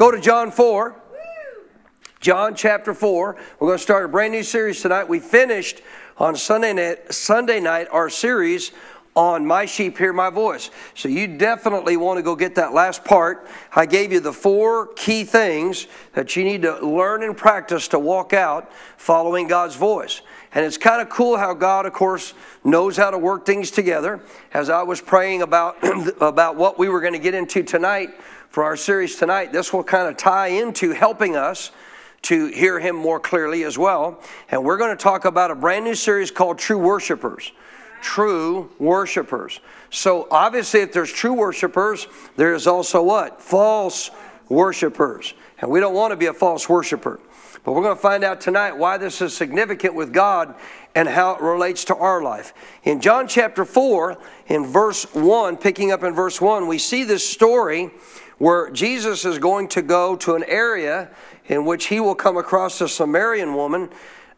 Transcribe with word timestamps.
Go 0.00 0.10
to 0.10 0.18
John 0.18 0.50
4. 0.50 0.96
John 2.20 2.54
chapter 2.54 2.94
4. 2.94 3.36
We're 3.58 3.68
going 3.68 3.76
to 3.76 3.82
start 3.82 4.06
a 4.06 4.08
brand 4.08 4.32
new 4.32 4.42
series 4.42 4.80
tonight. 4.80 5.06
We 5.10 5.20
finished 5.20 5.82
on 6.16 6.36
Sunday 6.36 6.72
night, 6.72 7.12
Sunday 7.12 7.60
night 7.60 7.86
our 7.92 8.08
series 8.08 8.72
on 9.14 9.44
My 9.44 9.66
Sheep 9.66 9.98
Hear 9.98 10.14
My 10.14 10.30
Voice. 10.30 10.70
So 10.94 11.10
you 11.10 11.26
definitely 11.26 11.98
want 11.98 12.16
to 12.16 12.22
go 12.22 12.34
get 12.34 12.54
that 12.54 12.72
last 12.72 13.04
part. 13.04 13.46
I 13.76 13.84
gave 13.84 14.10
you 14.10 14.20
the 14.20 14.32
four 14.32 14.86
key 14.94 15.24
things 15.24 15.86
that 16.14 16.34
you 16.34 16.44
need 16.44 16.62
to 16.62 16.78
learn 16.80 17.22
and 17.22 17.36
practice 17.36 17.86
to 17.88 17.98
walk 17.98 18.32
out 18.32 18.72
following 18.96 19.48
God's 19.48 19.76
voice. 19.76 20.22
And 20.54 20.64
it's 20.64 20.78
kind 20.78 21.02
of 21.02 21.10
cool 21.10 21.36
how 21.36 21.52
God, 21.52 21.84
of 21.84 21.92
course, 21.92 22.32
knows 22.64 22.96
how 22.96 23.10
to 23.10 23.18
work 23.18 23.44
things 23.44 23.70
together. 23.70 24.24
As 24.54 24.70
I 24.70 24.82
was 24.82 25.02
praying 25.02 25.42
about, 25.42 25.76
about 26.22 26.56
what 26.56 26.78
we 26.78 26.88
were 26.88 27.02
going 27.02 27.12
to 27.12 27.18
get 27.18 27.34
into 27.34 27.62
tonight, 27.62 28.10
for 28.50 28.64
our 28.64 28.76
series 28.76 29.14
tonight, 29.14 29.52
this 29.52 29.72
will 29.72 29.84
kind 29.84 30.08
of 30.08 30.16
tie 30.16 30.48
into 30.48 30.90
helping 30.90 31.36
us 31.36 31.70
to 32.22 32.46
hear 32.48 32.80
Him 32.80 32.96
more 32.96 33.20
clearly 33.20 33.62
as 33.62 33.78
well. 33.78 34.20
And 34.50 34.64
we're 34.64 34.76
going 34.76 34.94
to 34.94 35.02
talk 35.02 35.24
about 35.24 35.52
a 35.52 35.54
brand 35.54 35.84
new 35.84 35.94
series 35.94 36.32
called 36.32 36.58
True 36.58 36.78
Worshipers. 36.78 37.52
True 38.02 38.70
worshipers. 38.78 39.60
So, 39.90 40.26
obviously, 40.30 40.80
if 40.80 40.92
there's 40.92 41.12
true 41.12 41.34
worshipers, 41.34 42.08
there 42.36 42.54
is 42.54 42.66
also 42.66 43.02
what? 43.02 43.40
False 43.40 44.10
worshipers. 44.48 45.34
And 45.60 45.70
we 45.70 45.80
don't 45.80 45.94
want 45.94 46.10
to 46.10 46.16
be 46.16 46.26
a 46.26 46.32
false 46.32 46.68
worshiper. 46.68 47.20
But 47.62 47.72
we're 47.72 47.82
going 47.82 47.96
to 47.96 48.00
find 48.02 48.24
out 48.24 48.40
tonight 48.40 48.76
why 48.76 48.96
this 48.96 49.20
is 49.20 49.36
significant 49.36 49.94
with 49.94 50.12
God 50.12 50.54
and 50.94 51.08
how 51.08 51.34
it 51.34 51.42
relates 51.42 51.84
to 51.84 51.96
our 51.96 52.22
life. 52.22 52.54
In 52.82 53.00
John 53.00 53.28
chapter 53.28 53.64
4, 53.64 54.16
in 54.46 54.66
verse 54.66 55.04
1, 55.14 55.58
picking 55.58 55.92
up 55.92 56.02
in 56.02 56.14
verse 56.14 56.40
1, 56.40 56.66
we 56.66 56.78
see 56.78 57.04
this 57.04 57.28
story 57.28 57.90
where 58.40 58.70
Jesus 58.70 59.26
is 59.26 59.38
going 59.38 59.68
to 59.68 59.82
go 59.82 60.16
to 60.16 60.34
an 60.34 60.42
area 60.44 61.10
in 61.46 61.66
which 61.66 61.88
he 61.88 62.00
will 62.00 62.14
come 62.14 62.38
across 62.38 62.80
a 62.80 62.88
Samaritan 62.88 63.54
woman 63.54 63.90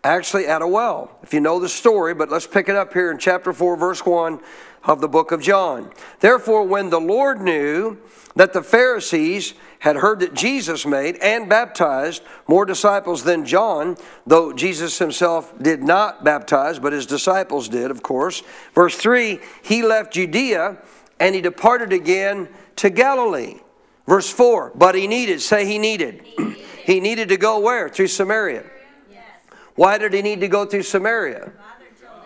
actually 0.03 0.45
at 0.45 0.61
a 0.61 0.67
well. 0.67 1.17
If 1.23 1.33
you 1.33 1.39
know 1.39 1.61
the 1.61 1.69
story, 1.69 2.13
but 2.13 2.29
let's 2.29 2.49
pick 2.49 2.69
it 2.69 2.75
up 2.75 2.93
here 2.93 3.13
in 3.13 3.19
chapter 3.19 3.53
4, 3.53 3.77
verse 3.77 4.05
1 4.05 4.41
of 4.83 5.01
the 5.01 5.07
book 5.07 5.31
of 5.31 5.41
John. 5.41 5.93
Therefore, 6.19 6.65
when 6.65 6.91
the 6.91 7.01
Lord 7.01 7.41
knew 7.41 7.97
that 8.35 8.53
the 8.53 8.65
Pharisees 8.65 9.55
had 9.79 9.95
heard 9.95 10.19
that 10.19 10.35
Jesus 10.35 10.85
made 10.85 11.17
and 11.19 11.49
baptized 11.49 12.25
more 12.49 12.65
disciples 12.65 13.23
than 13.23 13.47
John, 13.47 13.97
though 14.27 14.53
Jesus 14.53 14.99
himself 14.99 15.57
did 15.63 15.85
not 15.85 16.25
baptize, 16.25 16.81
but 16.81 16.93
his 16.93 17.07
disciples 17.07 17.69
did, 17.69 17.93
of 17.93 18.03
course. 18.03 18.43
Verse 18.75 18.97
3 18.97 19.39
He 19.63 19.85
left 19.85 20.13
Judea 20.13 20.79
and 21.21 21.37
he 21.37 21.41
departed 21.41 21.93
again 21.93 22.49
to 22.75 22.91
Galilee. 22.91 23.61
Verse 24.07 24.31
4, 24.31 24.73
but 24.75 24.95
he 24.95 25.07
needed, 25.07 25.41
say 25.41 25.65
he 25.65 25.79
needed. 25.79 26.27
he 26.85 27.01
needed 27.01 27.29
to 27.31 27.37
go 27.37 27.59
where? 27.61 27.89
Through 27.89 28.09
Samaria. 28.09 28.65
Why 29.75 29.99
did 29.99 30.13
he 30.13 30.23
need 30.23 30.41
to 30.41 30.49
go 30.49 30.67
through 30.67 30.83
Samaria? 30.83 31.53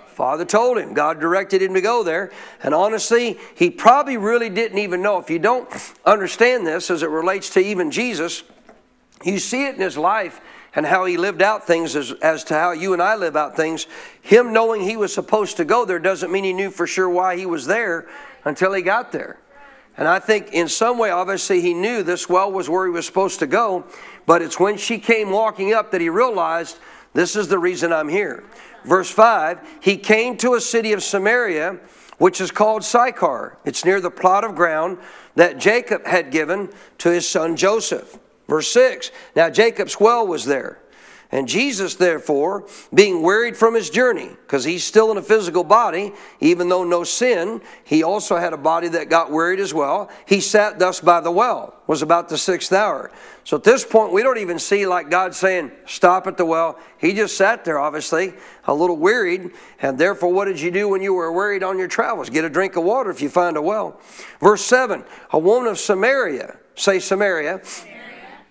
Father 0.08 0.46
told 0.46 0.78
him. 0.78 0.94
God 0.94 1.20
directed 1.20 1.60
him 1.60 1.74
to 1.74 1.82
go 1.82 2.02
there. 2.02 2.32
And 2.62 2.74
honestly, 2.74 3.38
he 3.54 3.68
probably 3.68 4.16
really 4.16 4.48
didn't 4.48 4.78
even 4.78 5.02
know. 5.02 5.18
If 5.18 5.28
you 5.28 5.38
don't 5.38 5.68
understand 6.06 6.66
this 6.66 6.90
as 6.90 7.02
it 7.02 7.10
relates 7.10 7.50
to 7.50 7.60
even 7.60 7.90
Jesus, 7.90 8.42
you 9.22 9.38
see 9.38 9.66
it 9.66 9.74
in 9.74 9.80
his 9.82 9.98
life 9.98 10.40
and 10.74 10.86
how 10.86 11.04
he 11.04 11.18
lived 11.18 11.42
out 11.42 11.66
things 11.66 11.94
as, 11.94 12.12
as 12.22 12.44
to 12.44 12.54
how 12.54 12.72
you 12.72 12.94
and 12.94 13.02
I 13.02 13.14
live 13.14 13.36
out 13.36 13.56
things. 13.56 13.86
Him 14.22 14.54
knowing 14.54 14.80
he 14.80 14.96
was 14.96 15.12
supposed 15.12 15.58
to 15.58 15.66
go 15.66 15.84
there 15.84 15.98
doesn't 15.98 16.32
mean 16.32 16.44
he 16.44 16.54
knew 16.54 16.70
for 16.70 16.86
sure 16.86 17.10
why 17.10 17.36
he 17.36 17.44
was 17.44 17.66
there 17.66 18.08
until 18.44 18.72
he 18.72 18.80
got 18.80 19.12
there. 19.12 19.38
And 19.98 20.06
I 20.06 20.18
think 20.18 20.52
in 20.52 20.68
some 20.68 20.98
way, 20.98 21.10
obviously, 21.10 21.60
he 21.60 21.72
knew 21.72 22.02
this 22.02 22.28
well 22.28 22.52
was 22.52 22.68
where 22.68 22.86
he 22.86 22.92
was 22.92 23.06
supposed 23.06 23.38
to 23.38 23.46
go, 23.46 23.84
but 24.26 24.42
it's 24.42 24.60
when 24.60 24.76
she 24.76 24.98
came 24.98 25.30
walking 25.30 25.72
up 25.72 25.90
that 25.92 26.00
he 26.00 26.10
realized 26.10 26.78
this 27.14 27.34
is 27.34 27.48
the 27.48 27.58
reason 27.58 27.92
I'm 27.92 28.10
here. 28.10 28.44
Verse 28.84 29.10
5 29.10 29.58
He 29.80 29.96
came 29.96 30.36
to 30.38 30.54
a 30.54 30.60
city 30.60 30.92
of 30.92 31.02
Samaria, 31.02 31.78
which 32.18 32.40
is 32.40 32.50
called 32.50 32.84
Sychar. 32.84 33.56
It's 33.64 33.84
near 33.84 34.00
the 34.00 34.10
plot 34.10 34.44
of 34.44 34.54
ground 34.54 34.98
that 35.34 35.58
Jacob 35.58 36.06
had 36.06 36.30
given 36.30 36.70
to 36.98 37.10
his 37.10 37.26
son 37.26 37.56
Joseph. 37.56 38.18
Verse 38.48 38.68
6 38.68 39.10
Now 39.34 39.48
Jacob's 39.48 39.98
well 39.98 40.26
was 40.26 40.44
there. 40.44 40.78
And 41.32 41.48
Jesus, 41.48 41.96
therefore, 41.96 42.68
being 42.94 43.20
wearied 43.20 43.56
from 43.56 43.74
his 43.74 43.90
journey, 43.90 44.28
because 44.28 44.62
he's 44.62 44.84
still 44.84 45.10
in 45.10 45.16
a 45.16 45.22
physical 45.22 45.64
body, 45.64 46.12
even 46.40 46.68
though 46.68 46.84
no 46.84 47.02
sin, 47.02 47.60
he 47.82 48.04
also 48.04 48.36
had 48.36 48.52
a 48.52 48.56
body 48.56 48.86
that 48.88 49.10
got 49.10 49.32
wearied 49.32 49.58
as 49.58 49.74
well. 49.74 50.08
He 50.24 50.40
sat 50.40 50.78
thus 50.78 51.00
by 51.00 51.20
the 51.20 51.32
well, 51.32 51.74
was 51.88 52.00
about 52.00 52.28
the 52.28 52.38
sixth 52.38 52.72
hour. 52.72 53.10
So 53.42 53.56
at 53.56 53.64
this 53.64 53.84
point, 53.84 54.12
we 54.12 54.22
don't 54.22 54.38
even 54.38 54.60
see 54.60 54.86
like 54.86 55.10
God 55.10 55.34
saying, 55.34 55.72
Stop 55.84 56.28
at 56.28 56.36
the 56.36 56.44
well. 56.44 56.78
He 56.98 57.12
just 57.12 57.36
sat 57.36 57.64
there, 57.64 57.80
obviously, 57.80 58.34
a 58.64 58.74
little 58.74 58.96
wearied. 58.96 59.50
And 59.82 59.98
therefore, 59.98 60.32
what 60.32 60.44
did 60.44 60.60
you 60.60 60.70
do 60.70 60.88
when 60.88 61.02
you 61.02 61.12
were 61.12 61.32
wearied 61.32 61.64
on 61.64 61.76
your 61.76 61.88
travels? 61.88 62.30
Get 62.30 62.44
a 62.44 62.50
drink 62.50 62.76
of 62.76 62.84
water 62.84 63.10
if 63.10 63.20
you 63.20 63.28
find 63.28 63.56
a 63.56 63.62
well. 63.62 64.00
Verse 64.40 64.64
7 64.64 65.04
A 65.32 65.38
woman 65.38 65.68
of 65.68 65.78
Samaria, 65.78 66.56
say 66.76 67.00
Samaria. 67.00 67.64
Samaria. 67.64 67.95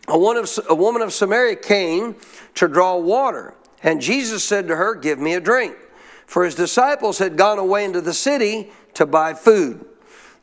A, 0.08 0.18
woman 0.18 0.44
of, 0.44 0.60
a 0.70 0.76
woman 0.76 1.02
of 1.02 1.14
Samaria 1.14 1.56
came 1.56 2.16
to 2.56 2.68
draw 2.68 2.98
water. 2.98 3.56
And 3.82 4.02
Jesus 4.02 4.44
said 4.44 4.68
to 4.68 4.76
her, 4.76 4.96
Give 4.96 5.20
me 5.20 5.34
a 5.34 5.40
drink. 5.40 5.76
For 6.26 6.44
his 6.44 6.56
disciples 6.56 7.20
had 7.20 7.38
gone 7.38 7.60
away 7.60 7.86
into 7.86 8.02
the 8.02 8.14
city 8.14 8.72
to 8.96 9.06
buy 9.06 9.34
food. 9.34 9.86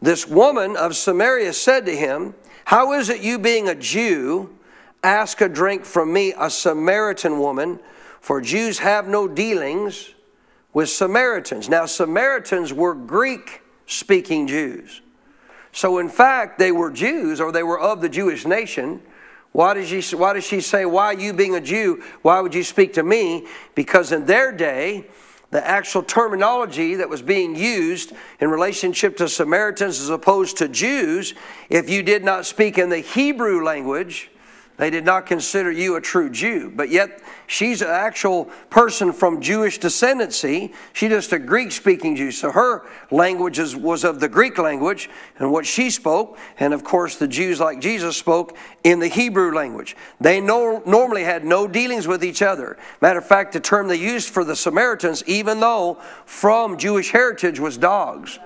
This 0.00 0.26
woman 0.26 0.76
of 0.76 0.96
Samaria 0.96 1.52
said 1.52 1.86
to 1.86 1.96
him, 1.96 2.34
How 2.64 2.92
is 2.92 3.08
it 3.08 3.20
you, 3.20 3.38
being 3.38 3.68
a 3.68 3.74
Jew, 3.74 4.56
ask 5.02 5.40
a 5.40 5.48
drink 5.48 5.84
from 5.84 6.12
me, 6.12 6.34
a 6.38 6.50
Samaritan 6.50 7.38
woman? 7.38 7.80
For 8.20 8.40
Jews 8.40 8.78
have 8.78 9.08
no 9.08 9.26
dealings 9.26 10.14
with 10.72 10.88
Samaritans. 10.88 11.68
Now, 11.68 11.86
Samaritans 11.86 12.72
were 12.72 12.94
Greek 12.94 13.62
speaking 13.86 14.46
Jews. 14.46 15.02
So, 15.72 15.98
in 15.98 16.08
fact, 16.08 16.58
they 16.58 16.72
were 16.72 16.90
Jews 16.90 17.40
or 17.40 17.50
they 17.50 17.62
were 17.62 17.80
of 17.80 18.00
the 18.00 18.08
Jewish 18.08 18.46
nation 18.46 19.02
why 19.52 19.74
does, 19.74 19.88
she, 19.88 20.16
why 20.16 20.32
does 20.32 20.44
she 20.44 20.60
say, 20.60 20.84
Why, 20.86 21.12
you 21.12 21.32
being 21.32 21.54
a 21.54 21.60
Jew, 21.60 22.02
why 22.22 22.40
would 22.40 22.54
you 22.54 22.64
speak 22.64 22.94
to 22.94 23.02
me? 23.02 23.46
Because 23.74 24.10
in 24.10 24.26
their 24.26 24.50
day, 24.50 25.06
the 25.50 25.66
actual 25.66 26.02
terminology 26.02 26.94
that 26.94 27.10
was 27.10 27.20
being 27.20 27.54
used 27.54 28.12
in 28.40 28.48
relationship 28.48 29.18
to 29.18 29.28
Samaritans 29.28 30.00
as 30.00 30.08
opposed 30.08 30.56
to 30.56 30.68
Jews, 30.68 31.34
if 31.68 31.90
you 31.90 32.02
did 32.02 32.24
not 32.24 32.46
speak 32.46 32.78
in 32.78 32.88
the 32.88 33.00
Hebrew 33.00 33.62
language, 33.62 34.30
they 34.82 34.90
did 34.90 35.04
not 35.04 35.26
consider 35.26 35.70
you 35.70 35.94
a 35.94 36.00
true 36.00 36.28
Jew. 36.28 36.68
But 36.74 36.88
yet, 36.88 37.22
she's 37.46 37.82
an 37.82 37.90
actual 37.90 38.46
person 38.68 39.12
from 39.12 39.40
Jewish 39.40 39.78
descendancy. 39.78 40.74
She's 40.92 41.10
just 41.10 41.32
a 41.32 41.38
Greek 41.38 41.70
speaking 41.70 42.16
Jew. 42.16 42.32
So 42.32 42.50
her 42.50 42.84
language 43.12 43.60
is, 43.60 43.76
was 43.76 44.02
of 44.02 44.18
the 44.18 44.28
Greek 44.28 44.58
language 44.58 45.08
and 45.38 45.52
what 45.52 45.66
she 45.66 45.88
spoke. 45.88 46.36
And 46.58 46.74
of 46.74 46.82
course, 46.82 47.14
the 47.14 47.28
Jews, 47.28 47.60
like 47.60 47.80
Jesus, 47.80 48.16
spoke 48.16 48.56
in 48.82 48.98
the 48.98 49.06
Hebrew 49.06 49.54
language. 49.54 49.94
They 50.20 50.40
no, 50.40 50.82
normally 50.84 51.22
had 51.22 51.44
no 51.44 51.68
dealings 51.68 52.08
with 52.08 52.24
each 52.24 52.42
other. 52.42 52.76
Matter 53.00 53.20
of 53.20 53.26
fact, 53.26 53.52
the 53.52 53.60
term 53.60 53.86
they 53.86 53.94
used 53.94 54.30
for 54.30 54.42
the 54.42 54.56
Samaritans, 54.56 55.22
even 55.28 55.60
though 55.60 56.00
from 56.26 56.76
Jewish 56.76 57.12
heritage, 57.12 57.60
was 57.60 57.78
dogs 57.78 58.40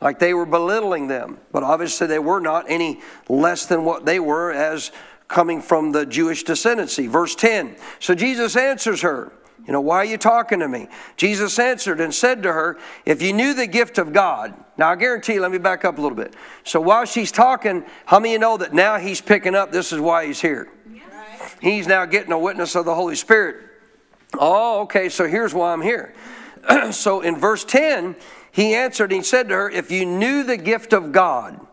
like 0.00 0.18
they 0.18 0.34
were 0.34 0.46
belittling 0.46 1.08
them. 1.08 1.38
But 1.52 1.62
obviously, 1.62 2.06
they 2.06 2.18
were 2.18 2.40
not 2.40 2.66
any 2.68 3.00
less 3.28 3.66
than 3.66 3.84
what 3.84 4.06
they 4.06 4.18
were 4.18 4.50
as 4.50 4.92
coming 5.30 5.62
from 5.62 5.92
the 5.92 6.04
Jewish 6.04 6.44
descendancy. 6.44 7.08
Verse 7.08 7.34
10. 7.36 7.76
So 8.00 8.14
Jesus 8.14 8.56
answers 8.56 9.00
her, 9.02 9.32
You 9.64 9.72
know, 9.72 9.80
why 9.80 9.98
are 9.98 10.04
you 10.04 10.18
talking 10.18 10.58
to 10.58 10.68
me? 10.68 10.88
Jesus 11.16 11.58
answered 11.58 12.00
and 12.00 12.12
said 12.12 12.42
to 12.42 12.52
her, 12.52 12.78
If 13.06 13.22
you 13.22 13.32
knew 13.32 13.54
the 13.54 13.68
gift 13.68 13.96
of 13.96 14.12
God, 14.12 14.52
now 14.76 14.90
I 14.90 14.96
guarantee 14.96 15.34
you, 15.34 15.40
let 15.40 15.52
me 15.52 15.58
back 15.58 15.84
up 15.84 15.98
a 15.98 16.00
little 16.02 16.16
bit. 16.16 16.34
So 16.64 16.80
while 16.80 17.04
she's 17.04 17.30
talking, 17.30 17.84
how 18.06 18.18
many 18.18 18.32
you 18.32 18.38
know 18.40 18.56
that 18.56 18.74
now 18.74 18.98
he's 18.98 19.20
picking 19.20 19.54
up 19.54 19.70
this 19.70 19.92
is 19.92 20.00
why 20.00 20.26
he's 20.26 20.40
here? 20.40 20.68
He's 21.62 21.86
now 21.86 22.04
getting 22.06 22.32
a 22.32 22.38
witness 22.38 22.74
of 22.74 22.84
the 22.84 22.94
Holy 22.94 23.16
Spirit. 23.16 23.68
Oh, 24.38 24.82
okay, 24.82 25.08
so 25.08 25.28
here's 25.28 25.54
why 25.54 25.72
I'm 25.72 25.82
here. 25.82 26.14
so 26.90 27.20
in 27.20 27.36
verse 27.36 27.64
10, 27.64 28.16
He 28.50 28.74
answered, 28.74 29.12
and 29.12 29.20
he 29.20 29.24
said 29.24 29.48
to 29.48 29.54
her, 29.54 29.70
If 29.70 29.92
you 29.92 30.06
knew 30.06 30.42
the 30.42 30.56
gift 30.56 30.92
of 30.92 31.12
God 31.12 31.68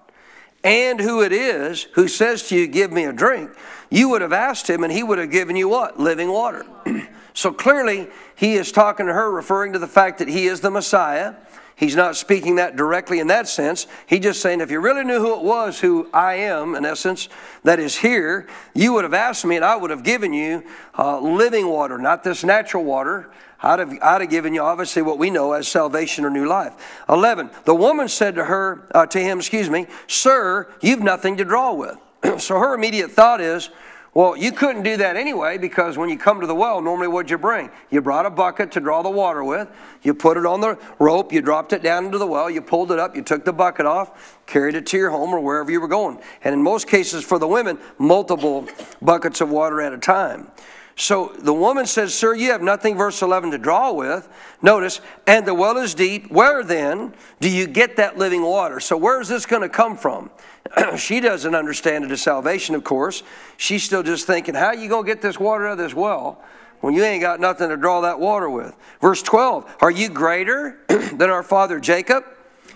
and 0.67 0.99
who 0.99 1.21
it 1.21 1.31
is 1.31 1.87
who 1.93 2.07
says 2.07 2.47
to 2.49 2.55
you, 2.55 2.67
Give 2.67 2.91
me 2.91 3.05
a 3.05 3.13
drink, 3.13 3.51
you 3.89 4.09
would 4.09 4.21
have 4.21 4.33
asked 4.33 4.69
him, 4.69 4.83
and 4.83 4.91
he 4.91 5.03
would 5.03 5.17
have 5.17 5.31
given 5.31 5.55
you 5.55 5.69
what? 5.69 5.99
Living 5.99 6.29
water. 6.29 6.65
so 7.33 7.53
clearly, 7.53 8.09
he 8.35 8.55
is 8.55 8.71
talking 8.71 9.07
to 9.07 9.13
her, 9.13 9.31
referring 9.31 9.73
to 9.73 9.79
the 9.79 9.87
fact 9.87 10.19
that 10.19 10.27
he 10.27 10.47
is 10.47 10.59
the 10.59 10.71
Messiah. 10.71 11.35
He's 11.77 11.95
not 11.95 12.15
speaking 12.17 12.55
that 12.55 12.75
directly 12.75 13.19
in 13.19 13.27
that 13.27 13.47
sense. 13.47 13.85
He's 14.07 14.21
just 14.21 14.41
saying, 14.41 14.61
if 14.61 14.71
you 14.71 14.79
really 14.79 15.03
knew 15.03 15.19
who 15.19 15.37
it 15.37 15.43
was, 15.43 15.79
who 15.79 16.09
I 16.11 16.33
am, 16.33 16.73
in 16.73 16.85
essence, 16.85 17.29
that 17.63 17.79
is 17.79 17.97
here, 17.97 18.47
you 18.73 18.93
would 18.93 19.03
have 19.03 19.13
asked 19.13 19.45
me 19.45 19.55
and 19.55 19.63
I 19.63 19.75
would 19.75 19.91
have 19.91 20.03
given 20.03 20.33
you 20.33 20.63
uh, 20.97 21.19
living 21.19 21.67
water, 21.67 21.99
not 21.99 22.23
this 22.23 22.43
natural 22.43 22.83
water. 22.83 23.29
I'd 23.61 23.79
have, 23.79 23.97
I'd 24.01 24.21
have 24.21 24.29
given 24.29 24.53
you 24.53 24.61
obviously 24.61 25.01
what 25.01 25.17
we 25.17 25.29
know 25.29 25.53
as 25.53 25.67
salvation 25.67 26.25
or 26.25 26.29
new 26.29 26.45
life. 26.45 26.73
11. 27.09 27.49
The 27.65 27.75
woman 27.75 28.07
said 28.07 28.35
to 28.35 28.45
her, 28.45 28.87
uh, 28.93 29.05
to 29.07 29.19
him, 29.19 29.39
excuse 29.39 29.69
me, 29.69 29.87
Sir, 30.07 30.71
you've 30.81 31.01
nothing 31.01 31.37
to 31.37 31.45
draw 31.45 31.73
with. 31.73 31.97
so 32.39 32.59
her 32.59 32.75
immediate 32.75 33.11
thought 33.11 33.41
is, 33.41 33.69
well, 34.17 34.35
you 34.35 34.51
couldn't 34.51 34.81
do 34.81 34.97
that 34.97 35.15
anyway 35.15 35.59
because 35.59 35.95
when 35.95 36.09
you 36.09 36.17
come 36.17 36.41
to 36.41 36.47
the 36.47 36.55
well, 36.55 36.81
normally 36.81 37.07
what'd 37.07 37.29
you 37.29 37.37
bring? 37.37 37.69
You 37.91 38.01
brought 38.01 38.25
a 38.25 38.31
bucket 38.31 38.71
to 38.71 38.79
draw 38.79 39.03
the 39.03 39.11
water 39.11 39.43
with. 39.43 39.67
You 40.01 40.15
put 40.15 40.37
it 40.37 40.45
on 40.45 40.59
the 40.59 40.79
rope, 40.97 41.31
you 41.31 41.39
dropped 41.39 41.71
it 41.71 41.83
down 41.83 42.05
into 42.05 42.17
the 42.17 42.25
well, 42.25 42.49
you 42.49 42.61
pulled 42.61 42.91
it 42.91 42.97
up, 42.97 43.15
you 43.15 43.21
took 43.21 43.45
the 43.45 43.53
bucket 43.53 43.85
off, 43.85 44.39
carried 44.47 44.73
it 44.73 44.87
to 44.87 44.97
your 44.97 45.11
home 45.11 45.33
or 45.33 45.39
wherever 45.39 45.71
you 45.71 45.79
were 45.79 45.87
going. 45.87 46.19
And 46.43 46.53
in 46.53 46.63
most 46.63 46.87
cases 46.87 47.23
for 47.23 47.37
the 47.37 47.47
women, 47.47 47.77
multiple 47.99 48.67
buckets 49.03 49.39
of 49.39 49.51
water 49.51 49.81
at 49.81 49.93
a 49.93 49.99
time. 49.99 50.49
So 50.99 51.31
the 51.37 51.53
woman 51.53 51.85
says, 51.85 52.15
Sir, 52.15 52.33
you 52.33 52.51
have 52.51 52.63
nothing, 52.63 52.97
verse 52.97 53.21
11, 53.21 53.51
to 53.51 53.59
draw 53.59 53.93
with. 53.93 54.27
Notice, 54.63 54.99
and 55.27 55.45
the 55.45 55.53
well 55.53 55.77
is 55.77 55.93
deep. 55.93 56.31
Where 56.31 56.63
then 56.63 57.13
do 57.39 57.49
you 57.49 57.67
get 57.67 57.97
that 57.97 58.17
living 58.17 58.41
water? 58.41 58.79
So 58.79 58.97
where 58.97 59.21
is 59.21 59.27
this 59.29 59.45
going 59.45 59.61
to 59.61 59.69
come 59.69 59.95
from? 59.95 60.31
she 60.97 61.19
doesn't 61.19 61.53
understand 61.53 62.03
it 62.03 62.11
as 62.11 62.23
salvation, 62.23 62.73
of 62.73 62.83
course. 62.83 63.21
She's 63.57 63.83
still 63.83 64.01
just 64.01 64.25
thinking, 64.25 64.55
How 64.55 64.71
you 64.71 64.89
going 64.89 65.05
to 65.05 65.11
get 65.13 65.21
this 65.21 65.39
water 65.39 65.67
out 65.67 65.73
of 65.73 65.77
this 65.77 65.93
well? 65.93 66.43
when 66.79 66.93
you 66.93 67.03
ain't 67.03 67.21
got 67.21 67.39
nothing 67.39 67.69
to 67.69 67.77
draw 67.77 68.01
that 68.01 68.19
water 68.19 68.47
with. 68.49 68.75
Verse 69.01 69.21
12 69.23 69.77
Are 69.81 69.91
you 69.91 70.09
greater 70.09 70.79
than 70.87 71.29
our 71.29 71.43
father 71.43 71.79
Jacob, 71.79 72.23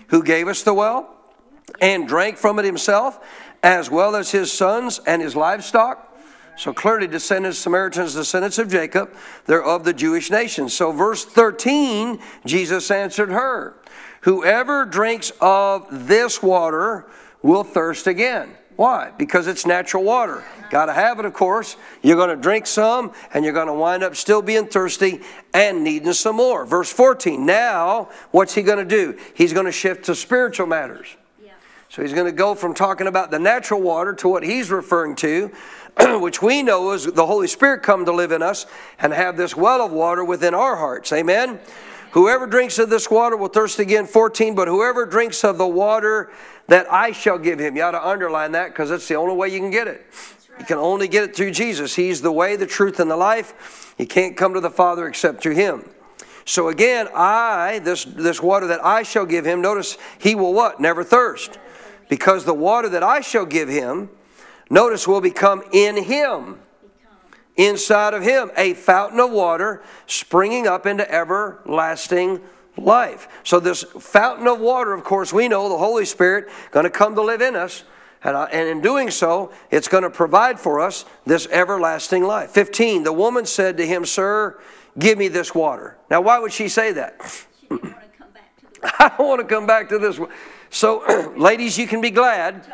who 0.08 0.22
gave 0.22 0.48
us 0.48 0.62
the 0.62 0.74
well 0.74 1.14
and 1.80 2.06
drank 2.06 2.36
from 2.36 2.58
it 2.58 2.64
himself, 2.64 3.24
as 3.62 3.90
well 3.90 4.16
as 4.16 4.30
his 4.30 4.52
sons 4.52 5.00
and 5.06 5.22
his 5.22 5.36
livestock? 5.36 6.11
So 6.56 6.72
clearly, 6.72 7.06
descendants, 7.06 7.58
Samaritans, 7.58 8.14
descendants 8.14 8.58
of 8.58 8.70
Jacob, 8.70 9.14
they're 9.46 9.64
of 9.64 9.84
the 9.84 9.92
Jewish 9.92 10.30
nation. 10.30 10.68
So, 10.68 10.92
verse 10.92 11.24
13, 11.24 12.20
Jesus 12.44 12.90
answered 12.90 13.30
her 13.30 13.76
Whoever 14.22 14.84
drinks 14.84 15.32
of 15.40 16.06
this 16.06 16.42
water 16.42 17.06
will 17.42 17.64
thirst 17.64 18.06
again. 18.06 18.50
Why? 18.76 19.12
Because 19.18 19.46
it's 19.46 19.66
natural 19.66 20.04
water. 20.04 20.44
Got 20.70 20.86
to 20.86 20.92
have 20.92 21.18
it, 21.18 21.24
of 21.24 21.34
course. 21.34 21.76
You're 22.02 22.16
going 22.16 22.30
to 22.30 22.36
drink 22.36 22.66
some, 22.66 23.12
and 23.34 23.44
you're 23.44 23.52
going 23.52 23.66
to 23.66 23.74
wind 23.74 24.02
up 24.02 24.16
still 24.16 24.40
being 24.40 24.66
thirsty 24.66 25.20
and 25.52 25.84
needing 25.84 26.12
some 26.14 26.36
more. 26.36 26.64
Verse 26.64 26.90
14. 26.90 27.44
Now, 27.44 28.08
what's 28.30 28.54
he 28.54 28.62
going 28.62 28.78
to 28.78 28.84
do? 28.84 29.18
He's 29.34 29.52
going 29.52 29.66
to 29.66 29.72
shift 29.72 30.04
to 30.06 30.14
spiritual 30.14 30.66
matters. 30.66 31.08
So 31.92 32.00
he's 32.00 32.14
going 32.14 32.24
to 32.24 32.32
go 32.32 32.54
from 32.54 32.72
talking 32.72 33.06
about 33.06 33.30
the 33.30 33.38
natural 33.38 33.78
water 33.78 34.14
to 34.14 34.28
what 34.28 34.42
he's 34.42 34.70
referring 34.70 35.14
to, 35.16 35.50
which 36.20 36.40
we 36.40 36.62
know 36.62 36.92
is 36.92 37.04
the 37.04 37.26
Holy 37.26 37.46
Spirit 37.46 37.82
come 37.82 38.06
to 38.06 38.12
live 38.12 38.32
in 38.32 38.40
us 38.40 38.64
and 38.98 39.12
have 39.12 39.36
this 39.36 39.54
well 39.54 39.84
of 39.84 39.92
water 39.92 40.24
within 40.24 40.54
our 40.54 40.76
hearts. 40.76 41.12
Amen. 41.12 41.60
Whoever 42.12 42.46
drinks 42.46 42.78
of 42.78 42.88
this 42.88 43.10
water 43.10 43.36
will 43.36 43.48
thirst 43.50 43.78
again. 43.78 44.06
14. 44.06 44.54
But 44.54 44.68
whoever 44.68 45.04
drinks 45.04 45.44
of 45.44 45.58
the 45.58 45.66
water 45.66 46.32
that 46.68 46.90
I 46.90 47.12
shall 47.12 47.36
give 47.36 47.58
him. 47.58 47.76
You 47.76 47.82
ought 47.82 47.90
to 47.90 48.08
underline 48.08 48.52
that 48.52 48.68
because 48.68 48.88
that's 48.88 49.06
the 49.06 49.16
only 49.16 49.34
way 49.34 49.48
you 49.48 49.58
can 49.58 49.70
get 49.70 49.86
it. 49.86 50.06
You 50.58 50.64
can 50.64 50.78
only 50.78 51.08
get 51.08 51.24
it 51.24 51.36
through 51.36 51.50
Jesus. 51.50 51.94
He's 51.94 52.22
the 52.22 52.32
way, 52.32 52.56
the 52.56 52.66
truth, 52.66 53.00
and 53.00 53.10
the 53.10 53.18
life. 53.18 53.94
You 53.98 54.06
can't 54.06 54.34
come 54.34 54.54
to 54.54 54.60
the 54.60 54.70
Father 54.70 55.06
except 55.06 55.42
through 55.42 55.56
him. 55.56 55.90
So 56.46 56.68
again, 56.68 57.08
I, 57.14 57.80
this, 57.80 58.04
this 58.04 58.42
water 58.42 58.66
that 58.68 58.82
I 58.82 59.02
shall 59.02 59.26
give 59.26 59.44
him, 59.44 59.60
notice 59.60 59.98
he 60.18 60.34
will 60.34 60.54
what? 60.54 60.80
Never 60.80 61.04
thirst. 61.04 61.58
Because 62.12 62.44
the 62.44 62.52
water 62.52 62.90
that 62.90 63.02
I 63.02 63.22
shall 63.22 63.46
give 63.46 63.70
him, 63.70 64.10
notice, 64.68 65.08
will 65.08 65.22
become 65.22 65.62
in 65.72 65.96
him, 65.96 66.58
inside 67.56 68.12
of 68.12 68.22
him, 68.22 68.50
a 68.54 68.74
fountain 68.74 69.18
of 69.18 69.30
water 69.30 69.82
springing 70.06 70.66
up 70.66 70.84
into 70.84 71.10
everlasting 71.10 72.42
life. 72.76 73.28
So, 73.44 73.60
this 73.60 73.82
fountain 73.98 74.46
of 74.46 74.60
water, 74.60 74.92
of 74.92 75.04
course, 75.04 75.32
we 75.32 75.48
know 75.48 75.70
the 75.70 75.78
Holy 75.78 76.04
Spirit 76.04 76.50
going 76.70 76.84
to 76.84 76.90
come 76.90 77.14
to 77.14 77.22
live 77.22 77.40
in 77.40 77.56
us. 77.56 77.82
And, 78.22 78.36
uh, 78.36 78.46
and 78.52 78.68
in 78.68 78.82
doing 78.82 79.10
so, 79.10 79.50
it's 79.70 79.88
going 79.88 80.04
to 80.04 80.10
provide 80.10 80.60
for 80.60 80.80
us 80.80 81.06
this 81.24 81.46
everlasting 81.46 82.24
life. 82.24 82.50
15, 82.50 83.04
the 83.04 83.12
woman 83.14 83.46
said 83.46 83.78
to 83.78 83.86
him, 83.86 84.04
Sir, 84.04 84.60
give 84.98 85.16
me 85.16 85.28
this 85.28 85.54
water. 85.54 85.96
Now, 86.10 86.20
why 86.20 86.38
would 86.40 86.52
she 86.52 86.68
say 86.68 86.92
that? 86.92 87.46
I 88.82 89.14
don't 89.16 89.28
want 89.28 89.40
to 89.40 89.46
come 89.46 89.66
back 89.66 89.88
to 89.88 89.98
this. 89.98 90.20
So, 90.72 91.34
ladies, 91.36 91.78
you 91.78 91.86
can 91.86 92.00
be 92.00 92.10
glad 92.10 92.64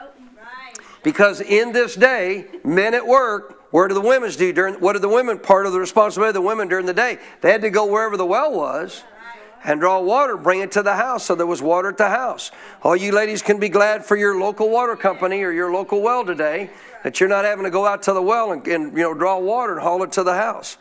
because 1.03 1.41
in 1.41 1.73
this 1.73 1.97
day, 1.97 2.47
men 2.65 2.95
at 2.95 3.05
work, 3.05 3.61
where 3.73 3.89
do 3.89 3.95
the 3.95 4.01
women 4.01 4.31
do 4.31 4.53
during? 4.53 4.75
What 4.75 4.95
are 4.95 5.01
the 5.01 5.09
women? 5.09 5.39
Part 5.39 5.67
of 5.67 5.73
the 5.73 5.81
responsibility 5.81 6.31
of 6.31 6.35
the 6.35 6.41
women 6.41 6.69
during 6.69 6.87
the 6.87 6.95
day, 6.95 7.19
they 7.41 7.51
had 7.51 7.61
to 7.63 7.71
go 7.71 7.87
wherever 7.87 8.17
the 8.17 8.25
well 8.25 8.55
was 8.55 9.03
and 9.65 9.81
draw 9.81 10.01
water, 10.01 10.37
bring 10.37 10.61
it 10.61 10.71
to 10.73 10.83
the 10.83 10.95
house. 10.95 11.25
So 11.25 11.35
there 11.35 11.45
was 11.45 11.61
water 11.61 11.89
at 11.89 11.99
the 11.99 12.09
house. 12.09 12.53
All 12.85 12.95
you 12.95 13.11
ladies 13.11 13.43
can 13.43 13.59
be 13.59 13.69
glad 13.69 14.05
for 14.05 14.17
your 14.17 14.39
local 14.39 14.71
water 14.71 14.95
company 14.95 15.43
or 15.43 15.51
your 15.51 15.73
local 15.73 16.01
well 16.01 16.25
today 16.25 16.71
that 17.03 17.19
you're 17.19 17.29
not 17.29 17.45
having 17.45 17.65
to 17.65 17.71
go 17.71 17.85
out 17.85 18.05
to 18.05 18.13
the 18.13 18.23
well 18.23 18.53
and, 18.53 18.65
and 18.69 18.97
you 18.97 19.03
know 19.03 19.13
draw 19.13 19.39
water 19.41 19.73
and 19.73 19.83
haul 19.83 20.05
it 20.05 20.13
to 20.13 20.23
the 20.23 20.35
house. 20.35 20.79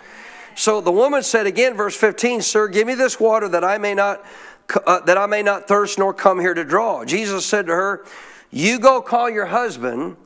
So 0.57 0.81
the 0.81 0.91
woman 0.91 1.21
said 1.21 1.45
again, 1.45 1.75
verse 1.75 1.95
15, 1.95 2.41
Sir, 2.41 2.67
give 2.67 2.88
me 2.88 2.95
this 2.95 3.19
water 3.19 3.47
that 3.50 3.63
I 3.63 3.77
may 3.77 3.93
not 3.93 4.25
uh, 4.86 5.00
that 5.01 5.17
I 5.17 5.25
may 5.25 5.41
not 5.41 5.67
thirst 5.67 5.97
nor 5.97 6.13
come 6.13 6.39
here 6.39 6.53
to 6.53 6.63
draw. 6.63 7.05
Jesus 7.05 7.45
said 7.45 7.67
to 7.67 7.74
her, 7.74 8.05
You 8.51 8.79
go 8.79 9.01
call 9.01 9.29
your 9.29 9.45
husband 9.45 10.17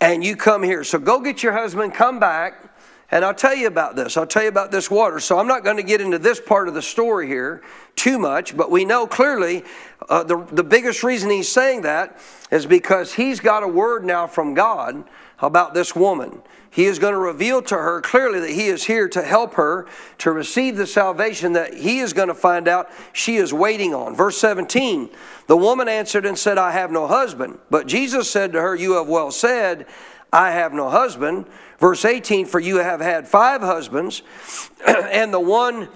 and 0.00 0.22
you 0.22 0.36
come 0.36 0.62
here. 0.62 0.84
So 0.84 0.98
go 0.98 1.20
get 1.20 1.42
your 1.42 1.52
husband, 1.52 1.94
come 1.94 2.20
back, 2.20 2.64
and 3.10 3.24
I'll 3.24 3.34
tell 3.34 3.54
you 3.54 3.66
about 3.66 3.96
this. 3.96 4.16
I'll 4.16 4.26
tell 4.26 4.42
you 4.42 4.48
about 4.48 4.70
this 4.70 4.90
water. 4.90 5.18
So 5.18 5.38
I'm 5.38 5.46
not 5.46 5.64
going 5.64 5.78
to 5.78 5.82
get 5.82 6.00
into 6.00 6.18
this 6.18 6.40
part 6.40 6.68
of 6.68 6.74
the 6.74 6.82
story 6.82 7.26
here 7.26 7.62
too 7.96 8.18
much, 8.18 8.56
but 8.56 8.70
we 8.70 8.84
know 8.84 9.06
clearly 9.06 9.64
uh, 10.08 10.22
the, 10.22 10.44
the 10.52 10.64
biggest 10.64 11.02
reason 11.02 11.30
he's 11.30 11.48
saying 11.48 11.82
that 11.82 12.18
is 12.50 12.66
because 12.66 13.14
he's 13.14 13.40
got 13.40 13.62
a 13.62 13.68
word 13.68 14.04
now 14.04 14.26
from 14.26 14.54
God 14.54 15.04
about 15.40 15.74
this 15.74 15.94
woman. 15.94 16.42
He 16.70 16.84
is 16.84 16.98
going 16.98 17.14
to 17.14 17.18
reveal 17.18 17.62
to 17.62 17.74
her 17.74 18.00
clearly 18.00 18.40
that 18.40 18.50
he 18.50 18.66
is 18.66 18.84
here 18.84 19.08
to 19.08 19.22
help 19.22 19.54
her 19.54 19.86
to 20.18 20.30
receive 20.30 20.76
the 20.76 20.86
salvation 20.86 21.54
that 21.54 21.74
he 21.74 21.98
is 21.98 22.12
going 22.12 22.28
to 22.28 22.34
find 22.34 22.68
out 22.68 22.90
she 23.12 23.36
is 23.36 23.52
waiting 23.52 23.94
on. 23.94 24.14
Verse 24.14 24.38
17 24.38 25.10
The 25.46 25.56
woman 25.56 25.88
answered 25.88 26.26
and 26.26 26.38
said, 26.38 26.58
I 26.58 26.72
have 26.72 26.92
no 26.92 27.06
husband. 27.06 27.58
But 27.70 27.86
Jesus 27.86 28.30
said 28.30 28.52
to 28.52 28.60
her, 28.60 28.76
You 28.76 28.92
have 28.92 29.08
well 29.08 29.30
said, 29.30 29.86
I 30.32 30.50
have 30.52 30.72
no 30.72 30.90
husband. 30.90 31.46
Verse 31.78 32.04
18 32.04 32.46
For 32.46 32.60
you 32.60 32.76
have 32.76 33.00
had 33.00 33.26
five 33.26 33.62
husbands, 33.62 34.22
and 34.86 35.32
the 35.32 35.40
one 35.40 35.88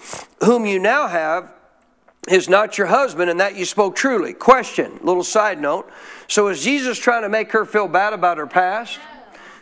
whom 0.42 0.64
you 0.64 0.78
now 0.78 1.06
have 1.06 1.52
is 2.28 2.48
not 2.48 2.78
your 2.78 2.86
husband, 2.86 3.28
and 3.28 3.40
that 3.40 3.56
you 3.56 3.64
spoke 3.64 3.96
truly. 3.96 4.32
Question, 4.32 5.00
little 5.02 5.24
side 5.24 5.60
note. 5.60 5.90
So 6.28 6.48
is 6.48 6.62
Jesus 6.62 6.96
trying 6.98 7.22
to 7.22 7.28
make 7.28 7.50
her 7.50 7.64
feel 7.64 7.88
bad 7.88 8.12
about 8.12 8.38
her 8.38 8.46
past? 8.46 9.00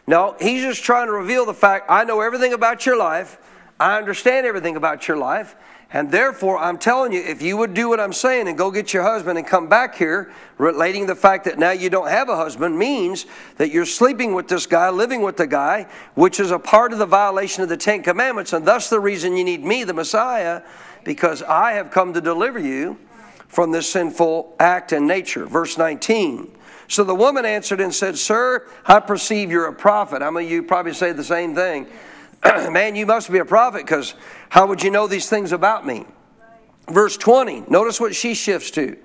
No, 0.06 0.36
he's 0.38 0.62
just 0.62 0.82
trying 0.82 1.06
to 1.06 1.12
reveal 1.12 1.46
the 1.46 1.54
fact 1.54 1.86
I 1.88 2.04
know 2.04 2.20
everything 2.20 2.52
about 2.52 2.84
your 2.84 2.98
life, 2.98 3.38
I 3.78 3.96
understand 3.96 4.44
everything 4.44 4.76
about 4.76 5.08
your 5.08 5.16
life, 5.16 5.56
and 5.90 6.12
therefore 6.12 6.58
I'm 6.58 6.76
telling 6.76 7.12
you, 7.12 7.20
if 7.20 7.40
you 7.40 7.56
would 7.56 7.72
do 7.72 7.88
what 7.88 7.98
I'm 7.98 8.12
saying 8.12 8.46
and 8.46 8.58
go 8.58 8.70
get 8.70 8.92
your 8.92 9.04
husband 9.04 9.38
and 9.38 9.46
come 9.46 9.68
back 9.68 9.94
here, 9.94 10.30
relating 10.58 11.06
the 11.06 11.14
fact 11.14 11.44
that 11.44 11.58
now 11.58 11.70
you 11.70 11.88
don't 11.88 12.08
have 12.08 12.28
a 12.28 12.36
husband 12.36 12.78
means 12.78 13.24
that 13.56 13.70
you're 13.70 13.86
sleeping 13.86 14.34
with 14.34 14.48
this 14.48 14.66
guy, 14.66 14.90
living 14.90 15.22
with 15.22 15.38
the 15.38 15.46
guy, 15.46 15.86
which 16.14 16.38
is 16.38 16.50
a 16.50 16.58
part 16.58 16.92
of 16.92 16.98
the 16.98 17.06
violation 17.06 17.62
of 17.62 17.70
the 17.70 17.76
Ten 17.76 18.02
Commandments, 18.02 18.52
and 18.52 18.66
thus 18.66 18.90
the 18.90 19.00
reason 19.00 19.36
you 19.36 19.44
need 19.44 19.64
me, 19.64 19.82
the 19.82 19.94
Messiah, 19.94 20.60
because 21.04 21.42
I 21.42 21.73
have 21.73 21.90
come 21.90 22.12
to 22.14 22.21
deliver 22.21 22.59
you 22.59 22.99
from 23.49 23.73
this 23.73 23.90
sinful 23.90 24.54
act 24.61 24.92
and 24.92 25.07
nature. 25.07 25.47
Verse 25.47 25.76
19. 25.76 26.57
So 26.88 27.04
the 27.04 27.14
woman 27.14 27.45
answered 27.45 27.80
and 27.80 27.95
said, 27.95 28.19
Sir, 28.19 28.66
I 28.85 29.00
perceive 29.00 29.50
you're 29.50 29.66
a 29.66 29.73
prophet. 29.73 30.23
I 30.23 30.30
mean, 30.30 30.49
you 30.49 30.62
probably 30.62 30.92
say 30.92 31.12
the 31.12 31.25
same 31.25 31.54
thing. 31.54 31.87
Man, 32.45 32.97
you 32.97 33.07
must 33.07 33.30
be 33.30 33.38
a 33.38 33.45
prophet 33.45 33.85
because 33.85 34.14
how 34.49 34.66
would 34.66 34.83
you 34.83 34.90
know 34.90 35.07
these 35.07 35.28
things 35.28 35.52
about 35.52 35.87
me? 35.87 36.07
Verse 36.88 37.16
20, 37.16 37.64
notice 37.69 38.00
what 38.00 38.14
she 38.14 38.35
shifts 38.35 38.71
to. 38.73 38.97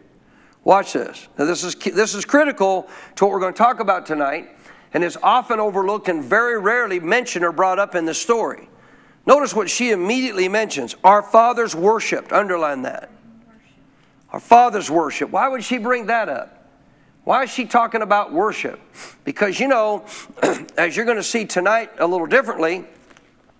Watch 0.63 0.93
this. 0.93 1.27
Now, 1.37 1.45
this 1.45 1.63
is, 1.63 1.75
this 1.75 2.15
is 2.15 2.25
critical 2.25 2.89
to 3.15 3.25
what 3.25 3.31
we're 3.31 3.39
going 3.39 3.53
to 3.53 3.57
talk 3.57 3.79
about 3.79 4.07
tonight, 4.07 4.49
and 4.93 5.03
is 5.03 5.17
often 5.21 5.59
overlooked 5.59 6.09
and 6.09 6.23
very 6.23 6.59
rarely 6.59 6.99
mentioned 6.99 7.45
or 7.45 7.51
brought 7.51 7.77
up 7.77 7.93
in 7.93 8.05
the 8.05 8.13
story. 8.13 8.67
Notice 9.25 9.55
what 9.55 9.69
she 9.69 9.91
immediately 9.91 10.47
mentions 10.47 10.95
Our 11.03 11.21
fathers 11.21 11.75
worshiped. 11.75 12.31
Underline 12.31 12.83
that. 12.83 13.09
our 14.31 14.39
Father's 14.39 14.91
worship. 14.91 15.29
Why 15.29 15.47
would 15.47 15.63
she 15.63 15.77
bring 15.77 16.07
that 16.07 16.29
up? 16.29 16.51
Why 17.23 17.43
is 17.43 17.49
she 17.49 17.65
talking 17.65 18.03
about 18.03 18.31
worship? 18.31 18.79
Because, 19.23 19.59
you 19.59 19.67
know, 19.67 20.05
as 20.77 20.95
you're 20.95 21.05
going 21.05 21.17
to 21.17 21.23
see 21.23 21.45
tonight 21.45 21.89
a 21.97 22.05
little 22.05 22.27
differently 22.27 22.85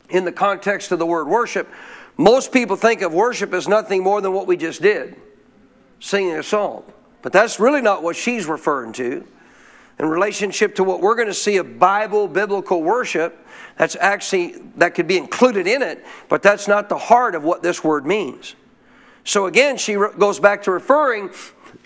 in 0.10 0.24
the 0.24 0.32
context 0.32 0.92
of 0.92 1.00
the 1.00 1.06
word 1.06 1.28
worship, 1.28 1.68
most 2.16 2.54
people 2.54 2.76
think 2.76 3.02
of 3.02 3.14
worship 3.14 3.54
as 3.54 3.68
nothing 3.68 4.04
more 4.04 4.22
than 4.22 4.34
what 4.34 4.48
we 4.48 4.56
just 4.56 4.82
did 4.82 5.16
singing 6.00 6.36
a 6.36 6.44
song. 6.44 6.84
But 7.24 7.34
that's 7.34 7.60
really 7.60 7.82
not 7.82 8.04
what 8.04 8.16
she's 8.16 8.46
referring 8.46 8.94
to. 8.94 9.26
In 9.98 10.08
relationship 10.08 10.76
to 10.76 10.84
what 10.84 11.02
we're 11.02 11.16
going 11.16 11.28
to 11.28 11.34
see 11.34 11.58
of 11.58 11.80
Bible, 11.80 12.28
biblical 12.28 12.84
worship, 12.84 13.46
that's 13.78 13.96
actually, 14.00 14.56
that 14.76 14.94
could 14.94 15.08
be 15.08 15.18
included 15.18 15.68
in 15.68 15.82
it, 15.82 16.06
but 16.28 16.42
that's 16.42 16.68
not 16.68 16.90
the 16.90 16.98
heart 16.98 17.36
of 17.36 17.44
what 17.44 17.62
this 17.64 17.84
word 17.84 18.06
means. 18.06 18.56
So 19.24 19.46
again, 19.46 19.78
she 19.78 19.94
goes 19.94 20.40
back 20.40 20.64
to 20.64 20.72
referring 20.72 21.32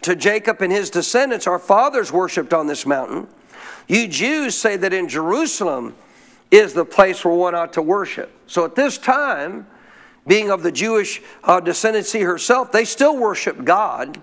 to 0.02 0.16
Jacob 0.16 0.62
and 0.62 0.72
his 0.72 0.90
descendants. 0.90 1.48
Our 1.48 1.60
fathers 1.60 2.12
worshiped 2.12 2.54
on 2.54 2.68
this 2.68 2.86
mountain. 2.86 3.28
You 3.88 4.08
Jews 4.08 4.56
say 4.56 4.76
that 4.78 4.94
in 4.94 5.08
Jerusalem 5.08 5.96
is 6.52 6.74
the 6.74 6.86
place 6.86 7.24
where 7.24 7.34
one 7.34 7.56
ought 7.56 7.74
to 7.74 7.82
worship. 7.82 8.32
So 8.48 8.66
at 8.66 8.76
this 8.76 8.98
time, 8.98 9.68
being 10.28 10.52
of 10.52 10.64
the 10.64 10.72
Jewish 10.72 11.22
uh, 11.44 11.62
descendancy 11.62 12.24
herself, 12.24 12.72
they 12.72 12.86
still 12.86 13.18
worship 13.18 13.64
God. 13.64 14.22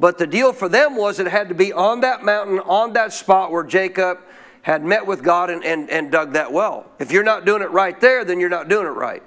But 0.00 0.16
the 0.16 0.26
deal 0.26 0.54
for 0.54 0.68
them 0.68 0.96
was 0.96 1.20
it 1.20 1.26
had 1.26 1.50
to 1.50 1.54
be 1.54 1.74
on 1.74 2.00
that 2.00 2.24
mountain, 2.24 2.58
on 2.60 2.94
that 2.94 3.12
spot 3.12 3.52
where 3.52 3.62
Jacob 3.62 4.18
had 4.62 4.82
met 4.82 5.06
with 5.06 5.22
God 5.22 5.50
and, 5.50 5.62
and, 5.62 5.90
and 5.90 6.10
dug 6.10 6.32
that 6.32 6.50
well. 6.50 6.90
If 6.98 7.12
you're 7.12 7.22
not 7.22 7.44
doing 7.44 7.60
it 7.60 7.70
right 7.70 8.00
there, 8.00 8.24
then 8.24 8.40
you're 8.40 8.48
not 8.48 8.68
doing 8.68 8.86
it 8.86 8.90
right. 8.90 9.22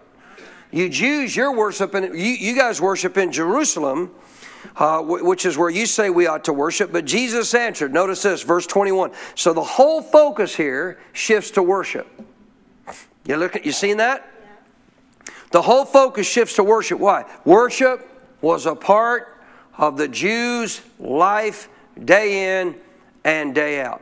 You 0.72 0.90
Jews, 0.90 1.36
you're 1.36 1.56
worshiping, 1.56 2.04
you, 2.16 2.32
you 2.32 2.56
guys 2.56 2.82
worship 2.82 3.18
in 3.18 3.32
Jerusalem, 3.32 4.12
uh, 4.76 5.02
which 5.02 5.46
is 5.46 5.60
where 5.60 5.70
you 5.70 5.86
say 5.86 6.10
we 6.10 6.26
ought 6.26 6.46
to 6.46 6.54
worship. 6.54 6.92
But 6.92 7.06
Jesus 7.06 7.54
answered, 7.54 7.94
notice 7.94 8.24
this, 8.24 8.42
verse 8.42 8.66
21. 8.66 9.12
So 9.36 9.54
the 9.54 9.64
whole 9.64 10.02
focus 10.02 10.56
here 10.56 11.00
shifts 11.12 11.52
to 11.52 11.62
worship. 11.62 12.08
You 13.26 13.38
look 13.38 13.56
at, 13.56 13.64
you 13.64 13.72
seen 13.72 13.98
that? 13.98 14.28
The 15.52 15.62
whole 15.62 15.86
focus 15.86 16.26
shifts 16.26 16.56
to 16.56 16.64
worship. 16.64 17.00
Why? 17.00 17.26
Worship 17.46 18.10
was 18.42 18.66
a 18.66 18.74
part 18.74 19.33
of 19.78 19.98
the 19.98 20.08
Jews' 20.08 20.82
life 21.00 21.70
day 22.04 22.60
in 22.60 22.76
and 23.24 23.56
day 23.56 23.82
out. 23.82 24.02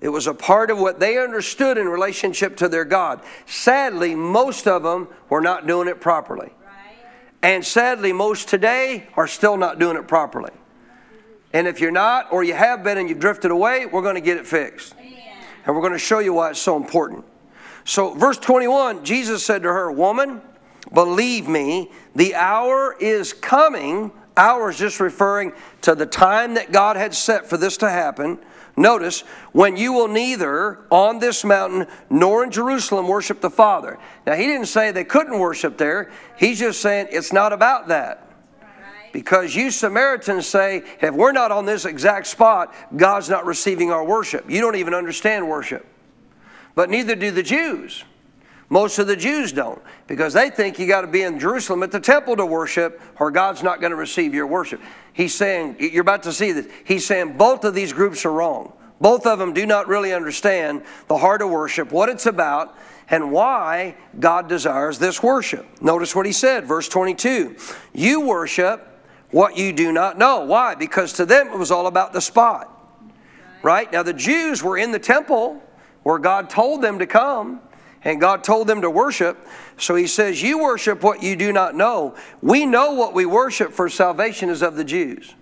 It 0.00 0.10
was 0.10 0.26
a 0.28 0.34
part 0.34 0.70
of 0.70 0.78
what 0.78 1.00
they 1.00 1.18
understood 1.18 1.76
in 1.76 1.88
relationship 1.88 2.56
to 2.58 2.68
their 2.68 2.84
God. 2.84 3.20
Sadly, 3.46 4.14
most 4.14 4.68
of 4.68 4.84
them 4.84 5.08
were 5.28 5.40
not 5.40 5.66
doing 5.66 5.88
it 5.88 6.00
properly. 6.00 6.52
And 7.42 7.64
sadly, 7.64 8.12
most 8.12 8.48
today 8.48 9.08
are 9.16 9.26
still 9.26 9.56
not 9.56 9.78
doing 9.78 9.96
it 9.96 10.06
properly. 10.06 10.52
And 11.52 11.66
if 11.66 11.80
you're 11.80 11.90
not, 11.90 12.32
or 12.32 12.44
you 12.44 12.54
have 12.54 12.84
been 12.84 12.98
and 12.98 13.08
you've 13.08 13.18
drifted 13.18 13.50
away, 13.50 13.86
we're 13.86 14.02
going 14.02 14.16
to 14.16 14.20
get 14.20 14.36
it 14.36 14.46
fixed. 14.46 14.94
And 15.64 15.74
we're 15.74 15.82
going 15.82 15.92
to 15.92 15.98
show 15.98 16.18
you 16.18 16.34
why 16.34 16.50
it's 16.50 16.60
so 16.60 16.76
important. 16.76 17.24
So, 17.84 18.14
verse 18.14 18.38
21, 18.38 19.04
Jesus 19.04 19.44
said 19.44 19.62
to 19.62 19.68
her, 19.68 19.90
Woman, 19.90 20.42
believe 20.92 21.48
me, 21.48 21.90
the 22.14 22.34
hour 22.34 22.94
is 23.00 23.32
coming. 23.32 24.12
Hour 24.38 24.70
is 24.70 24.78
just 24.78 25.00
referring 25.00 25.52
to 25.82 25.94
the 25.94 26.06
time 26.06 26.54
that 26.54 26.72
God 26.72 26.96
had 26.96 27.14
set 27.14 27.46
for 27.46 27.58
this 27.58 27.76
to 27.78 27.90
happen. 27.90 28.38
Notice, 28.76 29.20
when 29.52 29.76
you 29.76 29.92
will 29.92 30.08
neither 30.08 30.78
on 30.90 31.18
this 31.18 31.44
mountain 31.44 31.86
nor 32.08 32.44
in 32.44 32.50
Jerusalem 32.50 33.08
worship 33.08 33.40
the 33.40 33.50
Father. 33.50 33.98
Now, 34.26 34.34
he 34.34 34.46
didn't 34.46 34.66
say 34.66 34.92
they 34.92 35.04
couldn't 35.04 35.38
worship 35.38 35.76
there. 35.76 36.10
He's 36.38 36.60
just 36.60 36.80
saying 36.80 37.08
it's 37.10 37.32
not 37.32 37.52
about 37.52 37.88
that. 37.88 38.24
Because 39.12 39.56
you 39.56 39.70
Samaritans 39.70 40.46
say, 40.46 40.84
if 41.00 41.12
we're 41.12 41.32
not 41.32 41.50
on 41.50 41.66
this 41.66 41.84
exact 41.84 42.26
spot, 42.28 42.72
God's 42.96 43.28
not 43.28 43.44
receiving 43.44 43.90
our 43.90 44.04
worship. 44.04 44.48
You 44.48 44.60
don't 44.60 44.76
even 44.76 44.94
understand 44.94 45.48
worship 45.48 45.84
but 46.78 46.90
neither 46.90 47.16
do 47.16 47.32
the 47.32 47.42
Jews. 47.42 48.04
Most 48.70 48.98
of 48.98 49.06
the 49.06 49.16
Jews 49.16 49.52
don't 49.52 49.80
because 50.06 50.34
they 50.34 50.50
think 50.50 50.78
you 50.78 50.86
got 50.86 51.00
to 51.00 51.06
be 51.06 51.22
in 51.22 51.38
Jerusalem 51.38 51.82
at 51.82 51.90
the 51.90 52.00
temple 52.00 52.36
to 52.36 52.44
worship 52.44 53.00
or 53.18 53.30
God's 53.30 53.62
not 53.62 53.80
going 53.80 53.90
to 53.90 53.96
receive 53.96 54.34
your 54.34 54.46
worship. 54.46 54.80
He's 55.12 55.34
saying, 55.34 55.76
you're 55.78 56.02
about 56.02 56.24
to 56.24 56.32
see 56.32 56.52
this. 56.52 56.68
He's 56.84 57.06
saying 57.06 57.38
both 57.38 57.64
of 57.64 57.74
these 57.74 57.92
groups 57.92 58.26
are 58.26 58.32
wrong. 58.32 58.74
Both 59.00 59.26
of 59.26 59.38
them 59.38 59.54
do 59.54 59.64
not 59.64 59.88
really 59.88 60.12
understand 60.12 60.82
the 61.06 61.16
heart 61.16 61.40
of 61.40 61.50
worship, 61.50 61.92
what 61.92 62.08
it's 62.08 62.26
about, 62.26 62.76
and 63.08 63.32
why 63.32 63.96
God 64.18 64.48
desires 64.48 64.98
this 64.98 65.22
worship. 65.22 65.66
Notice 65.80 66.14
what 66.14 66.26
he 66.26 66.32
said, 66.32 66.66
verse 66.66 66.88
22 66.88 67.56
You 67.94 68.20
worship 68.20 68.84
what 69.30 69.56
you 69.56 69.72
do 69.72 69.92
not 69.92 70.18
know. 70.18 70.44
Why? 70.44 70.74
Because 70.74 71.14
to 71.14 71.26
them 71.26 71.48
it 71.48 71.58
was 71.58 71.70
all 71.70 71.86
about 71.86 72.12
the 72.12 72.20
spot. 72.20 72.74
Right? 73.62 73.90
Now 73.90 74.02
the 74.02 74.12
Jews 74.12 74.62
were 74.62 74.76
in 74.76 74.92
the 74.92 74.98
temple 74.98 75.62
where 76.02 76.18
God 76.18 76.50
told 76.50 76.82
them 76.82 76.98
to 76.98 77.06
come 77.06 77.60
and 78.04 78.20
God 78.20 78.44
told 78.44 78.66
them 78.66 78.82
to 78.82 78.90
worship. 78.90 79.46
So 79.76 79.94
he 79.94 80.06
says, 80.06 80.42
You 80.42 80.58
worship 80.58 81.02
what 81.02 81.22
you 81.22 81.36
do 81.36 81.52
not 81.52 81.74
know. 81.74 82.14
We 82.40 82.66
know 82.66 82.92
what 82.92 83.14
we 83.14 83.26
worship 83.26 83.72
for 83.72 83.88
salvation 83.88 84.48
is 84.50 84.62
of 84.62 84.76
the 84.76 84.84
Jews. 84.84 85.34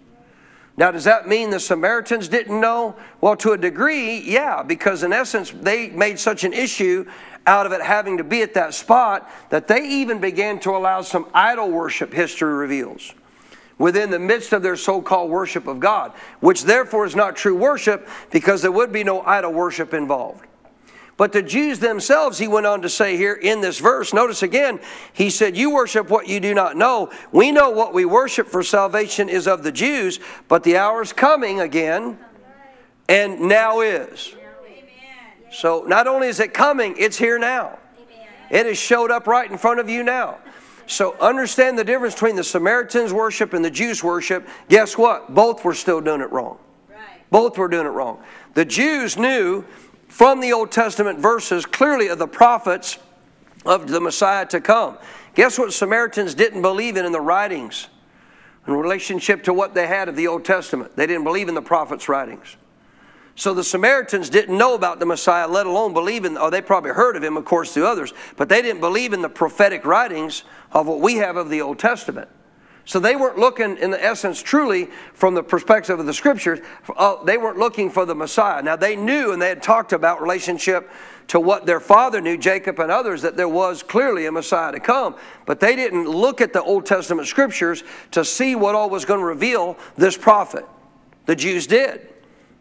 Now, 0.78 0.90
does 0.90 1.04
that 1.04 1.26
mean 1.26 1.50
the 1.50 1.60
Samaritans 1.60 2.28
didn't 2.28 2.60
know? 2.60 2.96
Well, 3.20 3.36
to 3.36 3.52
a 3.52 3.58
degree, 3.58 4.18
yeah, 4.18 4.62
because 4.62 5.02
in 5.02 5.12
essence, 5.12 5.50
they 5.50 5.88
made 5.88 6.18
such 6.18 6.44
an 6.44 6.52
issue 6.52 7.06
out 7.46 7.64
of 7.64 7.72
it 7.72 7.80
having 7.80 8.18
to 8.18 8.24
be 8.24 8.42
at 8.42 8.54
that 8.54 8.74
spot 8.74 9.30
that 9.50 9.68
they 9.68 9.88
even 9.88 10.20
began 10.20 10.58
to 10.60 10.70
allow 10.70 11.00
some 11.00 11.26
idol 11.32 11.70
worship, 11.70 12.12
history 12.12 12.52
reveals, 12.52 13.14
within 13.78 14.10
the 14.10 14.18
midst 14.18 14.52
of 14.52 14.62
their 14.62 14.76
so 14.76 15.00
called 15.00 15.30
worship 15.30 15.66
of 15.66 15.80
God, 15.80 16.12
which 16.40 16.64
therefore 16.64 17.06
is 17.06 17.16
not 17.16 17.36
true 17.36 17.56
worship 17.56 18.06
because 18.30 18.60
there 18.60 18.72
would 18.72 18.92
be 18.92 19.04
no 19.04 19.22
idol 19.22 19.52
worship 19.52 19.94
involved. 19.94 20.44
But 21.16 21.32
the 21.32 21.42
Jews 21.42 21.78
themselves, 21.78 22.38
he 22.38 22.46
went 22.46 22.66
on 22.66 22.82
to 22.82 22.90
say 22.90 23.16
here 23.16 23.32
in 23.32 23.62
this 23.62 23.78
verse, 23.78 24.12
notice 24.12 24.42
again, 24.42 24.80
he 25.14 25.30
said, 25.30 25.56
You 25.56 25.70
worship 25.70 26.10
what 26.10 26.28
you 26.28 26.40
do 26.40 26.52
not 26.52 26.76
know. 26.76 27.10
We 27.32 27.52
know 27.52 27.70
what 27.70 27.94
we 27.94 28.04
worship 28.04 28.48
for 28.48 28.62
salvation 28.62 29.30
is 29.30 29.46
of 29.46 29.62
the 29.62 29.72
Jews, 29.72 30.20
but 30.48 30.62
the 30.62 30.76
hour 30.76 31.00
is 31.00 31.14
coming 31.14 31.60
again, 31.60 32.18
and 33.08 33.40
now 33.40 33.80
is. 33.80 34.34
So 35.50 35.84
not 35.86 36.06
only 36.06 36.28
is 36.28 36.38
it 36.38 36.52
coming, 36.52 36.94
it's 36.98 37.16
here 37.16 37.38
now. 37.38 37.78
It 38.50 38.66
has 38.66 38.78
showed 38.78 39.10
up 39.10 39.26
right 39.26 39.50
in 39.50 39.56
front 39.56 39.80
of 39.80 39.88
you 39.88 40.02
now. 40.02 40.38
So 40.86 41.16
understand 41.18 41.78
the 41.78 41.84
difference 41.84 42.14
between 42.14 42.36
the 42.36 42.44
Samaritans' 42.44 43.12
worship 43.12 43.54
and 43.54 43.64
the 43.64 43.70
Jews' 43.70 44.04
worship. 44.04 44.46
Guess 44.68 44.98
what? 44.98 45.34
Both 45.34 45.64
were 45.64 45.74
still 45.74 46.00
doing 46.00 46.20
it 46.20 46.30
wrong. 46.30 46.58
Both 47.30 47.58
were 47.58 47.68
doing 47.68 47.86
it 47.86 47.90
wrong. 47.90 48.22
The 48.54 48.64
Jews 48.64 49.16
knew 49.16 49.64
from 50.16 50.40
the 50.40 50.50
Old 50.50 50.72
Testament 50.72 51.18
verses, 51.18 51.66
clearly 51.66 52.08
of 52.08 52.18
the 52.18 52.26
prophets 52.26 52.98
of 53.66 53.86
the 53.86 54.00
Messiah 54.00 54.46
to 54.46 54.62
come. 54.62 54.96
Guess 55.34 55.58
what 55.58 55.74
Samaritans 55.74 56.34
didn't 56.34 56.62
believe 56.62 56.96
in 56.96 57.04
in 57.04 57.12
the 57.12 57.20
writings 57.20 57.88
in 58.66 58.72
relationship 58.72 59.42
to 59.42 59.52
what 59.52 59.74
they 59.74 59.86
had 59.86 60.08
of 60.08 60.16
the 60.16 60.26
Old 60.26 60.42
Testament? 60.42 60.96
They 60.96 61.06
didn't 61.06 61.24
believe 61.24 61.50
in 61.50 61.54
the 61.54 61.60
prophets' 61.60 62.08
writings. 62.08 62.56
So 63.34 63.52
the 63.52 63.62
Samaritans 63.62 64.30
didn't 64.30 64.56
know 64.56 64.72
about 64.72 65.00
the 65.00 65.04
Messiah, 65.04 65.46
let 65.46 65.66
alone 65.66 65.92
believe 65.92 66.24
in, 66.24 66.38
or 66.38 66.50
they 66.50 66.62
probably 66.62 66.92
heard 66.92 67.16
of 67.16 67.22
him, 67.22 67.36
of 67.36 67.44
course, 67.44 67.74
through 67.74 67.86
others, 67.86 68.14
but 68.36 68.48
they 68.48 68.62
didn't 68.62 68.80
believe 68.80 69.12
in 69.12 69.20
the 69.20 69.28
prophetic 69.28 69.84
writings 69.84 70.44
of 70.72 70.86
what 70.86 71.00
we 71.00 71.16
have 71.16 71.36
of 71.36 71.50
the 71.50 71.60
Old 71.60 71.78
Testament. 71.78 72.30
So 72.86 73.00
they 73.00 73.16
weren't 73.16 73.36
looking, 73.36 73.76
in 73.78 73.90
the 73.90 74.02
essence, 74.02 74.40
truly 74.40 74.86
from 75.12 75.34
the 75.34 75.42
perspective 75.42 75.98
of 75.98 76.06
the 76.06 76.14
scriptures, 76.14 76.60
uh, 76.96 77.22
they 77.24 77.36
weren't 77.36 77.58
looking 77.58 77.90
for 77.90 78.06
the 78.06 78.14
Messiah. 78.14 78.62
Now 78.62 78.76
they 78.76 78.94
knew 78.94 79.32
and 79.32 79.42
they 79.42 79.48
had 79.48 79.60
talked 79.60 79.92
about 79.92 80.22
relationship 80.22 80.88
to 81.26 81.40
what 81.40 81.66
their 81.66 81.80
father 81.80 82.20
knew, 82.20 82.38
Jacob 82.38 82.78
and 82.78 82.92
others, 82.92 83.22
that 83.22 83.36
there 83.36 83.48
was 83.48 83.82
clearly 83.82 84.26
a 84.26 84.32
Messiah 84.32 84.70
to 84.70 84.78
come. 84.78 85.16
But 85.46 85.58
they 85.58 85.74
didn't 85.74 86.08
look 86.08 86.40
at 86.40 86.52
the 86.52 86.62
Old 86.62 86.86
Testament 86.86 87.26
scriptures 87.26 87.82
to 88.12 88.24
see 88.24 88.54
what 88.54 88.76
all 88.76 88.88
was 88.88 89.04
going 89.04 89.18
to 89.18 89.26
reveal 89.26 89.76
this 89.96 90.16
prophet. 90.16 90.64
The 91.26 91.34
Jews 91.34 91.66
did. 91.66 92.08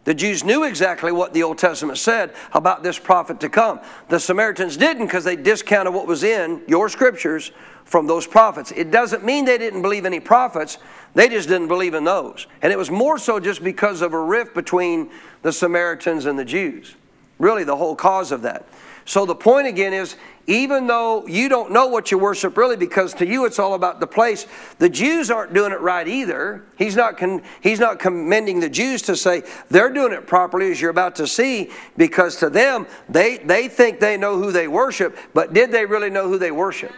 The 0.02 0.14
Jews 0.14 0.42
knew 0.42 0.64
exactly 0.64 1.12
what 1.12 1.34
the 1.34 1.44
Old 1.44 1.58
Testament 1.58 1.98
said 1.98 2.34
about 2.52 2.82
this 2.82 2.98
prophet 2.98 3.38
to 3.40 3.48
come. 3.48 3.80
The 4.08 4.18
Samaritans 4.18 4.76
didn't 4.76 5.06
because 5.06 5.24
they 5.24 5.36
discounted 5.36 5.94
what 5.94 6.08
was 6.08 6.24
in 6.24 6.62
your 6.66 6.88
scriptures 6.88 7.52
from 7.86 8.06
those 8.06 8.26
prophets. 8.26 8.72
It 8.72 8.90
doesn't 8.90 9.24
mean 9.24 9.46
they 9.46 9.56
didn't 9.56 9.80
believe 9.80 10.04
any 10.04 10.20
prophets, 10.20 10.76
they 11.14 11.28
just 11.28 11.48
didn't 11.48 11.68
believe 11.68 11.94
in 11.94 12.04
those. 12.04 12.46
And 12.60 12.72
it 12.72 12.76
was 12.76 12.90
more 12.90 13.16
so 13.16 13.40
just 13.40 13.64
because 13.64 14.02
of 14.02 14.12
a 14.12 14.20
rift 14.20 14.54
between 14.54 15.10
the 15.42 15.52
Samaritans 15.52 16.26
and 16.26 16.38
the 16.38 16.44
Jews. 16.44 16.94
Really, 17.38 17.64
the 17.64 17.76
whole 17.76 17.96
cause 17.96 18.32
of 18.32 18.42
that. 18.42 18.66
So 19.04 19.24
the 19.24 19.36
point 19.36 19.68
again 19.68 19.92
is 19.92 20.16
even 20.48 20.88
though 20.88 21.26
you 21.28 21.48
don't 21.48 21.70
know 21.70 21.86
what 21.86 22.10
you 22.10 22.18
worship 22.18 22.56
really 22.56 22.76
because 22.76 23.14
to 23.14 23.26
you 23.26 23.44
it's 23.44 23.58
all 23.58 23.74
about 23.74 24.00
the 24.00 24.06
place 24.06 24.46
the 24.78 24.88
jews 24.88 25.30
aren't 25.30 25.52
doing 25.52 25.72
it 25.72 25.80
right 25.80 26.06
either 26.06 26.64
he's 26.76 26.94
not 26.94 27.16
con- 27.16 27.42
he's 27.60 27.80
not 27.80 27.98
commending 27.98 28.60
the 28.60 28.68
jews 28.68 29.02
to 29.02 29.16
say 29.16 29.42
they're 29.70 29.92
doing 29.92 30.12
it 30.12 30.26
properly 30.26 30.70
as 30.70 30.80
you're 30.80 30.90
about 30.90 31.16
to 31.16 31.26
see 31.26 31.70
because 31.96 32.36
to 32.36 32.48
them 32.48 32.86
they 33.08 33.38
they 33.38 33.68
think 33.68 33.98
they 33.98 34.16
know 34.16 34.36
who 34.40 34.52
they 34.52 34.68
worship 34.68 35.16
but 35.34 35.52
did 35.52 35.72
they 35.72 35.84
really 35.84 36.10
know 36.10 36.28
who 36.28 36.38
they 36.38 36.52
worship 36.52 36.92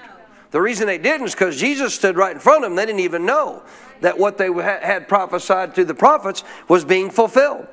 The 0.50 0.60
reason 0.60 0.86
they 0.86 0.98
didn't 0.98 1.26
is 1.26 1.34
because 1.34 1.60
Jesus 1.60 1.94
stood 1.94 2.16
right 2.16 2.32
in 2.32 2.40
front 2.40 2.64
of 2.64 2.70
them. 2.70 2.76
They 2.76 2.86
didn't 2.86 3.00
even 3.00 3.26
know 3.26 3.62
that 4.00 4.18
what 4.18 4.38
they 4.38 4.52
had 4.52 5.08
prophesied 5.08 5.74
through 5.74 5.84
the 5.84 5.94
prophets 5.94 6.42
was 6.68 6.84
being 6.84 7.10
fulfilled. 7.10 7.66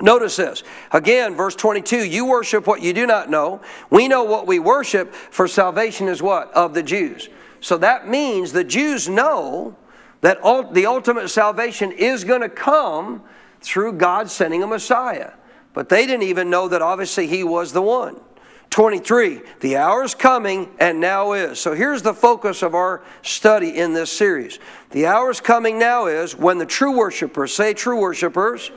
Notice 0.00 0.36
this. 0.36 0.62
Again, 0.92 1.34
verse 1.34 1.54
22 1.54 2.04
You 2.04 2.26
worship 2.26 2.66
what 2.66 2.82
you 2.82 2.92
do 2.92 3.06
not 3.06 3.30
know. 3.30 3.60
We 3.88 4.08
know 4.08 4.24
what 4.24 4.46
we 4.46 4.58
worship, 4.58 5.14
for 5.14 5.48
salvation 5.48 6.08
is 6.08 6.20
what? 6.20 6.52
Of 6.52 6.74
the 6.74 6.82
Jews. 6.82 7.28
So 7.60 7.78
that 7.78 8.08
means 8.08 8.52
the 8.52 8.64
Jews 8.64 9.08
know 9.08 9.76
that 10.20 10.42
the 10.72 10.86
ultimate 10.86 11.28
salvation 11.28 11.92
is 11.92 12.24
going 12.24 12.42
to 12.42 12.48
come 12.48 13.22
through 13.60 13.94
God 13.94 14.30
sending 14.30 14.62
a 14.62 14.66
Messiah. 14.66 15.32
But 15.72 15.88
they 15.88 16.06
didn't 16.06 16.24
even 16.24 16.50
know 16.50 16.68
that 16.68 16.82
obviously 16.82 17.26
he 17.26 17.44
was 17.44 17.72
the 17.72 17.82
one. 17.82 18.20
23, 18.70 19.40
the 19.60 19.76
hour 19.76 20.04
is 20.04 20.14
coming 20.14 20.68
and 20.78 21.00
now 21.00 21.32
is. 21.32 21.58
So 21.58 21.72
here's 21.74 22.02
the 22.02 22.12
focus 22.12 22.62
of 22.62 22.74
our 22.74 23.02
study 23.22 23.78
in 23.78 23.94
this 23.94 24.12
series. 24.12 24.58
The 24.90 25.06
hour 25.06 25.30
is 25.30 25.40
coming 25.40 25.78
now 25.78 26.06
is 26.06 26.36
when 26.36 26.58
the 26.58 26.66
true 26.66 26.96
worshipers, 26.96 27.54
say 27.54 27.72
true 27.72 27.98
worshipers, 27.98 28.70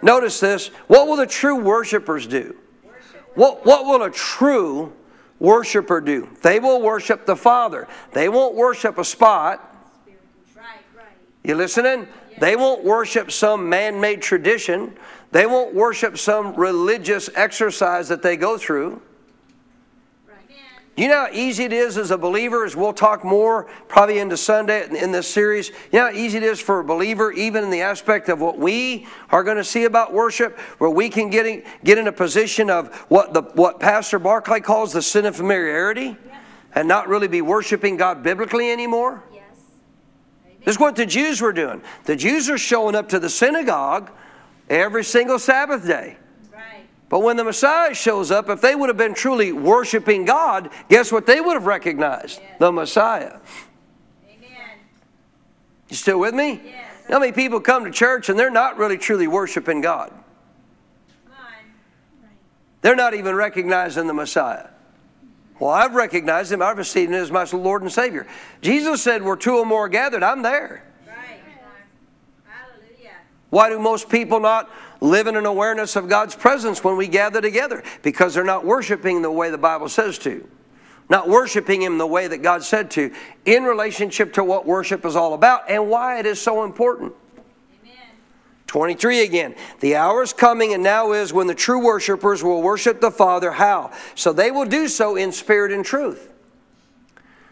notice 0.00 0.40
this, 0.40 0.68
what 0.86 1.06
will 1.06 1.16
the 1.16 1.26
true 1.26 1.56
worshipers 1.56 2.26
do? 2.26 2.56
What, 3.34 3.64
what 3.66 3.84
will 3.84 4.02
a 4.02 4.10
true 4.10 4.92
worshiper 5.38 6.00
do? 6.00 6.28
They 6.42 6.60
will 6.60 6.80
worship 6.80 7.26
the 7.26 7.36
Father. 7.36 7.88
They 8.12 8.28
won't 8.28 8.54
worship 8.54 8.98
a 8.98 9.04
spot. 9.04 9.68
You 11.44 11.56
listening? 11.56 12.06
They 12.38 12.56
won't 12.56 12.84
worship 12.84 13.30
some 13.30 13.68
man 13.68 14.00
made 14.00 14.22
tradition. 14.22 14.96
They 15.32 15.46
won't 15.46 15.74
worship 15.74 16.18
some 16.18 16.54
religious 16.54 17.28
exercise 17.34 18.08
that 18.08 18.22
they 18.22 18.36
go 18.36 18.56
through. 18.56 19.02
You 20.94 21.08
know 21.08 21.26
how 21.26 21.32
easy 21.32 21.64
it 21.64 21.72
is 21.72 21.96
as 21.96 22.10
a 22.10 22.18
believer, 22.18 22.66
as 22.66 22.76
we'll 22.76 22.92
talk 22.92 23.24
more 23.24 23.64
probably 23.88 24.18
into 24.18 24.36
Sunday 24.36 24.86
in 24.94 25.10
this 25.10 25.26
series. 25.26 25.70
You 25.90 25.98
know 25.98 26.10
how 26.10 26.12
easy 26.12 26.36
it 26.36 26.42
is 26.42 26.60
for 26.60 26.80
a 26.80 26.84
believer, 26.84 27.32
even 27.32 27.64
in 27.64 27.70
the 27.70 27.80
aspect 27.80 28.28
of 28.28 28.42
what 28.42 28.58
we 28.58 29.06
are 29.30 29.42
going 29.42 29.56
to 29.56 29.64
see 29.64 29.84
about 29.84 30.12
worship, 30.12 30.58
where 30.76 30.90
we 30.90 31.08
can 31.08 31.30
get 31.30 31.46
in, 31.46 31.64
get 31.82 31.96
in 31.96 32.08
a 32.08 32.12
position 32.12 32.68
of 32.68 32.94
what, 33.08 33.32
the, 33.32 33.40
what 33.40 33.80
Pastor 33.80 34.18
Barclay 34.18 34.60
calls 34.60 34.92
the 34.92 35.00
sin 35.00 35.24
of 35.24 35.34
familiarity 35.34 36.14
yeah. 36.26 36.40
and 36.74 36.88
not 36.88 37.08
really 37.08 37.28
be 37.28 37.40
worshiping 37.40 37.96
God 37.96 38.22
biblically 38.22 38.70
anymore. 38.70 39.24
Yes. 39.32 39.44
This 40.62 40.74
is 40.74 40.80
what 40.80 40.94
the 40.94 41.06
Jews 41.06 41.40
were 41.40 41.54
doing. 41.54 41.80
The 42.04 42.16
Jews 42.16 42.50
are 42.50 42.58
showing 42.58 42.94
up 42.94 43.08
to 43.08 43.18
the 43.18 43.30
synagogue 43.30 44.10
every 44.68 45.04
single 45.04 45.38
Sabbath 45.38 45.86
day. 45.86 46.18
But 47.12 47.18
when 47.18 47.36
the 47.36 47.44
Messiah 47.44 47.92
shows 47.92 48.30
up, 48.30 48.48
if 48.48 48.62
they 48.62 48.74
would 48.74 48.88
have 48.88 48.96
been 48.96 49.12
truly 49.12 49.52
worshiping 49.52 50.24
God, 50.24 50.70
guess 50.88 51.12
what 51.12 51.26
they 51.26 51.42
would 51.42 51.52
have 51.52 51.66
recognized? 51.66 52.40
The 52.58 52.72
Messiah. 52.72 53.36
Amen. 54.26 54.78
You 55.90 55.96
still 55.96 56.18
with 56.18 56.32
me? 56.32 56.62
Yes. 56.64 56.86
How 57.10 57.18
many 57.18 57.32
people 57.32 57.60
come 57.60 57.84
to 57.84 57.90
church 57.90 58.30
and 58.30 58.38
they're 58.38 58.50
not 58.50 58.78
really 58.78 58.96
truly 58.96 59.26
worshiping 59.26 59.82
God? 59.82 60.10
They're 62.80 62.96
not 62.96 63.12
even 63.12 63.34
recognizing 63.34 64.06
the 64.06 64.14
Messiah. 64.14 64.68
Well, 65.60 65.68
I've 65.68 65.94
recognized 65.94 66.50
him. 66.50 66.62
I've 66.62 66.78
received 66.78 67.12
him 67.12 67.20
as 67.20 67.30
my 67.30 67.44
Lord 67.52 67.82
and 67.82 67.92
Savior. 67.92 68.26
Jesus 68.62 69.02
said, 69.02 69.22
Where 69.22 69.36
two 69.36 69.58
or 69.58 69.66
more 69.66 69.90
gathered, 69.90 70.22
I'm 70.22 70.40
there. 70.40 70.82
Right. 71.06 71.42
Why 73.50 73.68
do 73.68 73.78
most 73.78 74.08
people 74.08 74.40
not 74.40 74.70
live 75.02 75.26
in 75.26 75.36
an 75.36 75.46
awareness 75.46 75.96
of 75.96 76.08
God's 76.08 76.34
presence 76.34 76.82
when 76.82 76.96
we 76.96 77.08
gather 77.08 77.40
together 77.40 77.82
because 78.02 78.34
they're 78.34 78.44
not 78.44 78.64
worshiping 78.64 79.20
the 79.20 79.30
way 79.30 79.50
the 79.50 79.58
Bible 79.58 79.88
says 79.88 80.16
to. 80.20 80.48
Not 81.10 81.28
worshiping 81.28 81.82
Him 81.82 81.98
the 81.98 82.06
way 82.06 82.28
that 82.28 82.38
God 82.38 82.62
said 82.62 82.90
to, 82.92 83.12
in 83.44 83.64
relationship 83.64 84.32
to 84.34 84.44
what 84.44 84.64
worship 84.64 85.04
is 85.04 85.16
all 85.16 85.34
about 85.34 85.68
and 85.68 85.90
why 85.90 86.18
it 86.20 86.26
is 86.26 86.40
so 86.40 86.64
important. 86.64 87.12
23 88.68 89.22
again. 89.24 89.54
The 89.80 89.96
hour 89.96 90.22
is 90.22 90.32
coming 90.32 90.72
and 90.72 90.82
now 90.82 91.12
is 91.12 91.30
when 91.30 91.46
the 91.46 91.54
true 91.54 91.84
worshipers 91.84 92.42
will 92.42 92.62
worship 92.62 93.02
the 93.02 93.10
Father. 93.10 93.50
How? 93.50 93.92
So 94.14 94.32
they 94.32 94.50
will 94.50 94.64
do 94.64 94.88
so 94.88 95.16
in 95.16 95.30
spirit 95.30 95.72
and 95.72 95.84
truth. 95.84 96.32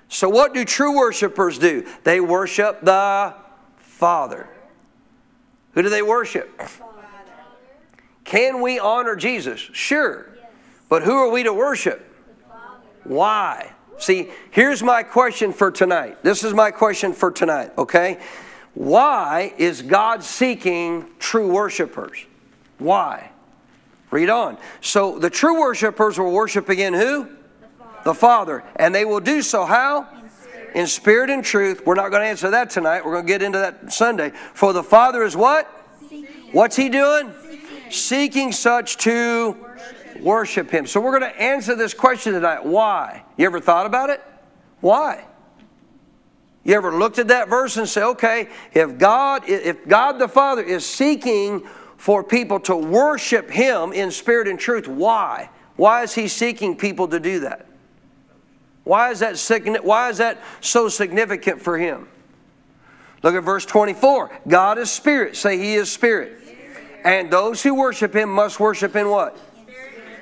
So, 0.08 0.30
what 0.30 0.54
do 0.54 0.64
true 0.64 0.96
worshipers 0.96 1.58
do? 1.58 1.86
They 2.04 2.20
worship 2.20 2.80
the 2.80 3.34
Father. 3.76 4.48
Who 5.74 5.82
do 5.82 5.90
they 5.90 6.02
worship? 6.02 6.58
Can 8.30 8.60
we 8.60 8.78
honor 8.78 9.16
Jesus? 9.16 9.58
Sure. 9.58 10.24
But 10.88 11.02
who 11.02 11.14
are 11.14 11.28
we 11.28 11.42
to 11.42 11.52
worship? 11.52 12.06
Why? 13.02 13.72
See, 13.98 14.28
here's 14.52 14.84
my 14.84 15.02
question 15.02 15.52
for 15.52 15.72
tonight. 15.72 16.22
This 16.22 16.44
is 16.44 16.54
my 16.54 16.70
question 16.70 17.12
for 17.12 17.32
tonight, 17.32 17.72
okay? 17.76 18.20
Why 18.74 19.52
is 19.58 19.82
God 19.82 20.22
seeking 20.22 21.10
true 21.18 21.50
worshipers? 21.50 22.24
Why? 22.78 23.32
Read 24.12 24.30
on. 24.30 24.58
So 24.80 25.18
the 25.18 25.28
true 25.28 25.60
worshipers 25.60 26.16
will 26.16 26.30
worship 26.30 26.68
again 26.68 26.94
who? 26.94 27.24
The 27.24 27.66
Father. 27.78 28.02
the 28.04 28.14
Father. 28.14 28.64
And 28.76 28.94
they 28.94 29.04
will 29.04 29.18
do 29.18 29.42
so 29.42 29.64
how? 29.64 30.02
In 30.02 30.30
spirit. 30.30 30.76
in 30.76 30.86
spirit 30.86 31.30
and 31.30 31.44
truth. 31.44 31.84
We're 31.84 31.96
not 31.96 32.12
going 32.12 32.22
to 32.22 32.28
answer 32.28 32.50
that 32.52 32.70
tonight. 32.70 33.04
We're 33.04 33.14
going 33.14 33.26
to 33.26 33.32
get 33.32 33.42
into 33.42 33.58
that 33.58 33.92
Sunday. 33.92 34.30
For 34.54 34.72
the 34.72 34.84
Father 34.84 35.24
is 35.24 35.36
what? 35.36 35.68
Seeking. 36.08 36.52
What's 36.52 36.76
he 36.76 36.88
doing? 36.88 37.32
Seeking 37.98 38.52
such 38.52 38.96
to 38.98 39.56
worship 40.20 40.70
him. 40.70 40.86
So 40.86 41.00
we're 41.00 41.18
going 41.18 41.32
to 41.32 41.40
answer 41.40 41.74
this 41.74 41.94
question 41.94 42.32
tonight. 42.32 42.64
Why? 42.64 43.24
You 43.36 43.46
ever 43.46 43.60
thought 43.60 43.86
about 43.86 44.10
it? 44.10 44.22
Why? 44.80 45.24
You 46.64 46.74
ever 46.74 46.92
looked 46.92 47.18
at 47.18 47.28
that 47.28 47.48
verse 47.48 47.76
and 47.76 47.88
say, 47.88 48.02
okay, 48.02 48.48
if 48.72 48.98
God, 48.98 49.48
if 49.48 49.86
God 49.88 50.18
the 50.18 50.28
Father 50.28 50.62
is 50.62 50.86
seeking 50.86 51.66
for 51.96 52.22
people 52.22 52.60
to 52.60 52.76
worship 52.76 53.50
him 53.50 53.92
in 53.92 54.10
spirit 54.10 54.48
and 54.48 54.58
truth, 54.58 54.86
why? 54.86 55.50
Why 55.76 56.02
is 56.02 56.14
he 56.14 56.28
seeking 56.28 56.76
people 56.76 57.08
to 57.08 57.20
do 57.20 57.40
that? 57.40 57.66
Why 58.84 59.10
is 59.10 59.20
that, 59.20 59.84
why 59.84 60.10
is 60.10 60.18
that 60.18 60.38
so 60.60 60.88
significant 60.88 61.62
for 61.62 61.78
him? 61.78 62.08
Look 63.22 63.34
at 63.34 63.42
verse 63.42 63.66
24. 63.66 64.40
God 64.48 64.78
is 64.78 64.90
spirit. 64.90 65.36
Say 65.36 65.58
he 65.58 65.74
is 65.74 65.90
spirit. 65.90 66.39
And 67.04 67.30
those 67.30 67.62
who 67.62 67.74
worship 67.74 68.14
him 68.14 68.30
must 68.30 68.60
worship 68.60 68.96
in 68.96 69.08
what? 69.08 69.38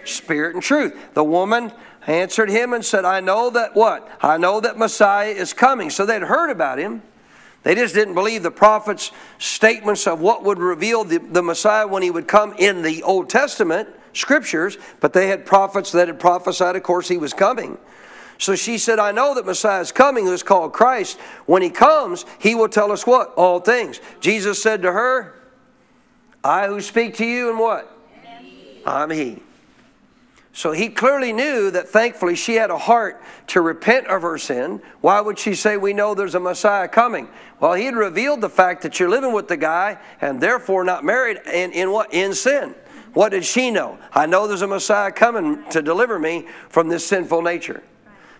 Spirit 0.05 0.55
and 0.55 0.63
truth. 0.63 1.15
The 1.15 1.25
woman 1.25 1.73
answered 2.07 2.49
him 2.49 2.73
and 2.73 2.85
said, 2.85 3.05
I 3.05 3.21
know 3.21 3.51
that 3.51 3.75
what? 3.75 4.11
I 4.21 4.39
know 4.39 4.61
that 4.61 4.79
Messiah 4.79 5.31
is 5.31 5.53
coming. 5.53 5.91
So 5.91 6.07
they'd 6.07 6.23
heard 6.23 6.51
about 6.51 6.79
him. 6.79 7.03
They 7.65 7.75
just 7.75 7.95
didn't 7.95 8.15
believe 8.15 8.43
the 8.43 8.51
prophet's 8.51 9.11
statements 9.39 10.07
of 10.07 10.21
what 10.21 10.45
would 10.45 10.59
reveal 10.59 11.05
the, 11.05 11.19
the 11.19 11.43
Messiah 11.43 11.87
when 11.87 12.03
he 12.03 12.11
would 12.11 12.29
come 12.29 12.55
in 12.59 12.83
the 12.83 13.03
Old 13.03 13.29
Testament 13.29 13.89
scriptures, 14.15 14.79
but 15.01 15.13
they 15.13 15.29
had 15.29 15.45
prophets 15.45 15.93
that 15.93 16.09
had 16.09 16.19
prophesied, 16.19 16.77
of 16.77 16.83
course, 16.83 17.09
he 17.09 17.19
was 17.19 17.35
coming. 17.35 17.77
So 18.39 18.55
she 18.55 18.79
said, 18.79 18.99
I 18.99 19.13
know 19.13 19.35
that 19.35 19.45
Messiah 19.45 19.81
is 19.81 19.93
coming, 19.93 20.25
who 20.25 20.33
is 20.33 20.45
called 20.45 20.73
Christ. 20.73 21.19
When 21.47 21.61
he 21.61 21.71
comes, 21.71 22.25
he 22.39 22.55
will 22.55 22.69
tell 22.69 22.93
us 22.93 23.07
what? 23.07 23.35
All 23.35 23.59
things. 23.59 24.01
Jesus 24.21 24.63
said 24.63 24.83
to 24.83 24.93
her, 24.93 25.35
I 26.43 26.67
who 26.67 26.81
speak 26.81 27.17
to 27.17 27.27
you 27.27 27.51
and 27.51 27.59
what? 27.59 27.95
I'm 28.87 29.11
he. 29.11 29.43
So 30.53 30.73
he 30.73 30.89
clearly 30.89 31.33
knew 31.33 31.71
that 31.71 31.89
thankfully 31.89 32.35
she 32.35 32.55
had 32.55 32.71
a 32.71 32.79
heart 32.79 33.23
to 33.49 33.61
repent 33.61 34.09
of 34.09 34.23
her 34.23 34.39
sin. 34.39 34.83
Why 35.01 35.21
would 35.21 35.39
she 35.39 35.55
say, 35.55 35.77
We 35.77 35.93
know 35.93 36.15
there's 36.15 36.35
a 36.35 36.41
Messiah 36.41 36.89
coming? 36.89 37.29
Well, 37.61 37.75
he 37.75 37.85
had 37.85 37.95
revealed 37.95 38.41
the 38.41 38.49
fact 38.49 38.83
that 38.83 38.99
you're 38.99 39.09
living 39.09 39.33
with 39.33 39.47
the 39.47 39.57
guy 39.57 39.99
and 40.21 40.41
therefore 40.41 40.83
not 40.83 41.05
married 41.05 41.39
in, 41.47 41.71
in 41.73 41.93
what? 41.93 42.13
In 42.13 42.35
sin. 42.35 42.75
What 43.15 43.31
did 43.31 43.45
she 43.45 43.71
know? 43.71 43.99
I 44.13 44.27
know 44.27 44.49
there's 44.49 44.63
a 44.63 44.67
Messiah 44.67 45.13
coming 45.13 45.63
to 45.71 45.81
deliver 45.81 46.19
me 46.19 46.47
from 46.69 46.89
this 46.89 47.07
sinful 47.07 47.43
nature. 47.43 47.83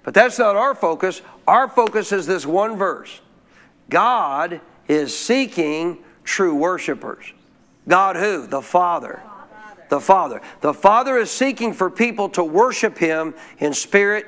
But 0.03 0.15
that's 0.15 0.39
not 0.39 0.57
our 0.57 0.75
focus. 0.75 1.23
Our 1.47 1.69
focus 1.69 2.13
is 2.13 2.27
this 2.27 2.45
one 2.45 2.77
verse 2.77 3.21
God 3.89 4.61
is 4.89 5.17
seeking 5.17 5.99
true 6.25 6.55
worshipers. 6.55 7.33
God 7.89 8.17
who? 8.17 8.47
The 8.47 8.63
Father. 8.63 9.23
The 9.89 10.01
Father. 10.01 10.43
The 10.61 10.75
Father 10.75 11.17
is 11.17 11.31
seeking 11.31 11.73
for 11.73 11.91
people 11.91 12.29
to 12.31 12.45
worship 12.45 12.99
Him 12.99 13.35
in 13.59 13.73
spirit 13.73 14.27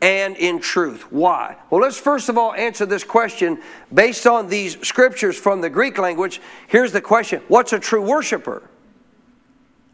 and 0.00 0.36
in 0.36 0.58
truth. 0.58 1.12
Why? 1.12 1.56
Well, 1.70 1.82
let's 1.82 1.98
first 1.98 2.28
of 2.28 2.36
all 2.36 2.54
answer 2.54 2.86
this 2.86 3.04
question 3.04 3.60
based 3.92 4.26
on 4.26 4.48
these 4.48 4.76
scriptures 4.86 5.38
from 5.38 5.60
the 5.60 5.70
Greek 5.70 5.98
language. 5.98 6.40
Here's 6.66 6.92
the 6.92 7.00
question 7.00 7.42
What's 7.48 7.72
a 7.72 7.78
true 7.78 8.02
worshiper? 8.02 8.68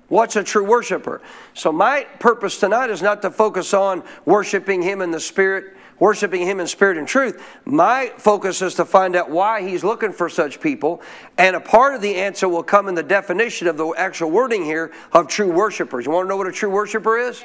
What's 0.08 0.36
a 0.36 0.42
true 0.42 0.64
worshiper? 0.64 1.20
So, 1.52 1.70
my 1.70 2.04
purpose 2.18 2.58
tonight 2.58 2.88
is 2.88 3.02
not 3.02 3.20
to 3.22 3.30
focus 3.30 3.74
on 3.74 4.02
worshiping 4.24 4.80
Him 4.80 5.02
in 5.02 5.10
the 5.10 5.20
Spirit 5.20 5.76
worshiping 5.98 6.42
Him 6.42 6.60
in 6.60 6.66
spirit 6.66 6.98
and 6.98 7.06
truth. 7.06 7.42
My 7.64 8.12
focus 8.16 8.62
is 8.62 8.74
to 8.74 8.84
find 8.84 9.16
out 9.16 9.30
why 9.30 9.62
He's 9.62 9.84
looking 9.84 10.12
for 10.12 10.28
such 10.28 10.60
people. 10.60 11.02
And 11.36 11.56
a 11.56 11.60
part 11.60 11.94
of 11.94 12.00
the 12.00 12.16
answer 12.16 12.48
will 12.48 12.62
come 12.62 12.88
in 12.88 12.94
the 12.94 13.02
definition 13.02 13.66
of 13.66 13.76
the 13.76 13.88
actual 13.90 14.30
wording 14.30 14.64
here 14.64 14.92
of 15.12 15.28
true 15.28 15.50
worshipers. 15.50 16.06
You 16.06 16.12
want 16.12 16.26
to 16.26 16.28
know 16.28 16.36
what 16.36 16.46
a 16.46 16.52
true 16.52 16.70
worshiper 16.70 17.18
is? 17.18 17.44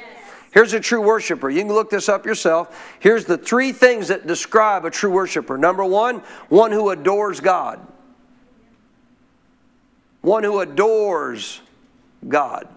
Here's 0.52 0.72
a 0.72 0.78
true 0.78 1.00
worshiper. 1.00 1.50
You 1.50 1.62
can 1.62 1.72
look 1.72 1.90
this 1.90 2.08
up 2.08 2.24
yourself. 2.24 2.96
Here's 3.00 3.24
the 3.24 3.36
three 3.36 3.72
things 3.72 4.08
that 4.08 4.26
describe 4.26 4.84
a 4.84 4.90
true 4.90 5.10
worshiper. 5.10 5.58
Number 5.58 5.84
one, 5.84 6.18
one 6.48 6.70
who 6.70 6.90
adores 6.90 7.40
God. 7.40 7.84
One 10.20 10.44
who 10.44 10.60
adores 10.60 11.60
God. 12.28 12.68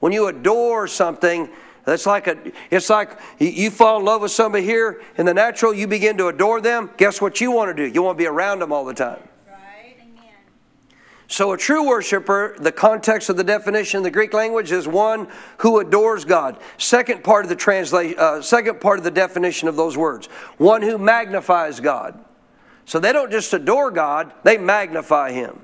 When 0.00 0.12
you 0.12 0.26
adore 0.26 0.88
something, 0.88 1.48
that's 1.84 2.06
like 2.06 2.28
a, 2.28 2.38
it's 2.70 2.88
like 2.88 3.18
you 3.38 3.70
fall 3.70 3.98
in 3.98 4.04
love 4.04 4.22
with 4.22 4.30
somebody 4.30 4.64
here 4.64 5.02
in 5.16 5.26
the 5.26 5.34
natural, 5.34 5.74
you 5.74 5.86
begin 5.86 6.16
to 6.18 6.28
adore 6.28 6.60
them. 6.60 6.90
Guess 6.96 7.20
what 7.20 7.40
you 7.40 7.50
want 7.50 7.76
to 7.76 7.88
do? 7.88 7.92
You 7.92 8.02
want 8.02 8.16
to 8.16 8.22
be 8.22 8.28
around 8.28 8.60
them 8.60 8.72
all 8.72 8.84
the 8.84 8.94
time. 8.94 9.28
So, 11.32 11.52
a 11.52 11.56
true 11.56 11.88
worshiper, 11.88 12.56
the 12.58 12.72
context 12.72 13.30
of 13.30 13.38
the 13.38 13.44
definition 13.44 13.96
in 13.96 14.02
the 14.02 14.10
Greek 14.10 14.34
language 14.34 14.70
is 14.70 14.86
one 14.86 15.28
who 15.58 15.78
adores 15.78 16.26
God. 16.26 16.58
Second 16.76 17.24
part 17.24 17.46
of 17.46 17.48
the 17.48 17.56
translation, 17.56 18.18
uh, 18.18 18.42
second 18.42 18.82
part 18.82 18.98
of 18.98 19.04
the 19.04 19.10
definition 19.10 19.66
of 19.66 19.74
those 19.74 19.96
words, 19.96 20.26
one 20.58 20.82
who 20.82 20.98
magnifies 20.98 21.80
God. 21.80 22.22
So 22.84 22.98
they 22.98 23.14
don't 23.14 23.30
just 23.30 23.50
adore 23.54 23.90
God; 23.90 24.34
they 24.42 24.58
magnify 24.58 25.32
Him. 25.32 25.60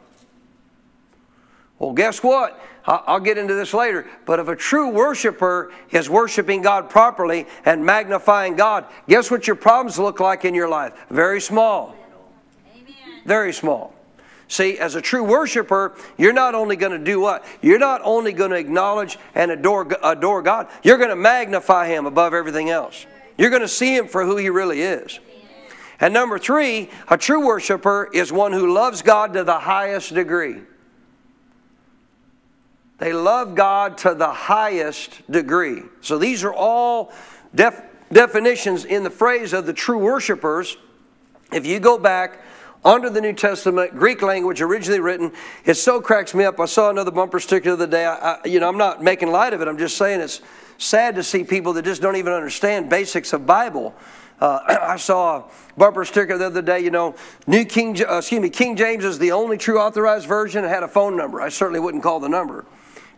Well, 1.78 1.92
guess 1.92 2.22
what? 2.22 2.58
I'll 2.88 3.20
get 3.20 3.36
into 3.36 3.52
this 3.52 3.74
later. 3.74 4.06
But 4.24 4.40
if 4.40 4.48
a 4.48 4.56
true 4.56 4.88
worshiper 4.88 5.70
is 5.90 6.08
worshiping 6.08 6.62
God 6.62 6.88
properly 6.88 7.46
and 7.66 7.84
magnifying 7.84 8.56
God, 8.56 8.86
guess 9.06 9.30
what 9.30 9.46
your 9.46 9.56
problems 9.56 9.98
look 9.98 10.20
like 10.20 10.46
in 10.46 10.54
your 10.54 10.68
life? 10.68 10.94
Very 11.10 11.40
small. 11.40 11.94
Amen. 12.74 12.94
Very 13.26 13.52
small. 13.52 13.94
See, 14.48 14.78
as 14.78 14.94
a 14.94 15.02
true 15.02 15.22
worshiper, 15.22 15.94
you're 16.16 16.32
not 16.32 16.54
only 16.54 16.76
going 16.76 16.92
to 16.92 17.04
do 17.04 17.20
what? 17.20 17.44
You're 17.60 17.78
not 17.78 18.00
only 18.04 18.32
going 18.32 18.52
to 18.52 18.56
acknowledge 18.56 19.18
and 19.34 19.50
adore, 19.50 19.86
adore 20.02 20.40
God, 20.40 20.68
you're 20.82 20.96
going 20.96 21.10
to 21.10 21.16
magnify 21.16 21.88
Him 21.88 22.06
above 22.06 22.32
everything 22.32 22.70
else. 22.70 23.04
You're 23.36 23.50
going 23.50 23.60
to 23.60 23.68
see 23.68 23.94
Him 23.94 24.08
for 24.08 24.24
who 24.24 24.38
He 24.38 24.48
really 24.48 24.80
is. 24.80 25.20
And 26.00 26.14
number 26.14 26.38
three, 26.38 26.88
a 27.08 27.18
true 27.18 27.44
worshiper 27.44 28.08
is 28.14 28.32
one 28.32 28.54
who 28.54 28.72
loves 28.72 29.02
God 29.02 29.34
to 29.34 29.44
the 29.44 29.58
highest 29.58 30.14
degree. 30.14 30.62
They 32.98 33.12
love 33.12 33.54
God 33.54 33.96
to 33.98 34.14
the 34.14 34.32
highest 34.32 35.30
degree. 35.30 35.82
So 36.00 36.18
these 36.18 36.42
are 36.42 36.52
all 36.52 37.12
def- 37.54 37.82
definitions 38.12 38.84
in 38.84 39.04
the 39.04 39.10
phrase 39.10 39.52
of 39.52 39.66
the 39.66 39.72
true 39.72 39.98
worshipers. 39.98 40.76
If 41.52 41.64
you 41.64 41.78
go 41.78 41.96
back 41.96 42.42
under 42.84 43.08
the 43.08 43.20
New 43.20 43.32
Testament, 43.32 43.94
Greek 43.94 44.22
language, 44.22 44.60
originally 44.60 45.00
written. 45.00 45.32
It 45.64 45.74
so 45.74 46.00
cracks 46.00 46.34
me 46.34 46.44
up. 46.44 46.58
I 46.58 46.66
saw 46.66 46.90
another 46.90 47.10
bumper 47.10 47.40
sticker 47.40 47.70
the 47.70 47.72
other 47.72 47.86
day. 47.86 48.04
I, 48.04 48.32
I, 48.32 48.38
you 48.44 48.60
know, 48.60 48.68
I'm 48.68 48.78
not 48.78 49.02
making 49.02 49.30
light 49.30 49.52
of 49.52 49.60
it. 49.60 49.68
I'm 49.68 49.78
just 49.78 49.96
saying 49.96 50.20
it's 50.20 50.40
sad 50.76 51.14
to 51.16 51.22
see 51.22 51.44
people 51.44 51.72
that 51.74 51.84
just 51.84 52.02
don't 52.02 52.16
even 52.16 52.32
understand 52.32 52.90
basics 52.90 53.32
of 53.32 53.46
Bible. 53.46 53.94
Uh, 54.40 54.60
I 54.82 54.96
saw 54.96 55.38
a 55.38 55.44
bumper 55.76 56.04
sticker 56.04 56.36
the 56.38 56.46
other 56.46 56.62
day. 56.62 56.80
You 56.80 56.90
know, 56.90 57.14
New 57.46 57.64
King, 57.64 57.96
uh, 58.08 58.18
excuse 58.18 58.40
me, 58.40 58.50
King 58.50 58.76
James 58.76 59.04
is 59.04 59.18
the 59.18 59.32
only 59.32 59.56
true 59.56 59.78
authorized 59.78 60.26
version. 60.26 60.64
It 60.64 60.68
had 60.68 60.82
a 60.82 60.88
phone 60.88 61.16
number. 61.16 61.40
I 61.40 61.48
certainly 61.48 61.80
wouldn't 61.80 62.02
call 62.02 62.20
the 62.20 62.28
number 62.28 62.64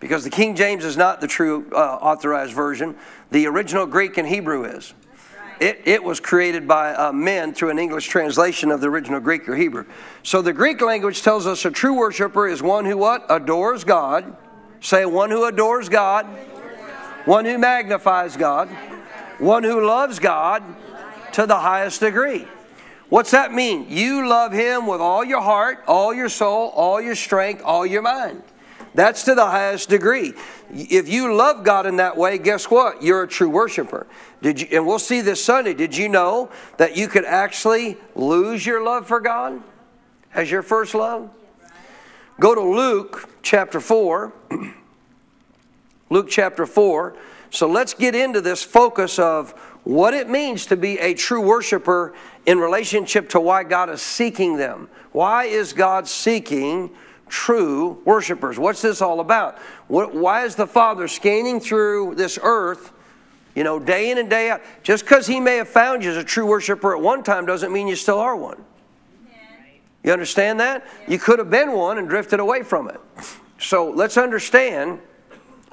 because 0.00 0.24
the 0.24 0.30
King 0.30 0.56
James 0.56 0.84
is 0.84 0.96
not 0.96 1.20
the 1.20 1.26
true 1.28 1.66
uh, 1.72 1.76
authorized 1.76 2.54
version. 2.54 2.96
The 3.30 3.46
original 3.46 3.86
Greek 3.86 4.16
and 4.18 4.26
Hebrew 4.26 4.64
is. 4.64 4.94
It, 5.60 5.82
it 5.84 6.02
was 6.02 6.20
created 6.20 6.66
by 6.66 6.94
uh, 6.94 7.12
men 7.12 7.52
through 7.52 7.68
an 7.68 7.78
English 7.78 8.08
translation 8.08 8.70
of 8.70 8.80
the 8.80 8.88
original 8.88 9.20
Greek 9.20 9.46
or 9.46 9.54
Hebrew. 9.54 9.84
So 10.22 10.40
the 10.40 10.54
Greek 10.54 10.80
language 10.80 11.20
tells 11.20 11.46
us 11.46 11.66
a 11.66 11.70
true 11.70 11.92
worshiper 11.92 12.48
is 12.48 12.62
one 12.62 12.86
who 12.86 12.96
what? 12.96 13.26
Adores 13.28 13.84
God. 13.84 14.36
Say 14.80 15.04
one 15.04 15.30
who 15.30 15.44
adores 15.44 15.90
God. 15.90 16.24
One 17.26 17.44
who 17.44 17.58
magnifies 17.58 18.38
God. 18.38 18.70
One 19.38 19.62
who 19.62 19.86
loves 19.86 20.18
God 20.18 20.62
to 21.32 21.44
the 21.44 21.56
highest 21.56 22.00
degree. 22.00 22.48
What's 23.10 23.32
that 23.32 23.52
mean? 23.52 23.86
You 23.90 24.28
love 24.28 24.52
Him 24.52 24.86
with 24.86 25.00
all 25.00 25.24
your 25.24 25.42
heart, 25.42 25.84
all 25.86 26.14
your 26.14 26.28
soul, 26.30 26.68
all 26.68 27.02
your 27.02 27.16
strength, 27.16 27.60
all 27.62 27.84
your 27.84 28.02
mind. 28.02 28.42
That's 28.94 29.22
to 29.24 29.34
the 29.34 29.46
highest 29.46 29.88
degree. 29.88 30.34
If 30.72 31.08
you 31.08 31.34
love 31.34 31.64
God 31.64 31.86
in 31.86 31.96
that 31.96 32.16
way, 32.16 32.38
guess 32.38 32.70
what? 32.70 33.02
You're 33.02 33.22
a 33.22 33.28
true 33.28 33.48
worshiper. 33.48 34.06
Did 34.42 34.60
you, 34.60 34.68
and 34.72 34.86
we'll 34.86 34.98
see 34.98 35.20
this 35.20 35.44
Sunday. 35.44 35.74
Did 35.74 35.96
you 35.96 36.08
know 36.08 36.50
that 36.76 36.96
you 36.96 37.06
could 37.06 37.24
actually 37.24 37.96
lose 38.14 38.66
your 38.66 38.82
love 38.82 39.06
for 39.06 39.20
God 39.20 39.62
as 40.34 40.50
your 40.50 40.62
first 40.62 40.94
love? 40.94 41.30
Go 42.40 42.54
to 42.54 42.62
Luke 42.62 43.28
chapter 43.42 43.80
4. 43.80 44.32
Luke 46.10 46.28
chapter 46.28 46.66
4. 46.66 47.14
So 47.50 47.68
let's 47.68 47.94
get 47.94 48.14
into 48.14 48.40
this 48.40 48.62
focus 48.62 49.18
of 49.18 49.52
what 49.84 50.14
it 50.14 50.28
means 50.28 50.66
to 50.66 50.76
be 50.76 50.98
a 50.98 51.14
true 51.14 51.40
worshiper 51.40 52.14
in 52.46 52.58
relationship 52.58 53.28
to 53.30 53.40
why 53.40 53.64
God 53.64 53.90
is 53.90 54.02
seeking 54.02 54.56
them. 54.56 54.88
Why 55.12 55.44
is 55.44 55.72
God 55.72 56.08
seeking 56.08 56.90
true 57.30 58.02
worshipers. 58.04 58.58
What's 58.58 58.82
this 58.82 59.00
all 59.00 59.20
about? 59.20 59.58
What, 59.88 60.14
why 60.14 60.44
is 60.44 60.56
the 60.56 60.66
Father 60.66 61.08
scanning 61.08 61.60
through 61.60 62.16
this 62.16 62.38
earth, 62.42 62.92
you 63.54 63.64
know, 63.64 63.78
day 63.78 64.10
in 64.10 64.18
and 64.18 64.28
day 64.28 64.50
out? 64.50 64.60
Just 64.82 65.04
because 65.04 65.26
He 65.26 65.40
may 65.40 65.56
have 65.56 65.68
found 65.68 66.04
you 66.04 66.10
as 66.10 66.16
a 66.16 66.24
true 66.24 66.46
worshiper 66.46 66.94
at 66.94 67.00
one 67.00 67.22
time 67.22 67.46
doesn't 67.46 67.72
mean 67.72 67.88
you 67.88 67.96
still 67.96 68.18
are 68.18 68.36
one. 68.36 68.62
You 70.02 70.12
understand 70.12 70.60
that? 70.60 70.86
You 71.06 71.18
could 71.18 71.38
have 71.38 71.50
been 71.50 71.72
one 71.72 71.98
and 71.98 72.08
drifted 72.08 72.40
away 72.40 72.62
from 72.62 72.88
it. 72.88 73.00
So 73.62 73.90
let's 73.90 74.16
understand 74.16 75.00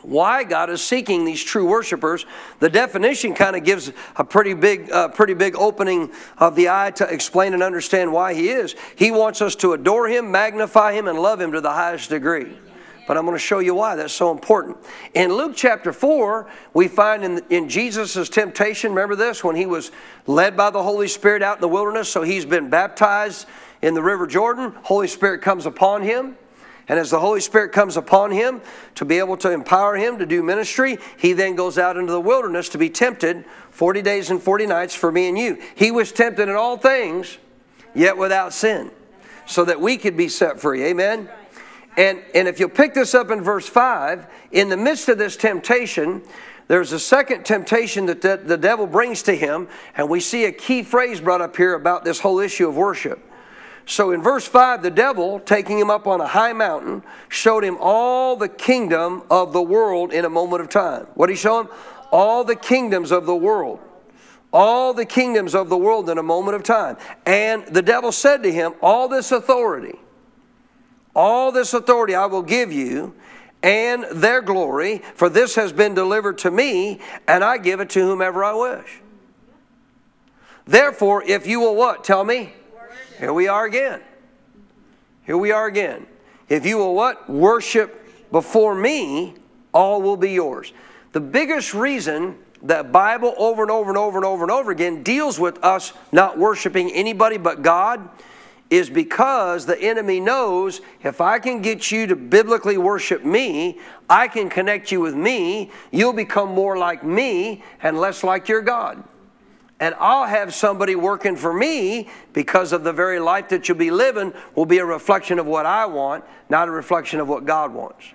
why 0.08 0.46
God 0.46 0.70
is 0.70 0.82
seeking 0.82 1.26
these 1.26 1.44
true 1.44 1.68
worshipers. 1.68 2.26
The 2.60 2.70
definition 2.70 3.34
kind 3.34 3.58
of 3.58 3.66
gives 3.66 3.92
a 4.16 4.24
pretty 4.24 4.54
big, 4.54 4.90
uh, 4.90 5.10
pretty 5.10 5.34
big 5.34 5.56
opening 5.58 6.12
of 6.38 6.56
the 6.56 6.70
eye 6.70 6.92
to 6.92 7.14
explain 7.14 7.54
and 7.54 7.62
understand 7.62 8.14
why 8.14 8.34
He 8.34 8.50
is. 8.50 8.76
He 8.96 9.12
wants 9.12 9.42
us 9.42 9.56
to 9.58 9.74
adore 9.74 10.08
Him, 10.08 10.32
magnify 10.32 10.94
Him, 10.94 11.08
and 11.08 11.20
love 11.20 11.42
Him 11.42 11.52
to 11.52 11.62
the 11.62 11.74
highest 11.74 12.10
degree. 12.10 12.58
But 13.06 13.18
I'm 13.18 13.26
going 13.26 13.36
to 13.36 13.40
show 13.40 13.60
you 13.60 13.76
why 13.76 13.96
that's 13.96 14.14
so 14.14 14.32
important. 14.32 14.78
In 15.14 15.34
Luke 15.34 15.54
chapter 15.56 15.92
4, 15.94 16.50
we 16.74 16.88
find 16.88 17.24
in, 17.24 17.42
in 17.50 17.70
Jesus' 17.70 18.30
temptation, 18.30 18.92
remember 18.92 19.16
this, 19.16 19.44
when 19.44 19.56
he 19.56 19.66
was 19.66 19.92
led 20.26 20.58
by 20.58 20.70
the 20.70 20.84
Holy 20.84 21.08
Spirit 21.08 21.42
out 21.42 21.58
in 21.58 21.62
the 21.62 21.70
wilderness, 21.70 22.10
so 22.10 22.22
he's 22.22 22.46
been 22.46 22.70
baptized 22.70 23.46
in 23.82 23.94
the 23.94 24.02
River 24.02 24.28
Jordan. 24.28 24.74
Holy 24.84 25.08
Spirit 25.08 25.42
comes 25.42 25.66
upon 25.66 26.02
him. 26.02 26.38
And 26.90 26.98
as 26.98 27.10
the 27.12 27.20
Holy 27.20 27.42
Spirit 27.42 27.74
comes 27.74 27.98
upon 27.98 28.32
him 28.32 28.62
to 28.96 29.04
be 29.04 29.20
able 29.20 29.36
to 29.38 29.52
empower 29.52 29.98
him 29.98 30.20
to 30.20 30.26
do 30.26 30.42
ministry, 30.42 30.98
he 31.18 31.34
then 31.34 31.56
goes 31.56 31.78
out 31.78 31.98
into 31.98 32.12
the 32.14 32.22
wilderness 32.22 32.70
to 32.70 32.78
be 32.78 32.90
tempted 32.90 33.44
40 33.72 34.02
days 34.02 34.30
and 34.30 34.42
40 34.42 34.68
nights 34.68 34.96
for 34.96 35.12
me 35.12 35.28
and 35.28 35.38
you. 35.38 35.62
He 35.76 35.92
was 35.92 36.12
tempted 36.12 36.48
in 36.48 36.56
all 36.56 36.78
things, 36.78 37.38
yet 37.94 38.18
without 38.18 38.54
sin, 38.54 38.92
so 39.46 39.66
that 39.66 39.82
we 39.82 39.98
could 39.98 40.16
be 40.16 40.30
set 40.30 40.62
free. 40.62 40.84
Amen? 40.86 41.30
And, 41.98 42.22
and 42.34 42.48
if 42.48 42.60
you'll 42.60 42.70
pick 42.70 42.94
this 42.94 43.14
up 43.14 43.32
in 43.32 43.42
verse 43.42 43.68
5, 43.68 44.28
in 44.52 44.70
the 44.70 44.78
midst 44.78 45.10
of 45.10 45.18
this 45.18 45.36
temptation, 45.36 46.22
there's 46.68 46.94
a 46.94 47.00
second 47.00 47.44
temptation 47.44 48.06
that 48.06 48.22
the, 48.22 48.40
the 48.42 48.58
devil 48.58 48.88
brings 48.88 49.24
to 49.24 49.36
him, 49.36 49.68
and 49.96 50.08
we 50.08 50.20
see 50.20 50.46
a 50.46 50.52
key 50.52 50.84
phrase 50.84 51.20
brought 51.20 51.42
up 51.42 51.58
here 51.58 51.74
about 51.74 52.06
this 52.06 52.20
whole 52.20 52.40
issue 52.40 52.70
of 52.70 52.78
worship. 52.78 53.27
So 53.88 54.12
in 54.12 54.22
verse 54.22 54.46
5, 54.46 54.84
the 54.84 54.92
devil, 54.92 55.40
taking 55.40 55.80
him 55.80 55.90
up 55.90 56.08
on 56.08 56.20
a 56.20 56.28
high 56.28 56.52
mountain, 56.52 57.04
showed 57.30 57.64
him 57.64 57.78
all 57.80 58.36
the 58.36 58.50
kingdom 58.50 59.24
of 59.32 59.54
the 59.54 59.62
world 59.62 60.12
in 60.12 60.26
a 60.26 60.30
moment 60.30 60.62
of 60.62 60.70
time. 60.70 61.08
What 61.16 61.28
did 61.28 61.34
he 61.34 61.38
show 61.38 61.62
him? 61.62 61.70
All 62.12 62.44
the 62.44 62.58
kingdoms 62.58 63.14
of 63.14 63.26
the 63.26 63.36
world. 63.36 63.80
All 64.52 64.94
the 64.94 65.06
kingdoms 65.06 65.56
of 65.56 65.70
the 65.70 65.78
world 65.78 66.10
in 66.10 66.18
a 66.18 66.24
moment 66.24 66.56
of 66.56 66.64
time. 66.64 66.98
And 67.26 67.66
the 67.68 67.82
devil 67.82 68.12
said 68.12 68.44
to 68.44 68.52
him, 68.52 68.74
All 68.82 69.08
this 69.08 69.32
authority, 69.32 69.98
all 71.16 71.54
this 71.54 71.74
authority 71.74 72.14
I 72.14 72.26
will 72.26 72.44
give 72.44 72.74
you 72.74 73.16
and 73.64 74.06
their 74.12 74.42
glory, 74.42 75.02
for 75.16 75.30
this 75.30 75.56
has 75.56 75.72
been 75.72 75.96
delivered 75.96 76.38
to 76.40 76.52
me, 76.52 77.00
and 77.28 77.44
I 77.44 77.58
give 77.58 77.80
it 77.80 77.90
to 77.92 78.02
whomever 78.02 78.44
I 78.44 78.54
wish. 78.54 79.02
Therefore, 80.66 81.24
if 81.24 81.48
you 81.48 81.62
will 81.62 81.76
what? 81.76 82.04
Tell 82.04 82.24
me? 82.24 82.54
Here 83.18 83.34
we 83.34 83.48
are 83.48 83.66
again. 83.66 84.02
Here 85.26 85.38
we 85.38 85.52
are 85.52 85.66
again. 85.66 86.06
If 86.50 86.66
you 86.66 86.78
will 86.78 86.94
what? 86.94 87.28
Worship 87.30 88.32
before 88.32 88.76
me, 88.76 89.34
all 89.74 90.02
will 90.02 90.18
be 90.18 90.32
yours. 90.32 90.72
The 91.14 91.20
biggest 91.20 91.74
reason 91.74 92.38
that 92.62 92.92
Bible 92.92 93.34
over 93.38 93.64
and 93.64 93.72
over 93.72 93.90
and 93.90 93.98
over 93.98 94.18
and 94.18 94.26
over 94.26 94.44
and 94.44 94.52
over 94.52 94.72
again 94.72 95.04
deals 95.04 95.40
with 95.40 95.64
us 95.64 95.94
not 96.12 96.38
worshiping 96.38 96.92
anybody 96.92 97.38
but 97.38 97.62
God 97.62 98.08
is 98.70 98.90
because 98.90 99.66
the 99.66 99.80
enemy 99.82 100.20
knows 100.20 100.82
if 101.04 101.22
I 101.22 101.40
can 101.40 101.62
get 101.62 101.92
you 101.92 102.06
to 102.08 102.16
biblically 102.16 102.78
worship 102.78 103.24
me, 103.24 103.80
I 104.10 104.28
can 104.28 104.50
connect 104.50 104.92
you 104.92 105.00
with 105.00 105.16
me, 105.16 105.72
you'll 105.92 106.14
become 106.14 106.50
more 106.50 106.78
like 106.78 107.04
me 107.04 107.64
and 107.82 108.00
less 108.00 108.24
like 108.24 108.48
your 108.48 108.62
God 108.62 109.04
and 109.80 109.94
I'll 110.00 110.26
have 110.26 110.54
somebody 110.54 110.96
working 110.96 111.36
for 111.36 111.54
me 111.54 112.10
because 112.34 112.74
of 112.74 112.84
the 112.84 112.94
very 112.94 113.20
life 113.20 113.50
that 113.50 113.68
you'll 113.68 113.78
be 113.78 113.92
living 113.92 114.34
will 114.56 114.66
be 114.66 114.80
a 114.80 114.86
reflection 114.86 115.38
of 115.38 115.46
what 115.46 115.66
I 115.66 115.86
want, 115.86 116.24
not 116.50 116.68
a 116.68 116.72
reflection 116.72 117.20
of 117.20 117.28
what 117.28 117.46
God 117.46 117.74
wants. 117.74 118.06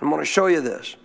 I'm 0.00 0.08
going 0.08 0.20
to 0.20 0.26
show 0.26 0.46
you 0.46 0.60
this. 0.60 0.96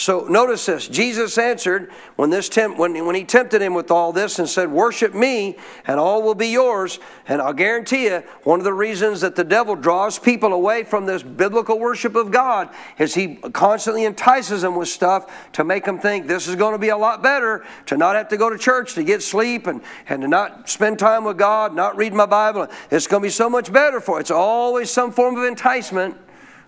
So 0.00 0.20
notice 0.20 0.64
this. 0.64 0.88
Jesus 0.88 1.36
answered 1.36 1.90
when 2.16 2.30
this 2.30 2.48
temp, 2.48 2.78
when, 2.78 3.04
when 3.04 3.14
he 3.14 3.22
tempted 3.22 3.60
him 3.60 3.74
with 3.74 3.90
all 3.90 4.14
this 4.14 4.38
and 4.38 4.48
said, 4.48 4.72
"Worship 4.72 5.12
me, 5.12 5.58
and 5.86 6.00
all 6.00 6.22
will 6.22 6.34
be 6.34 6.48
yours." 6.48 6.98
And 7.28 7.42
I'll 7.42 7.52
guarantee 7.52 8.04
you, 8.04 8.22
one 8.44 8.60
of 8.60 8.64
the 8.64 8.72
reasons 8.72 9.20
that 9.20 9.36
the 9.36 9.44
devil 9.44 9.76
draws 9.76 10.18
people 10.18 10.54
away 10.54 10.84
from 10.84 11.04
this 11.04 11.22
biblical 11.22 11.78
worship 11.78 12.14
of 12.14 12.30
God 12.30 12.70
is 12.98 13.14
he 13.14 13.36
constantly 13.52 14.06
entices 14.06 14.62
them 14.62 14.74
with 14.74 14.88
stuff 14.88 15.52
to 15.52 15.64
make 15.64 15.84
them 15.84 15.98
think 15.98 16.26
this 16.26 16.48
is 16.48 16.56
going 16.56 16.72
to 16.72 16.78
be 16.78 16.88
a 16.88 16.96
lot 16.96 17.22
better, 17.22 17.62
to 17.84 17.98
not 17.98 18.16
have 18.16 18.28
to 18.28 18.38
go 18.38 18.48
to 18.48 18.56
church, 18.56 18.94
to 18.94 19.04
get 19.04 19.22
sleep, 19.22 19.66
and, 19.66 19.82
and 20.08 20.22
to 20.22 20.28
not 20.28 20.70
spend 20.70 20.98
time 20.98 21.24
with 21.24 21.36
God, 21.36 21.74
not 21.74 21.94
read 21.98 22.14
my 22.14 22.24
Bible. 22.24 22.68
It's 22.90 23.06
going 23.06 23.22
to 23.22 23.26
be 23.26 23.30
so 23.30 23.50
much 23.50 23.70
better 23.70 24.00
for. 24.00 24.18
It's 24.18 24.30
always 24.30 24.90
some 24.90 25.12
form 25.12 25.36
of 25.36 25.44
enticement 25.44 26.16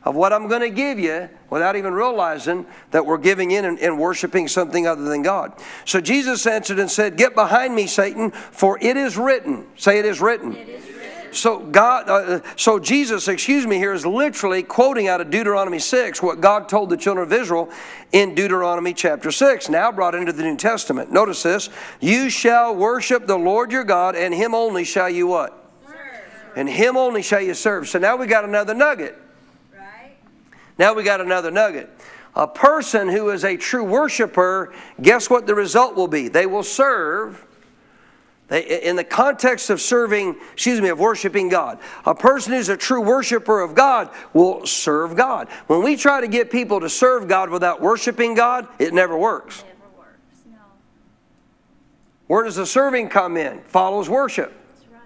of 0.05 0.15
what 0.15 0.33
I'm 0.33 0.49
going 0.49 0.63
to 0.63 0.71
give 0.71 0.99
you 0.99 1.29
without 1.51 1.77
even 1.77 1.93
realizing 1.93 2.67
that 2.91 3.07
we're 3.07 3.19
giving 3.19 3.51
in 3.51 3.65
and, 3.65 3.79
and, 3.79 3.99
worshiping 3.99 4.49
something 4.49 4.87
other 4.87 5.05
than 5.05 5.23
God. 5.23 5.53
So 5.85 6.01
Jesus 6.01 6.47
answered 6.47 6.79
and 6.79 6.91
said, 6.91 7.17
Get 7.17 7.35
behind 7.35 7.75
me, 7.75 7.87
Satan, 7.87 8.31
for 8.31 8.79
it 8.81 8.97
is 8.97 9.17
written. 9.17 9.67
Say 9.77 9.99
it 9.99 10.05
is 10.05 10.21
written. 10.21 10.57
It 10.57 10.69
is 10.69 10.85
written. 10.87 10.93
So 11.33 11.59
God, 11.61 12.11
uh, 12.11 12.41
so 12.57 12.79
Jesus, 12.79 13.27
excuse 13.27 13.67
me, 13.67 13.77
here 13.77 13.95
is 13.95 14.05
literally 14.05 14.63
quoting 14.63 15.09
out 15.09 15.21
of 15.21 15.31
Deuteronomy 15.31 15.79
6 15.79 16.23
what 16.23 16.41
God 16.41 16.69
told 16.69 16.91
the 16.91 16.97
children 16.97 17.27
of 17.27 17.33
Israel 17.33 17.71
in 18.13 18.35
Deuteronomy 18.35 18.93
chapter 18.93 19.31
6, 19.31 19.71
now 19.71 19.91
brought 19.91 20.15
into 20.15 20.33
the 20.33 20.43
New 20.43 20.57
Testament. 20.57 21.11
Notice 21.11 21.43
this: 21.43 21.71
You 22.01 22.29
shall 22.29 22.75
worship 22.75 23.27
the 23.27 23.39
Lord 23.39 23.73
your 23.73 23.85
God, 23.85 24.15
and 24.15 24.35
Him 24.35 24.55
only 24.55 24.85
shall 24.85 25.09
you 25.09 25.27
what? 25.27 25.59
Serve. 25.87 25.97
And 26.55 26.69
Him 26.69 26.99
only 26.99 27.23
shall 27.23 27.41
you 27.41 27.55
serve. 27.55 27.89
So 27.89 27.99
now 27.99 28.17
we 28.17 28.27
got 28.27 28.45
another 28.45 28.75
nugget. 28.75 29.22
Now 30.79 30.95
we 30.95 31.03
got 31.03 31.21
another 31.21 31.51
nugget. 31.51 31.91
A 32.35 32.47
person 32.47 33.09
who 33.09 33.31
is 33.31 33.45
a 33.45 33.57
true 33.57 33.85
worshiper, 33.85 34.73
guess 35.01 35.29
what 35.29 35.47
the 35.47 35.55
result 35.55 35.97
will 35.97 36.09
be? 36.09 36.29
They 36.29 36.47
will 36.47 36.63
serve. 36.63 37.45
They, 38.49 38.83
in 38.83 38.97
the 38.97 39.05
context 39.05 39.71
of 39.71 39.81
serving, 39.81 40.37
excuse 40.53 40.81
me, 40.81 40.89
of 40.89 40.99
worshiping 40.99 41.49
God, 41.49 41.79
a 42.05 42.15
person 42.15 42.53
who's 42.53 42.69
a 42.69 42.77
true 42.77 43.01
worshiper 43.01 43.61
of 43.61 43.75
God 43.75 44.11
will 44.33 44.67
serve 44.67 45.17
God. 45.17 45.49
When 45.67 45.83
we 45.83 45.97
try 45.97 46.21
to 46.21 46.29
get 46.29 46.51
people 46.51 46.81
to 46.81 46.89
serve 46.89 47.29
God 47.29 47.51
without 47.51 47.81
worshiping 47.81 48.35
God, 48.35 48.67
it 48.79 48.93
never 48.93 49.17
works. 49.17 49.63
Never 49.63 49.99
works. 49.99 50.43
No. 50.51 50.59
Where 52.27 52.45
does 52.45 52.57
the 52.57 52.67
serving 52.67 53.09
come 53.09 53.37
in? 53.37 53.61
Follows 53.61 54.11
worship. 54.11 54.53
Right. 54.91 55.01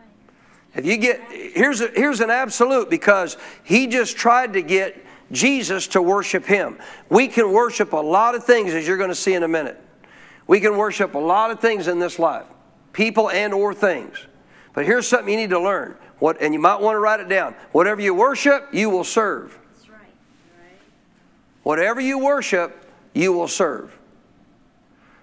If 0.75 0.87
you 0.87 0.97
get 0.97 1.21
here's 1.31 1.81
a, 1.81 1.89
here's 1.89 2.21
an 2.21 2.31
absolute 2.31 2.91
because 2.91 3.37
he 3.63 3.87
just 3.87 4.17
tried 4.17 4.55
to 4.55 4.63
get 4.63 5.06
Jesus 5.33 5.89
to 5.89 6.03
worship 6.03 6.45
Him. 6.45 6.79
We 7.09 7.29
can 7.29 7.53
worship 7.53 7.93
a 7.93 7.97
lot 7.97 8.35
of 8.35 8.45
things, 8.45 8.75
as 8.75 8.87
you're 8.87 8.97
going 8.97 9.11
to 9.11 9.15
see 9.15 9.35
in 9.35 9.43
a 9.43 9.49
minute. 9.49 9.81
We 10.47 10.61
can 10.61 10.77
worship 10.77 11.15
a 11.15 11.19
lot 11.19 11.51
of 11.51 11.61
things 11.61 11.89
in 11.89 11.99
this 11.99 12.19
life, 12.19 12.47
people 12.93 13.31
and 13.31 13.53
or 13.53 13.75
things. 13.75 14.27
But 14.73 14.87
here's 14.87 15.09
something 15.09 15.33
you 15.33 15.41
need 15.41 15.51
to 15.51 15.61
learn. 15.61 15.97
What, 16.19 16.41
and 16.41 16.55
you 16.55 16.61
might 16.61 16.81
want 16.81 16.95
to 16.95 17.01
write 17.01 17.21
it 17.21 17.29
down. 17.29 17.55
Whatever 17.73 18.01
you 18.01 18.15
worship, 18.15 18.69
you 18.73 18.89
will 18.89 19.05
serve. 19.05 19.59
That's 19.75 19.89
right. 19.89 19.99
right. 20.59 20.81
Whatever 21.63 22.01
you 22.01 22.19
worship, 22.19 22.85
you 23.13 23.33
will 23.33 23.49
serve. 23.49 23.99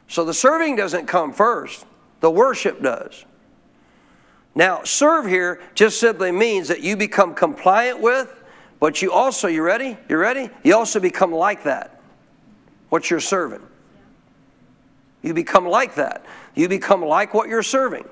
So 0.08 0.26
the 0.26 0.34
serving 0.34 0.76
doesn't 0.76 1.08
come 1.08 1.34
first, 1.34 1.86
the 2.20 2.30
worship 2.30 2.82
does. 2.82 3.26
Now, 4.56 4.84
serve 4.84 5.26
here 5.26 5.62
just 5.74 6.00
simply 6.00 6.32
means 6.32 6.68
that 6.68 6.82
you 6.82 6.96
become 6.96 7.34
compliant 7.34 8.02
with 8.02 8.42
but 8.84 9.02
you 9.02 9.13
also, 9.13 9.48
you 9.48 9.63
ready? 9.63 9.96
You 10.10 10.17
ready? 10.17 10.50
You 10.62 10.76
also 10.76 11.00
become 11.00 11.32
like 11.32 11.63
that. 11.63 12.02
What 12.89 13.10
you're 13.10 13.22
serving. 13.22 13.62
You 15.22 15.34
become 15.34 15.65
like 15.65 15.96
that. 15.96 16.26
You 16.54 16.67
become 16.67 17.02
like 17.02 17.34
what 17.34 17.48
you're 17.48 17.63
serving. 17.63 18.04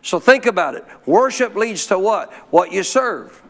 So 0.00 0.20
think 0.20 0.46
about 0.46 0.76
it. 0.76 0.84
Worship 1.04 1.56
leads 1.56 1.88
to 1.88 1.98
what? 1.98 2.32
What 2.52 2.70
you 2.70 2.84
serve. 2.84 3.42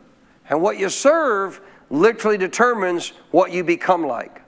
And 0.49 0.63
what 0.63 0.79
you 0.79 0.89
serve 0.89 1.61
literally 1.91 2.39
determines 2.39 3.09
what 3.31 3.53
you 3.53 3.63
become 3.63 4.07
like. 4.07 4.41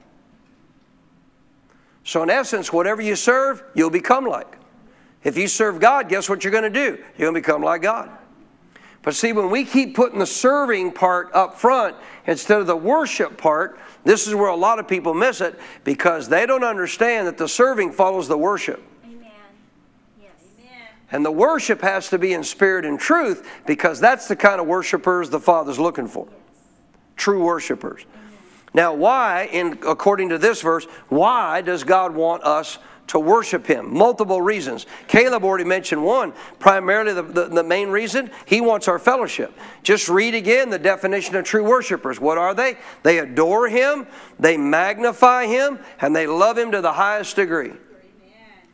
So, 2.02 2.22
in 2.22 2.30
essence, 2.30 2.72
whatever 2.72 3.02
you 3.02 3.14
serve, 3.14 3.62
you'll 3.74 3.90
become 3.90 4.24
like. 4.24 4.56
If 5.22 5.36
you 5.36 5.48
serve 5.48 5.80
God, 5.80 6.08
guess 6.08 6.30
what 6.30 6.44
you're 6.44 6.50
going 6.50 6.64
to 6.64 6.70
do? 6.70 6.96
You're 7.18 7.30
going 7.30 7.34
to 7.34 7.40
become 7.42 7.62
like 7.62 7.82
God. 7.82 8.10
But 9.04 9.14
see, 9.14 9.34
when 9.34 9.50
we 9.50 9.64
keep 9.66 9.94
putting 9.94 10.18
the 10.18 10.26
serving 10.26 10.92
part 10.92 11.30
up 11.34 11.56
front 11.56 11.94
instead 12.26 12.60
of 12.60 12.66
the 12.66 12.76
worship 12.76 13.36
part, 13.36 13.78
this 14.02 14.26
is 14.26 14.34
where 14.34 14.48
a 14.48 14.56
lot 14.56 14.78
of 14.78 14.88
people 14.88 15.12
miss 15.12 15.42
it 15.42 15.60
because 15.84 16.28
they 16.28 16.46
don't 16.46 16.64
understand 16.64 17.26
that 17.26 17.36
the 17.36 17.46
serving 17.46 17.92
follows 17.92 18.28
the 18.28 18.38
worship. 18.38 18.82
Amen. 19.04 19.30
Yes. 20.20 20.30
Amen. 20.58 20.88
And 21.12 21.24
the 21.24 21.30
worship 21.30 21.82
has 21.82 22.08
to 22.08 22.18
be 22.18 22.32
in 22.32 22.42
spirit 22.42 22.86
and 22.86 22.98
truth 22.98 23.46
because 23.66 24.00
that's 24.00 24.26
the 24.26 24.36
kind 24.36 24.58
of 24.58 24.66
worshipers 24.66 25.28
the 25.28 25.40
Father's 25.40 25.78
looking 25.78 26.08
for. 26.08 26.26
Yes. 26.30 26.40
True 27.16 27.44
worshipers. 27.44 28.06
Amen. 28.14 28.38
Now, 28.72 28.94
why, 28.94 29.50
in 29.52 29.78
according 29.86 30.30
to 30.30 30.38
this 30.38 30.62
verse, 30.62 30.86
why 31.08 31.60
does 31.60 31.84
God 31.84 32.14
want 32.14 32.42
us 32.42 32.78
to 33.08 33.18
worship 33.18 33.66
him. 33.66 33.92
Multiple 33.92 34.40
reasons. 34.40 34.86
Caleb 35.08 35.44
already 35.44 35.64
mentioned 35.64 36.02
one. 36.02 36.32
Primarily, 36.58 37.12
the, 37.12 37.22
the, 37.22 37.44
the, 37.46 37.62
main 37.62 37.88
reason, 37.88 38.30
he 38.46 38.60
wants 38.60 38.88
our 38.88 38.98
fellowship. 38.98 39.52
Just 39.82 40.08
read 40.08 40.34
again 40.34 40.70
the 40.70 40.78
definition 40.78 41.36
of 41.36 41.44
true 41.44 41.64
worshipers. 41.64 42.18
What 42.18 42.38
are 42.38 42.54
they? 42.54 42.78
They 43.02 43.18
adore 43.18 43.68
him, 43.68 44.06
they 44.38 44.56
magnify 44.56 45.46
him, 45.46 45.78
and 46.00 46.16
they 46.16 46.26
love 46.26 46.56
him 46.56 46.72
to 46.72 46.80
the 46.80 46.92
highest 46.92 47.36
degree. 47.36 47.72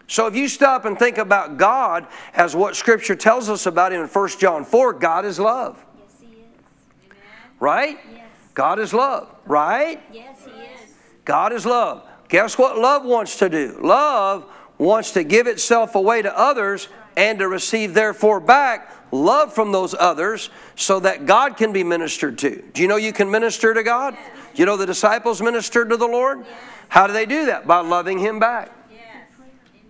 So 0.06 0.26
if 0.26 0.34
you 0.34 0.48
stop 0.48 0.86
and 0.86 0.98
think 0.98 1.18
about 1.18 1.56
God 1.56 2.08
as 2.34 2.56
what 2.56 2.74
Scripture 2.74 3.14
tells 3.14 3.48
us 3.48 3.66
about 3.66 3.92
him 3.92 4.00
in 4.00 4.08
1 4.08 4.28
John 4.40 4.64
4, 4.64 4.94
God 4.94 5.24
is 5.24 5.38
love. 5.38 5.84
Yes, 5.96 6.14
he 6.20 6.26
is. 6.26 7.12
Right? 7.60 7.96
Yes. 8.12 8.26
God 8.54 8.80
is 8.80 8.92
love. 8.92 9.32
Right? 9.46 10.02
Yes, 10.12 10.44
he 10.44 10.50
is. 10.50 10.94
God 11.24 11.52
is 11.52 11.64
love. 11.64 12.09
Guess 12.30 12.56
what 12.56 12.78
love 12.78 13.04
wants 13.04 13.38
to 13.38 13.48
do? 13.48 13.76
Love 13.82 14.50
wants 14.78 15.10
to 15.12 15.24
give 15.24 15.46
itself 15.46 15.94
away 15.94 16.22
to 16.22 16.38
others 16.38 16.88
and 17.16 17.38
to 17.40 17.48
receive, 17.48 17.92
therefore, 17.92 18.40
back 18.40 18.90
love 19.12 19.52
from 19.52 19.72
those 19.72 19.94
others 19.98 20.50
so 20.76 21.00
that 21.00 21.26
God 21.26 21.56
can 21.56 21.72
be 21.72 21.82
ministered 21.82 22.38
to. 22.38 22.62
Do 22.72 22.82
you 22.82 22.88
know 22.88 22.96
you 22.96 23.12
can 23.12 23.30
minister 23.30 23.74
to 23.74 23.82
God? 23.82 24.16
You 24.54 24.66
know 24.66 24.76
the 24.76 24.86
disciples 24.86 25.42
ministered 25.42 25.90
to 25.90 25.96
the 25.96 26.06
Lord? 26.06 26.46
How 26.88 27.06
do 27.06 27.12
they 27.12 27.26
do 27.26 27.46
that? 27.46 27.66
By 27.66 27.80
loving 27.80 28.18
Him 28.18 28.38
back. 28.38 28.70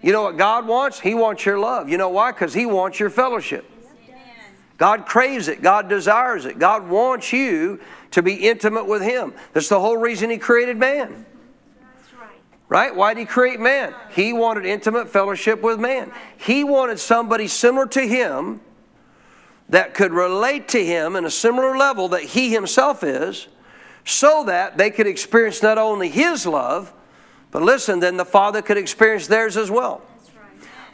You 0.03 0.13
know 0.13 0.23
what 0.23 0.39
God 0.39 0.67
wants? 0.67 0.99
He 0.99 1.15
wants 1.15 1.45
your 1.45 1.59
love. 1.59 1.91
You 1.91 1.99
know 1.99 2.09
why? 2.09 2.33
Because 2.33 2.55
He 2.55 2.65
wants 2.65 2.99
your 2.99 3.11
fellowship. 3.11 3.71
God 4.79 5.05
craves 5.05 5.49
it. 5.49 5.61
God 5.61 5.91
desires 5.91 6.47
it. 6.47 6.59
God 6.59 6.89
wants 6.89 7.35
you 7.35 7.81
to 8.13 8.23
be 8.23 8.33
intimate 8.33 8.87
with 8.87 9.03
Him. 9.03 9.35
That's 9.53 9.69
the 9.69 9.79
whole 9.79 9.99
reason 9.99 10.31
He 10.31 10.39
created 10.39 10.79
man. 10.79 11.27
Right? 12.71 12.95
Why 12.95 13.15
did 13.15 13.21
he 13.21 13.27
create 13.27 13.59
man? 13.59 13.93
He 14.11 14.33
wanted 14.33 14.65
intimate 14.65 15.09
fellowship 15.09 15.61
with 15.61 15.81
man. 15.81 16.13
He 16.37 16.63
wanted 16.63 17.01
somebody 17.01 17.49
similar 17.49 17.85
to 17.89 18.01
him 18.01 18.61
that 19.69 19.93
could 19.93 20.13
relate 20.13 20.69
to 20.69 20.85
him 20.85 21.17
in 21.17 21.25
a 21.25 21.31
similar 21.31 21.77
level 21.77 22.09
that 22.11 22.23
he 22.23 22.53
himself 22.53 23.03
is, 23.03 23.49
so 24.05 24.45
that 24.45 24.79
they 24.79 24.91
could 24.91 25.09
experience 25.09 25.65
not 25.65 25.79
only 25.79 26.09
his 26.09 26.47
love, 26.47 26.93
but 27.51 27.61
listen, 27.63 27.99
then 27.99 28.17
the 28.17 28.25
Father 28.25 28.63
could 28.63 28.79
experience 28.79 29.27
theirs 29.27 29.57
as 29.57 29.69
well. 29.69 30.03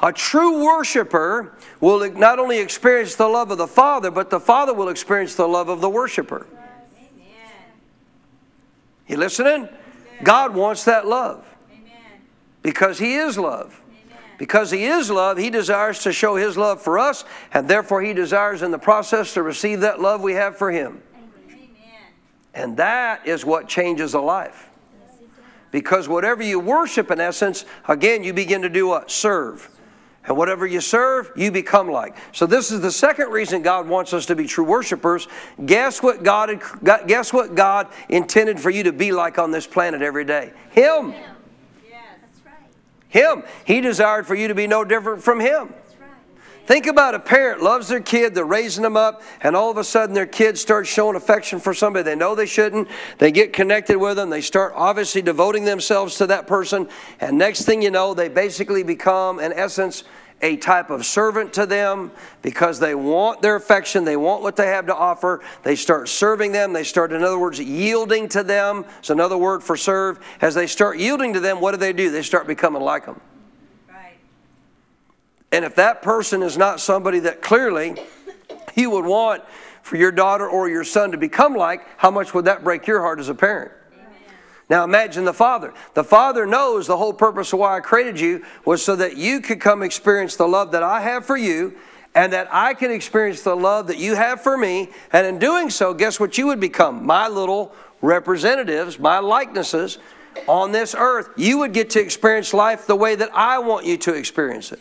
A 0.01 0.15
true 0.15 0.65
worshiper 0.65 1.59
will 1.81 2.11
not 2.13 2.39
only 2.39 2.59
experience 2.59 3.17
the 3.17 3.29
love 3.29 3.51
of 3.51 3.59
the 3.59 3.67
Father, 3.67 4.11
but 4.11 4.31
the 4.31 4.41
Father 4.41 4.73
will 4.73 4.89
experience 4.89 5.35
the 5.35 5.47
love 5.47 5.69
of 5.69 5.83
the 5.83 5.91
worshiper. 5.91 6.47
You 9.07 9.19
listening? 9.19 9.69
God 10.23 10.55
wants 10.55 10.85
that 10.85 11.07
love 11.07 11.47
because 12.67 12.99
He 12.99 13.15
is 13.15 13.39
love. 13.39 13.81
Because 14.39 14.73
He 14.73 14.87
is 14.87 15.09
love, 15.09 15.39
He 15.39 15.51
desires 15.51 16.01
to 16.01 16.13
show 16.13 16.35
His 16.35 16.57
love 16.57 16.83
for 16.83 16.99
us, 16.99 17.25
and 17.55 17.69
therefore 17.69 18.03
He 18.03 18.13
desires 18.13 18.61
in 18.61 18.73
the 18.73 18.79
process 18.79 19.35
to 19.35 19.43
receive 19.45 19.83
that 19.83 20.01
love 20.01 20.21
we 20.21 20.33
have 20.33 20.59
for 20.59 20.73
Him. 20.73 21.01
Amen. 21.49 21.69
And 22.55 22.77
that 22.77 23.25
is 23.25 23.45
what 23.45 23.69
changes 23.69 24.15
a 24.15 24.21
life. 24.21 24.69
Because 25.71 26.09
whatever 26.09 26.43
you 26.43 26.59
worship, 26.59 27.13
in 27.13 27.21
essence, 27.21 27.65
again, 27.87 28.25
you 28.25 28.33
begin 28.33 28.63
to 28.63 28.69
do 28.69 28.89
what? 28.89 29.13
Serve. 29.13 29.71
And 30.25 30.37
whatever 30.37 30.67
you 30.67 30.81
serve, 30.81 31.31
you 31.37 31.53
become 31.53 31.89
like. 31.89 32.17
So 32.33 32.47
this 32.47 32.73
is 32.73 32.81
the 32.81 32.91
second 32.91 33.31
reason 33.31 33.63
God 33.63 33.89
wants 33.89 34.13
us 34.13 34.27
to 34.27 34.35
be 34.35 34.49
true 34.49 34.65
worshipers. 34.65 35.29
Guess 35.65 36.03
what 36.03 36.25
God 36.25 36.61
guess 37.07 37.33
what 37.33 37.55
God 37.55 37.87
intended 38.09 38.59
for 38.59 38.71
you 38.71 38.83
to 38.83 38.93
be 38.93 39.13
like 39.13 39.39
on 39.39 39.53
this 39.53 39.69
planet 39.69 40.03
every 40.03 40.25
day? 40.25 40.53
Him. 40.73 41.15
Him. 43.17 43.43
He 43.65 43.81
desired 43.81 44.27
for 44.27 44.35
you 44.35 44.49
to 44.49 44.55
be 44.55 44.67
no 44.67 44.85
different 44.85 45.23
from 45.23 45.41
Him. 45.41 45.73
Think 46.67 46.89
about 46.89 47.15
a 47.15 47.21
parent 47.21 47.63
loves 47.63 47.87
their 47.87 48.01
kid, 48.01 48.35
they're 48.35 48.45
raising 48.45 48.83
them 48.83 48.97
up, 48.97 49.23
and 49.41 49.55
all 49.55 49.71
of 49.71 49.77
a 49.77 49.85
sudden 49.85 50.17
their 50.17 50.27
kid 50.27 50.59
starts 50.59 50.89
showing 50.89 51.15
affection 51.15 51.61
for 51.61 51.73
somebody 51.73 52.03
they 52.03 52.17
know 52.17 52.35
they 52.35 52.45
shouldn't. 52.45 52.89
They 53.19 53.31
get 53.31 53.53
connected 53.53 53.99
with 53.99 54.17
them, 54.17 54.31
they 54.31 54.41
start 54.41 54.73
obviously 54.75 55.23
devoting 55.23 55.65
themselves 55.65 56.17
to 56.17 56.27
that 56.27 56.49
person, 56.49 56.89
and 57.21 57.39
next 57.39 57.67
thing 57.67 57.83
you 57.83 57.93
know, 57.93 58.15
they 58.15 58.29
basically 58.29 58.83
become, 58.83 59.39
in 59.39 59.53
essence, 59.53 60.03
a 60.43 60.57
type 60.57 60.91
of 60.91 61.07
servant 61.07 61.55
to 61.55 61.65
them 61.65 62.11
because 62.43 62.79
they 62.79 62.95
want 62.95 63.41
their 63.41 63.57
affection, 63.57 64.05
they 64.05 64.17
want 64.17 64.43
what 64.43 64.57
they 64.57 64.67
have 64.67 64.87
to 64.87 64.95
offer. 64.95 65.41
They 65.63 65.77
start 65.77 66.09
serving 66.09 66.53
them, 66.53 66.73
they 66.73 66.85
start, 66.85 67.13
in 67.13 67.23
other 67.23 67.39
words, 67.39 67.59
yielding 67.59 68.29
to 68.31 68.43
them. 68.43 68.85
It's 68.99 69.11
another 69.11 69.39
word 69.39 69.63
for 69.63 69.77
serve. 69.77 70.19
As 70.41 70.55
they 70.55 70.67
start 70.67 70.99
yielding 70.99 71.33
to 71.33 71.41
them, 71.41 71.61
what 71.61 71.73
do 71.73 71.79
they 71.79 71.93
do? 71.93 72.11
They 72.11 72.23
start 72.23 72.47
becoming 72.47 72.83
like 72.83 73.07
them. 73.07 73.21
Right. 73.89 74.19
And 75.53 75.65
if 75.65 75.75
that 75.77 76.03
person 76.03 76.43
is 76.43 76.59
not 76.59 76.81
somebody 76.81 77.21
that 77.21 77.41
clearly 77.41 77.97
you 78.75 78.91
would 78.91 79.07
want 79.07 79.43
for 79.83 79.97
your 79.97 80.13
daughter 80.13 80.47
or 80.49 80.69
your 80.69 80.85
son 80.85 81.13
to 81.13 81.19
become 81.19 81.55
like, 81.55 81.83
how 81.97 82.11
much 82.11 82.35
would 82.35 82.45
that 82.45 82.63
break 82.63 82.87
your 82.87 83.01
heart 83.01 83.21
as 83.21 83.31
a 83.31 83.35
parent? 83.35 83.73
Now 84.69 84.83
imagine 84.85 85.25
the 85.25 85.33
Father. 85.33 85.73
The 85.95 86.03
Father 86.03 86.45
knows 86.45 86.87
the 86.87 86.97
whole 86.97 87.13
purpose 87.13 87.53
of 87.53 87.61
why 87.61 87.77
I 87.77 87.81
created 87.81 88.19
you 88.19 88.45
was 88.65 88.85
so 88.85 88.97
that 88.97 89.17
you 89.17 89.41
could 89.41 89.61
come 89.61 89.83
experience 89.83 90.37
the 90.37 90.49
love 90.49 90.73
that 90.73 90.83
I 90.83 91.01
have 91.03 91.25
for 91.25 91.37
you 91.37 91.77
and 92.15 92.33
that 92.33 92.49
I 92.51 92.75
can 92.75 92.91
experience 92.91 93.43
the 93.43 93.55
love 93.55 93.87
that 93.89 93.99
you 93.99 94.17
have 94.17 94.43
for 94.43 94.57
me. 94.57 94.89
And 95.13 95.27
in 95.27 95.39
doing 95.39 95.71
so, 95.71 95.95
guess 95.95 96.19
what 96.19 96.37
you 96.37 96.47
would 96.49 96.61
become? 96.61 97.07
My 97.07 97.29
little 97.29 97.73
representatives, 98.01 98.99
my 98.99 99.19
likenesses 99.21 99.99
on 100.49 100.73
this 100.73 100.95
earth. 100.97 101.29
You 101.37 101.59
would 101.59 101.73
get 101.73 101.91
to 101.91 102.01
experience 102.01 102.53
life 102.53 102.87
the 102.87 102.97
way 102.97 103.15
that 103.15 103.31
I 103.35 103.59
want 103.59 103.87
you 103.87 103.97
to 103.99 104.15
experience 104.15 104.73
it. 104.73 104.81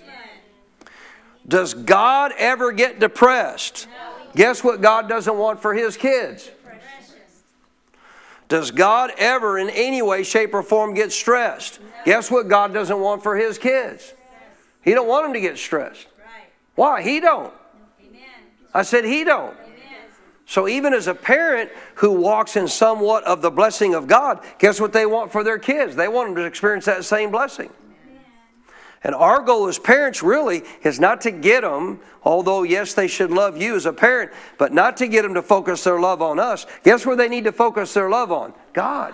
Does 1.47 1.73
God 1.73 2.31
ever 2.37 2.71
get 2.71 2.99
depressed? 2.99 3.87
Guess 4.35 4.63
what 4.63 4.81
God 4.81 5.07
doesn't 5.07 5.37
want 5.37 5.61
for 5.61 5.73
his 5.73 5.95
kids? 5.95 6.49
Does 8.47 8.71
God 8.71 9.11
ever, 9.17 9.57
in 9.57 9.69
any 9.69 10.01
way, 10.01 10.23
shape, 10.23 10.53
or 10.53 10.61
form, 10.61 10.93
get 10.93 11.11
stressed? 11.11 11.79
No. 11.79 11.87
Guess 12.05 12.29
what 12.29 12.47
God 12.47 12.73
doesn't 12.73 12.99
want 12.99 13.23
for 13.23 13.35
His 13.35 13.57
kids? 13.57 14.13
He 14.83 14.91
don't 14.91 15.07
want 15.07 15.25
them 15.25 15.33
to 15.33 15.41
get 15.41 15.57
stressed. 15.57 16.07
Right. 16.19 16.49
Why? 16.75 17.01
He 17.01 17.19
don't. 17.19 17.53
Amen. 18.07 18.21
I 18.73 18.83
said 18.83 19.03
He 19.03 19.23
don't. 19.23 19.53
Amen. 19.53 19.75
So 20.45 20.67
even 20.67 20.93
as 20.93 21.07
a 21.07 21.15
parent 21.15 21.71
who 21.95 22.11
walks 22.11 22.55
in 22.55 22.67
somewhat 22.67 23.23
of 23.23 23.41
the 23.41 23.49
blessing 23.49 23.95
of 23.95 24.05
God, 24.05 24.43
guess 24.59 24.79
what 24.79 24.93
they 24.93 25.07
want 25.07 25.31
for 25.31 25.43
their 25.43 25.57
kids? 25.57 25.95
They 25.95 26.07
want 26.07 26.29
them 26.29 26.35
to 26.35 26.43
experience 26.43 26.85
that 26.85 27.03
same 27.03 27.31
blessing. 27.31 27.71
And 29.05 29.13
our 29.13 29.43
goal 29.43 29.67
as 29.67 29.77
parents 29.77 30.23
really 30.23 30.63
is 30.81 30.99
not 30.99 31.21
to 31.21 31.31
get 31.31 31.61
them, 31.61 31.99
although 32.23 32.63
yes, 32.63 32.95
they 32.95 33.07
should 33.07 33.29
love 33.29 33.55
you 33.55 33.75
as 33.75 33.85
a 33.85 33.93
parent, 33.93 34.31
but 34.57 34.73
not 34.73 34.97
to 34.97 35.07
get 35.07 35.21
them 35.21 35.35
to 35.35 35.43
focus 35.43 35.83
their 35.83 35.99
love 35.99 36.23
on 36.23 36.39
us. 36.39 36.65
Guess 36.83 37.05
where 37.05 37.15
they 37.15 37.27
need 37.27 37.43
to 37.43 37.51
focus 37.51 37.93
their 37.93 38.09
love 38.09 38.31
on? 38.31 38.51
God. 38.73 39.13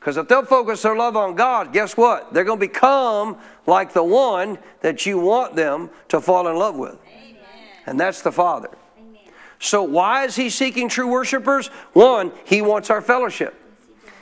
Because 0.00 0.16
if 0.16 0.26
they'll 0.26 0.44
focus 0.44 0.82
their 0.82 0.96
love 0.96 1.16
on 1.16 1.36
God, 1.36 1.72
guess 1.72 1.96
what? 1.96 2.34
They're 2.34 2.42
going 2.42 2.58
to 2.58 2.66
become 2.66 3.38
like 3.68 3.92
the 3.92 4.02
one 4.02 4.58
that 4.80 5.06
you 5.06 5.20
want 5.20 5.54
them 5.54 5.90
to 6.08 6.20
fall 6.20 6.48
in 6.48 6.56
love 6.56 6.74
with. 6.74 6.98
Amen. 7.06 7.38
And 7.86 8.00
that's 8.00 8.22
the 8.22 8.32
Father. 8.32 8.70
Amen. 8.98 9.32
So, 9.60 9.84
why 9.84 10.24
is 10.24 10.34
He 10.34 10.50
seeking 10.50 10.88
true 10.88 11.06
worshipers? 11.06 11.68
One, 11.92 12.32
He 12.44 12.62
wants 12.62 12.90
our 12.90 13.00
fellowship, 13.00 13.54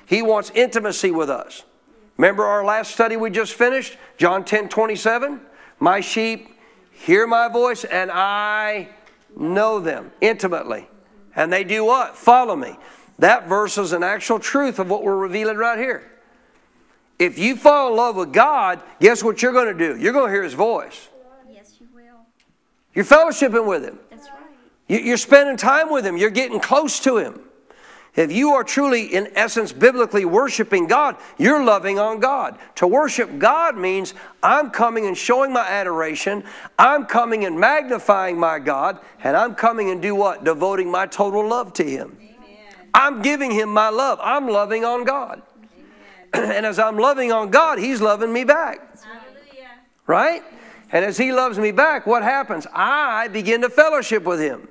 He 0.05 0.21
wants 0.21 0.51
intimacy 0.55 1.13
with 1.13 1.31
us. 1.31 1.65
Remember 2.17 2.45
our 2.45 2.65
last 2.65 2.93
study 2.93 3.17
we 3.17 3.31
just 3.31 3.55
finished? 3.55 3.97
John 4.17 4.45
10 4.45 4.69
27. 4.69 5.41
My 5.79 6.01
sheep 6.01 6.49
hear 6.91 7.27
my 7.27 7.49
voice 7.49 7.85
and 7.85 8.11
I 8.11 8.89
know 9.37 9.81
them 9.81 10.13
intimately. 10.21 10.89
And 11.35 11.53
they 11.53 11.65
do 11.65 11.85
what? 11.85 12.17
Follow 12.17 12.57
me. 12.57 12.77
That 13.19 13.49
verse 13.49 13.79
is 13.79 13.93
an 13.93 14.03
actual 14.03 14.39
truth 14.39 14.79
of 14.79 14.91
what 14.91 15.03
we're 15.03 15.17
revealing 15.17 15.57
right 15.57 15.79
here. 15.79 16.11
If 17.19 17.39
you 17.39 17.57
fall 17.57 17.91
in 17.91 17.97
love 17.97 18.17
with 18.17 18.33
God, 18.33 18.83
guess 19.01 19.23
what 19.23 19.43
you're 19.43 19.53
going 19.53 19.77
to 19.77 19.79
do? 19.79 19.99
You're 19.99 20.13
going 20.13 20.27
to 20.27 20.33
hear 20.33 20.43
His 20.43 20.55
voice. 20.55 21.09
Yes, 21.51 21.77
you 21.81 21.87
will. 21.95 22.27
You're 22.95 23.07
fellowshipping 23.07 23.67
with 23.67 23.85
Him. 23.85 23.99
That's 24.11 24.29
right. 24.29 25.05
You're 25.05 25.17
spending 25.17 25.57
time 25.57 25.91
with 25.91 26.07
Him. 26.07 26.17
You're 26.17 26.31
getting 26.31 26.61
close 26.61 27.01
to 27.01 27.17
Him. 27.17 27.41
If 28.17 28.33
you 28.33 28.55
are 28.55 28.65
truly, 28.65 29.15
in 29.15 29.29
essence, 29.37 29.73
biblically 29.73 30.25
worshiping 30.25 30.87
God, 30.87 31.17
you're 31.37 31.63
loving 31.63 31.99
on 31.99 32.19
God. 32.19 32.59
To 32.77 32.87
worship 32.87 33.39
God 33.39 33.77
means 33.77 34.15
I'm 34.43 34.71
coming 34.71 35.07
and 35.07 35.17
showing 35.17 35.53
my 35.53 35.69
adoration, 35.69 36.43
I'm 36.79 37.05
coming 37.05 37.45
and 37.45 37.61
magnifying 37.61 38.41
my 38.41 38.59
God, 38.59 39.01
and 39.23 39.37
I'm 39.37 39.55
coming 39.55 39.91
and 39.91 40.01
do 40.01 40.15
what? 40.15 40.45
Devoting 40.45 40.91
my 40.91 41.07
total 41.07 41.47
love 41.47 41.75
to 41.75 41.85
Him. 41.85 42.17
Amen. 42.19 42.89
I'm 42.95 43.21
giving 43.21 43.51
Him 43.51 43.69
my 43.69 43.91
love. 43.91 44.19
I'm 44.23 44.49
loving 44.49 44.83
on 44.83 45.05
God. 45.05 45.43
and 46.33 46.65
as 46.65 46.79
I'm 46.79 46.97
loving 46.97 47.33
on 47.33 47.51
God, 47.51 47.79
He's 47.79 48.01
loving 48.01 48.33
me 48.33 48.45
back. 48.45 48.99
Hallelujah. 48.99 49.69
Right? 50.07 50.43
And 50.91 51.05
as 51.05 51.19
He 51.19 51.33
loves 51.33 51.59
me 51.59 51.71
back, 51.71 52.07
what 52.07 52.23
happens? 52.23 52.67
I 52.73 53.29
begin 53.29 53.61
to 53.61 53.69
fellowship 53.69 54.25
with 54.25 54.41
Him. 54.41 54.69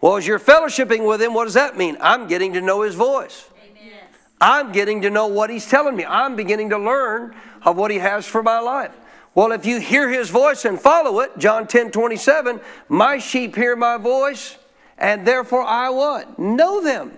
Well, 0.00 0.16
as 0.16 0.26
you're 0.26 0.38
fellowshipping 0.38 1.06
with 1.06 1.22
Him, 1.22 1.34
what 1.34 1.44
does 1.44 1.54
that 1.54 1.76
mean? 1.76 1.96
I'm 2.00 2.28
getting 2.28 2.52
to 2.52 2.60
know 2.60 2.82
His 2.82 2.94
voice. 2.94 3.48
Amen. 3.62 4.00
I'm 4.40 4.72
getting 4.72 5.02
to 5.02 5.10
know 5.10 5.26
what 5.26 5.50
He's 5.50 5.68
telling 5.68 5.96
me. 5.96 6.04
I'm 6.04 6.36
beginning 6.36 6.70
to 6.70 6.78
learn 6.78 7.34
of 7.62 7.76
what 7.76 7.90
He 7.90 7.98
has 7.98 8.26
for 8.26 8.42
my 8.42 8.58
life. 8.58 8.92
Well, 9.34 9.52
if 9.52 9.66
you 9.66 9.80
hear 9.80 10.08
His 10.08 10.30
voice 10.30 10.64
and 10.64 10.80
follow 10.80 11.20
it, 11.20 11.36
John 11.38 11.66
10 11.66 11.90
27, 11.90 12.60
my 12.88 13.18
sheep 13.18 13.54
hear 13.54 13.76
my 13.76 13.96
voice, 13.96 14.58
and 14.98 15.26
therefore 15.26 15.62
I 15.62 15.90
what? 15.90 16.38
Know 16.38 16.82
them 16.82 17.16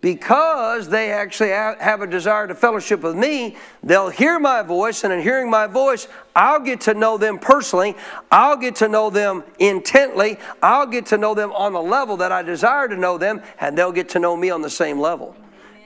because 0.00 0.88
they 0.88 1.12
actually 1.12 1.50
have 1.50 2.00
a 2.00 2.06
desire 2.06 2.46
to 2.46 2.54
fellowship 2.54 3.02
with 3.02 3.16
me, 3.16 3.56
they'll 3.82 4.08
hear 4.08 4.38
my 4.38 4.62
voice, 4.62 5.04
and 5.04 5.12
in 5.12 5.20
hearing 5.20 5.50
my 5.50 5.66
voice, 5.66 6.08
I'll 6.34 6.60
get 6.60 6.80
to 6.82 6.94
know 6.94 7.18
them 7.18 7.38
personally. 7.38 7.94
I'll 8.30 8.56
get 8.56 8.76
to 8.76 8.88
know 8.88 9.10
them 9.10 9.44
intently. 9.58 10.38
I'll 10.62 10.86
get 10.86 11.06
to 11.06 11.18
know 11.18 11.34
them 11.34 11.52
on 11.52 11.74
the 11.74 11.82
level 11.82 12.16
that 12.18 12.32
I 12.32 12.42
desire 12.42 12.88
to 12.88 12.96
know 12.96 13.18
them, 13.18 13.42
and 13.60 13.76
they'll 13.76 13.92
get 13.92 14.08
to 14.10 14.18
know 14.18 14.36
me 14.36 14.48
on 14.50 14.62
the 14.62 14.70
same 14.70 14.98
level. 14.98 15.36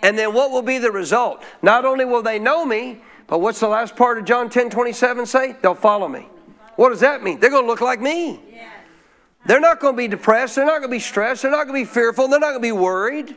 And 0.03 0.18
then 0.18 0.33
what 0.33 0.50
will 0.50 0.62
be 0.62 0.79
the 0.79 0.92
result? 0.92 1.42
Not 1.62 1.85
only 1.85 2.05
will 2.05 2.22
they 2.22 2.38
know 2.38 2.64
me, 2.64 3.00
but 3.27 3.40
what's 3.40 3.59
the 3.59 3.68
last 3.68 3.96
part 3.96 4.18
of 4.18 4.24
John 4.27 4.48
10 4.50 4.70
27 4.70 5.27
say? 5.27 5.57
They'll 5.61 5.74
follow 5.74 6.09
me. 6.09 6.29
What 6.77 6.90
does 6.90 7.00
that 7.00 7.22
mean? 7.22 7.40
They're 7.40 7.50
going 7.50 7.64
to 7.64 7.68
look 7.68 7.81
like 7.81 8.00
me. 8.00 8.40
They're 9.46 9.61
not 9.61 9.81
going 9.81 9.94
to 9.94 9.96
be 9.96 10.09
depressed. 10.09 10.57
They're 10.57 10.64
not 10.64 10.79
going 10.79 10.90
to 10.90 10.96
be 10.96 11.00
stressed. 11.00 11.42
They're 11.42 11.50
not 11.50 11.66
going 11.66 11.85
to 11.85 11.88
be 11.88 11.92
fearful. 11.92 12.29
They're 12.29 12.40
not 12.40 12.50
going 12.50 12.62
to 12.62 12.68
be 12.68 12.72
worried. 12.72 13.35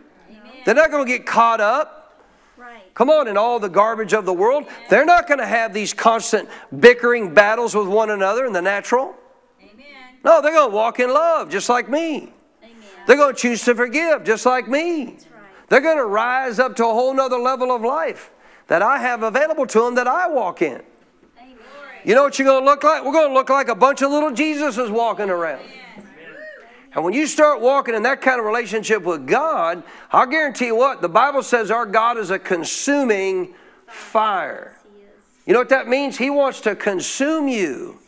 They're 0.68 0.76
not 0.76 0.92
going 0.92 1.06
to 1.06 1.10
get 1.10 1.26
caught 1.26 1.62
up. 1.62 2.22
Right. 2.58 2.94
Come 2.94 3.10
on, 3.10 3.30
in 3.30 3.38
all 3.38 3.58
the 3.58 3.70
garbage 3.70 4.12
of 4.12 4.26
the 4.26 4.34
world. 4.34 4.66
They're 4.90 5.06
not 5.06 5.26
going 5.26 5.40
to 5.40 5.46
have 5.46 5.74
these 5.74 5.94
constant 5.94 6.50
bickering 6.78 7.34
battles 7.34 7.74
with 7.74 7.88
one 7.88 8.10
another 8.10 8.46
in 8.46 8.52
the 8.52 8.62
natural. 8.62 9.16
Amen. 9.62 9.86
No, 10.26 10.42
they're 10.42 10.52
going 10.52 10.70
to 10.70 10.76
walk 10.76 11.00
in 11.00 11.10
love 11.14 11.50
just 11.50 11.70
like 11.70 11.88
me. 11.88 12.34
Amen. 12.62 12.76
They're 13.08 13.16
going 13.16 13.34
to 13.34 13.42
choose 13.42 13.64
to 13.64 13.76
forgive 13.76 14.26
just 14.26 14.46
like 14.46 14.68
me. 14.68 15.06
Right. 15.06 15.20
They're 15.70 15.80
going 15.80 16.00
to 16.00 16.06
rise 16.06 16.60
up 16.60 16.76
to 16.76 16.84
a 16.84 16.92
whole 16.92 17.14
nother 17.14 17.38
level 17.38 17.72
of 17.72 17.84
life 17.84 18.30
that 18.68 18.82
I 18.82 18.98
have 18.98 19.24
available 19.24 19.68
to 19.68 19.80
them 19.80 19.96
that 19.96 20.08
I 20.08 20.28
walk 20.28 20.62
in. 20.62 20.82
Amen. 21.40 21.58
You 22.04 22.14
know 22.14 22.24
what 22.24 22.38
you're 22.38 22.46
going 22.46 22.62
to 22.62 22.70
look 22.70 22.84
like? 22.84 23.06
We're 23.06 23.14
going 23.14 23.30
to 23.30 23.34
look 23.34 23.50
like 23.50 23.70
a 23.70 23.76
bunch 23.76 24.02
of 24.02 24.12
little 24.12 24.32
Jesuses 24.32 24.92
walking 24.92 25.30
around. 25.30 25.62
And 26.98 27.06
when 27.06 27.14
you 27.14 27.28
start 27.28 27.62
walking 27.62 27.94
in 27.94 28.02
that 28.04 28.22
kind 28.22 28.40
of 28.40 28.46
relationship 28.48 29.04
with 29.04 29.28
God, 29.28 29.84
I'll 30.12 30.26
guarantee 30.26 30.66
you 30.66 30.76
what, 30.76 31.00
the 31.00 31.08
Bible 31.08 31.44
says 31.44 31.70
our 31.70 31.86
God 31.86 32.18
is 32.18 32.32
a 32.32 32.40
consuming 32.40 33.54
fire. 33.86 34.76
You 35.46 35.54
know 35.54 35.60
what 35.60 35.70
that 35.70 35.88
means? 35.88 36.18
He 36.18 36.32
wants 36.32 36.60
to 36.62 36.76
consume 36.76 37.48
you 37.48 38.00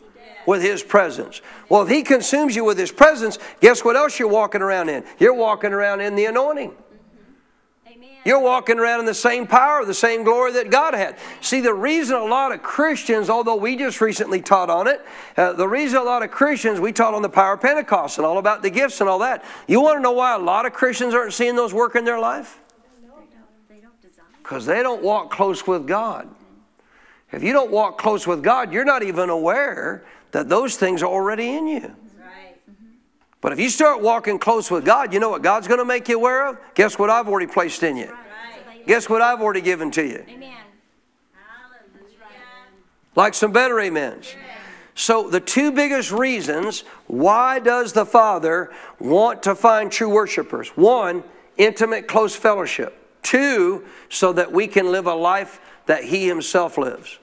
with 0.44 0.60
His 0.60 0.82
presence. 0.82 1.40
Well, 1.68 1.82
if 1.82 1.88
He 1.88 2.02
consumes 2.02 2.56
you 2.56 2.64
with 2.64 2.78
His 2.78 2.90
presence, 2.90 3.38
guess 3.60 3.84
what 3.84 3.94
else 3.94 4.18
you're 4.18 4.26
walking 4.26 4.60
around 4.60 4.88
in? 4.88 5.04
You're 5.20 5.34
walking 5.34 5.72
around 5.72 6.00
in 6.00 6.16
the 6.16 6.24
anointing. 6.24 6.74
You're 8.24 8.40
walking 8.40 8.78
around 8.78 9.00
in 9.00 9.06
the 9.06 9.14
same 9.14 9.46
power, 9.46 9.84
the 9.84 9.94
same 9.94 10.24
glory 10.24 10.52
that 10.52 10.70
God 10.70 10.92
had. 10.92 11.16
See, 11.40 11.60
the 11.60 11.72
reason 11.72 12.16
a 12.16 12.24
lot 12.24 12.52
of 12.52 12.62
Christians, 12.62 13.30
although 13.30 13.56
we 13.56 13.76
just 13.76 14.00
recently 14.00 14.42
taught 14.42 14.68
on 14.68 14.86
it, 14.86 15.00
uh, 15.38 15.54
the 15.54 15.66
reason 15.66 15.98
a 15.98 16.02
lot 16.02 16.22
of 16.22 16.30
Christians, 16.30 16.80
we 16.80 16.92
taught 16.92 17.14
on 17.14 17.22
the 17.22 17.30
power 17.30 17.54
of 17.54 17.62
Pentecost 17.62 18.18
and 18.18 18.26
all 18.26 18.36
about 18.36 18.62
the 18.62 18.68
gifts 18.68 19.00
and 19.00 19.08
all 19.08 19.20
that. 19.20 19.42
You 19.66 19.80
want 19.80 19.98
to 19.98 20.02
know 20.02 20.12
why 20.12 20.34
a 20.34 20.38
lot 20.38 20.66
of 20.66 20.74
Christians 20.74 21.14
aren't 21.14 21.32
seeing 21.32 21.56
those 21.56 21.72
work 21.72 21.96
in 21.96 22.04
their 22.04 22.18
life? 22.18 22.60
Because 24.42 24.66
they 24.66 24.82
don't 24.82 25.02
walk 25.02 25.30
close 25.30 25.66
with 25.66 25.86
God. 25.86 26.28
If 27.32 27.42
you 27.42 27.52
don't 27.52 27.70
walk 27.70 27.96
close 27.96 28.26
with 28.26 28.42
God, 28.42 28.72
you're 28.72 28.84
not 28.84 29.02
even 29.02 29.30
aware 29.30 30.04
that 30.32 30.48
those 30.48 30.76
things 30.76 31.02
are 31.02 31.10
already 31.10 31.54
in 31.54 31.66
you. 31.66 31.94
But 33.40 33.52
if 33.52 33.60
you 33.60 33.70
start 33.70 34.02
walking 34.02 34.38
close 34.38 34.70
with 34.70 34.84
God, 34.84 35.14
you 35.14 35.20
know 35.20 35.30
what 35.30 35.42
God's 35.42 35.66
going 35.66 35.78
to 35.78 35.84
make 35.84 36.08
you 36.08 36.16
aware 36.16 36.48
of? 36.48 36.58
Guess 36.74 36.98
what 36.98 37.08
I've 37.08 37.28
already 37.28 37.46
placed 37.46 37.82
in 37.82 37.96
you? 37.96 38.10
Right. 38.10 38.86
Guess 38.86 39.08
what 39.08 39.22
I've 39.22 39.40
already 39.40 39.62
given 39.62 39.90
to 39.92 40.04
you? 40.04 40.24
Amen. 40.28 40.56
Like 43.16 43.34
some 43.34 43.52
better 43.52 43.80
amens. 43.80 44.34
So 44.94 45.28
the 45.30 45.40
two 45.40 45.72
biggest 45.72 46.12
reasons 46.12 46.84
why 47.06 47.58
does 47.58 47.92
the 47.92 48.04
Father 48.04 48.70
want 48.98 49.42
to 49.44 49.54
find 49.54 49.90
true 49.90 50.10
worshipers? 50.10 50.68
One, 50.76 51.24
intimate 51.56 52.06
close 52.06 52.36
fellowship. 52.36 52.96
Two, 53.22 53.84
so 54.08 54.32
that 54.32 54.52
we 54.52 54.66
can 54.66 54.92
live 54.92 55.06
a 55.06 55.14
life 55.14 55.60
that 55.86 56.04
he 56.04 56.26
himself 56.26 56.76
lives. 56.76 57.18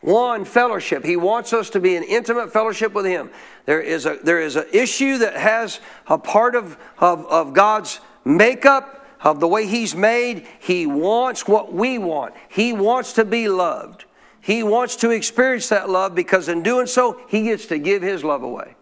One, 0.00 0.44
fellowship. 0.44 1.04
He 1.04 1.16
wants 1.16 1.52
us 1.52 1.70
to 1.70 1.80
be 1.80 1.96
in 1.96 2.04
intimate 2.04 2.52
fellowship 2.52 2.92
with 2.92 3.04
Him. 3.04 3.30
There 3.66 3.80
is 3.80 4.06
a 4.06 4.18
there 4.22 4.40
is 4.40 4.54
an 4.54 4.66
issue 4.72 5.18
that 5.18 5.34
has 5.34 5.80
a 6.06 6.18
part 6.18 6.54
of, 6.54 6.78
of, 6.98 7.26
of 7.26 7.52
God's 7.52 8.00
makeup, 8.24 9.04
of 9.20 9.40
the 9.40 9.48
way 9.48 9.66
He's 9.66 9.96
made. 9.96 10.46
He 10.60 10.86
wants 10.86 11.48
what 11.48 11.72
we 11.72 11.98
want. 11.98 12.34
He 12.48 12.72
wants 12.72 13.14
to 13.14 13.24
be 13.24 13.48
loved. 13.48 14.04
He 14.40 14.62
wants 14.62 14.94
to 14.96 15.10
experience 15.10 15.68
that 15.70 15.90
love 15.90 16.14
because 16.14 16.48
in 16.48 16.62
doing 16.62 16.86
so, 16.86 17.20
He 17.28 17.42
gets 17.42 17.66
to 17.66 17.78
give 17.78 18.02
His 18.02 18.22
love 18.22 18.44
away. 18.44 18.76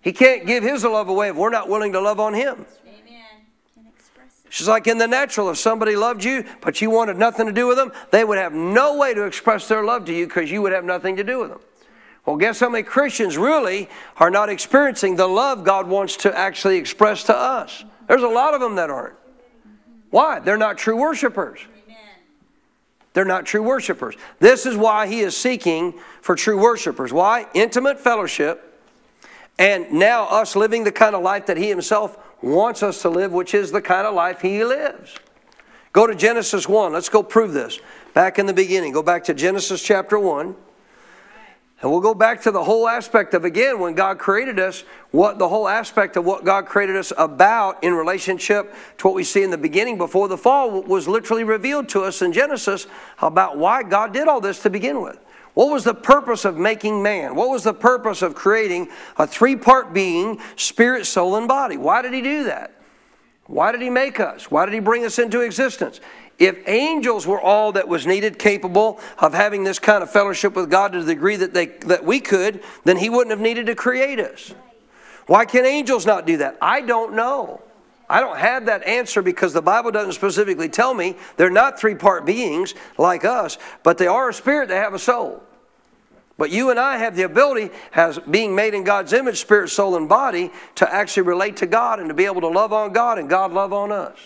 He 0.00 0.12
can't 0.12 0.46
give 0.46 0.64
His 0.64 0.82
love 0.82 1.10
away 1.10 1.28
if 1.28 1.36
we're 1.36 1.50
not 1.50 1.68
willing 1.68 1.92
to 1.92 2.00
love 2.00 2.18
on 2.18 2.32
Him. 2.32 2.64
She's 4.50 4.66
like 4.66 4.88
in 4.88 4.98
the 4.98 5.06
natural, 5.06 5.48
if 5.48 5.58
somebody 5.58 5.94
loved 5.94 6.24
you, 6.24 6.44
but 6.60 6.80
you 6.80 6.90
wanted 6.90 7.16
nothing 7.16 7.46
to 7.46 7.52
do 7.52 7.68
with 7.68 7.76
them, 7.76 7.92
they 8.10 8.24
would 8.24 8.36
have 8.36 8.52
no 8.52 8.96
way 8.96 9.14
to 9.14 9.24
express 9.24 9.68
their 9.68 9.84
love 9.84 10.04
to 10.06 10.12
you 10.12 10.26
because 10.26 10.50
you 10.50 10.60
would 10.60 10.72
have 10.72 10.84
nothing 10.84 11.16
to 11.16 11.24
do 11.24 11.38
with 11.38 11.50
them. 11.50 11.60
Well, 12.26 12.36
guess 12.36 12.58
how 12.58 12.68
many 12.68 12.82
Christians 12.82 13.38
really 13.38 13.88
are 14.16 14.28
not 14.28 14.50
experiencing 14.50 15.14
the 15.14 15.28
love 15.28 15.62
God 15.62 15.86
wants 15.86 16.16
to 16.18 16.36
actually 16.36 16.78
express 16.78 17.22
to 17.24 17.36
us? 17.36 17.84
There's 18.08 18.24
a 18.24 18.28
lot 18.28 18.52
of 18.52 18.60
them 18.60 18.74
that 18.74 18.90
aren't. 18.90 19.14
Why? 20.10 20.40
They're 20.40 20.56
not 20.56 20.76
true 20.76 20.96
worshipers. 20.96 21.60
They're 23.12 23.24
not 23.24 23.46
true 23.46 23.62
worshipers. 23.62 24.16
This 24.40 24.66
is 24.66 24.76
why 24.76 25.06
he 25.06 25.20
is 25.20 25.36
seeking 25.36 25.94
for 26.22 26.34
true 26.34 26.60
worshipers. 26.60 27.12
Why? 27.12 27.46
Intimate 27.54 28.00
fellowship, 28.00 28.82
and 29.58 29.92
now 29.92 30.24
us 30.26 30.56
living 30.56 30.84
the 30.84 30.92
kind 30.92 31.14
of 31.14 31.22
life 31.22 31.46
that 31.46 31.56
he 31.56 31.68
himself 31.68 32.18
wants 32.42 32.82
us 32.82 33.02
to 33.02 33.08
live, 33.08 33.32
which 33.32 33.54
is 33.54 33.72
the 33.72 33.82
kind 33.82 34.06
of 34.06 34.14
life 34.14 34.40
He 34.40 34.64
lives. 34.64 35.16
Go 35.92 36.06
to 36.06 36.14
Genesis 36.14 36.68
1. 36.68 36.92
Let's 36.92 37.08
go 37.08 37.22
prove 37.22 37.52
this. 37.52 37.80
Back 38.14 38.38
in 38.38 38.46
the 38.46 38.54
beginning, 38.54 38.92
go 38.92 39.02
back 39.02 39.24
to 39.24 39.34
Genesis 39.34 39.82
chapter 39.82 40.18
1. 40.18 40.54
And 41.82 41.90
we'll 41.90 42.00
go 42.00 42.12
back 42.12 42.42
to 42.42 42.50
the 42.50 42.62
whole 42.62 42.86
aspect 42.86 43.32
of, 43.32 43.46
again, 43.46 43.78
when 43.78 43.94
God 43.94 44.18
created 44.18 44.58
us, 44.58 44.84
what 45.12 45.38
the 45.38 45.48
whole 45.48 45.66
aspect 45.66 46.18
of 46.18 46.26
what 46.26 46.44
God 46.44 46.66
created 46.66 46.94
us 46.94 47.10
about 47.16 47.82
in 47.82 47.94
relationship 47.94 48.74
to 48.98 49.08
what 49.08 49.14
we 49.14 49.24
see 49.24 49.42
in 49.42 49.50
the 49.50 49.56
beginning 49.56 49.96
before 49.96 50.28
the 50.28 50.36
fall 50.36 50.82
was 50.82 51.08
literally 51.08 51.42
revealed 51.42 51.88
to 51.90 52.02
us 52.02 52.20
in 52.20 52.34
Genesis 52.34 52.86
about 53.22 53.56
why 53.56 53.82
God 53.82 54.12
did 54.12 54.28
all 54.28 54.42
this 54.42 54.60
to 54.62 54.70
begin 54.70 55.00
with. 55.00 55.18
What 55.54 55.70
was 55.70 55.84
the 55.84 55.94
purpose 55.94 56.44
of 56.44 56.56
making 56.56 57.02
man? 57.02 57.34
What 57.34 57.50
was 57.50 57.64
the 57.64 57.74
purpose 57.74 58.22
of 58.22 58.34
creating 58.34 58.88
a 59.18 59.26
three 59.26 59.56
part 59.56 59.92
being, 59.92 60.40
spirit, 60.56 61.06
soul, 61.06 61.36
and 61.36 61.48
body? 61.48 61.76
Why 61.76 62.02
did 62.02 62.12
he 62.12 62.22
do 62.22 62.44
that? 62.44 62.72
Why 63.46 63.72
did 63.72 63.82
he 63.82 63.90
make 63.90 64.20
us? 64.20 64.50
Why 64.50 64.64
did 64.64 64.74
he 64.74 64.80
bring 64.80 65.04
us 65.04 65.18
into 65.18 65.40
existence? 65.40 66.00
If 66.38 66.66
angels 66.68 67.26
were 67.26 67.40
all 67.40 67.72
that 67.72 67.88
was 67.88 68.06
needed, 68.06 68.38
capable 68.38 69.00
of 69.18 69.34
having 69.34 69.64
this 69.64 69.78
kind 69.78 70.02
of 70.02 70.10
fellowship 70.10 70.54
with 70.54 70.70
God 70.70 70.92
to 70.92 71.02
the 71.02 71.14
degree 71.14 71.36
that, 71.36 71.52
they, 71.52 71.66
that 71.66 72.04
we 72.04 72.20
could, 72.20 72.62
then 72.84 72.96
he 72.96 73.10
wouldn't 73.10 73.30
have 73.30 73.40
needed 73.40 73.66
to 73.66 73.74
create 73.74 74.20
us. 74.20 74.54
Why 75.26 75.44
can 75.44 75.66
angels 75.66 76.06
not 76.06 76.26
do 76.26 76.38
that? 76.38 76.56
I 76.62 76.80
don't 76.80 77.14
know. 77.14 77.60
I 78.10 78.18
don't 78.18 78.38
have 78.38 78.66
that 78.66 78.82
answer 78.82 79.22
because 79.22 79.52
the 79.52 79.62
Bible 79.62 79.92
doesn't 79.92 80.14
specifically 80.14 80.68
tell 80.68 80.92
me 80.92 81.14
they're 81.36 81.48
not 81.48 81.78
three 81.78 81.94
part 81.94 82.26
beings 82.26 82.74
like 82.98 83.24
us, 83.24 83.56
but 83.84 83.98
they 83.98 84.08
are 84.08 84.30
a 84.30 84.34
spirit, 84.34 84.68
they 84.68 84.76
have 84.76 84.94
a 84.94 84.98
soul. 84.98 85.44
But 86.36 86.50
you 86.50 86.70
and 86.70 86.80
I 86.80 86.96
have 86.96 87.14
the 87.14 87.22
ability, 87.22 87.70
as 87.94 88.18
being 88.18 88.54
made 88.54 88.74
in 88.74 88.82
God's 88.82 89.12
image, 89.12 89.38
spirit, 89.38 89.68
soul, 89.68 89.94
and 89.94 90.08
body, 90.08 90.50
to 90.76 90.92
actually 90.92 91.22
relate 91.22 91.58
to 91.58 91.66
God 91.66 92.00
and 92.00 92.08
to 92.08 92.14
be 92.14 92.24
able 92.24 92.40
to 92.40 92.48
love 92.48 92.72
on 92.72 92.92
God 92.92 93.18
and 93.18 93.28
God 93.28 93.52
love 93.52 93.72
on 93.72 93.92
us. 93.92 94.18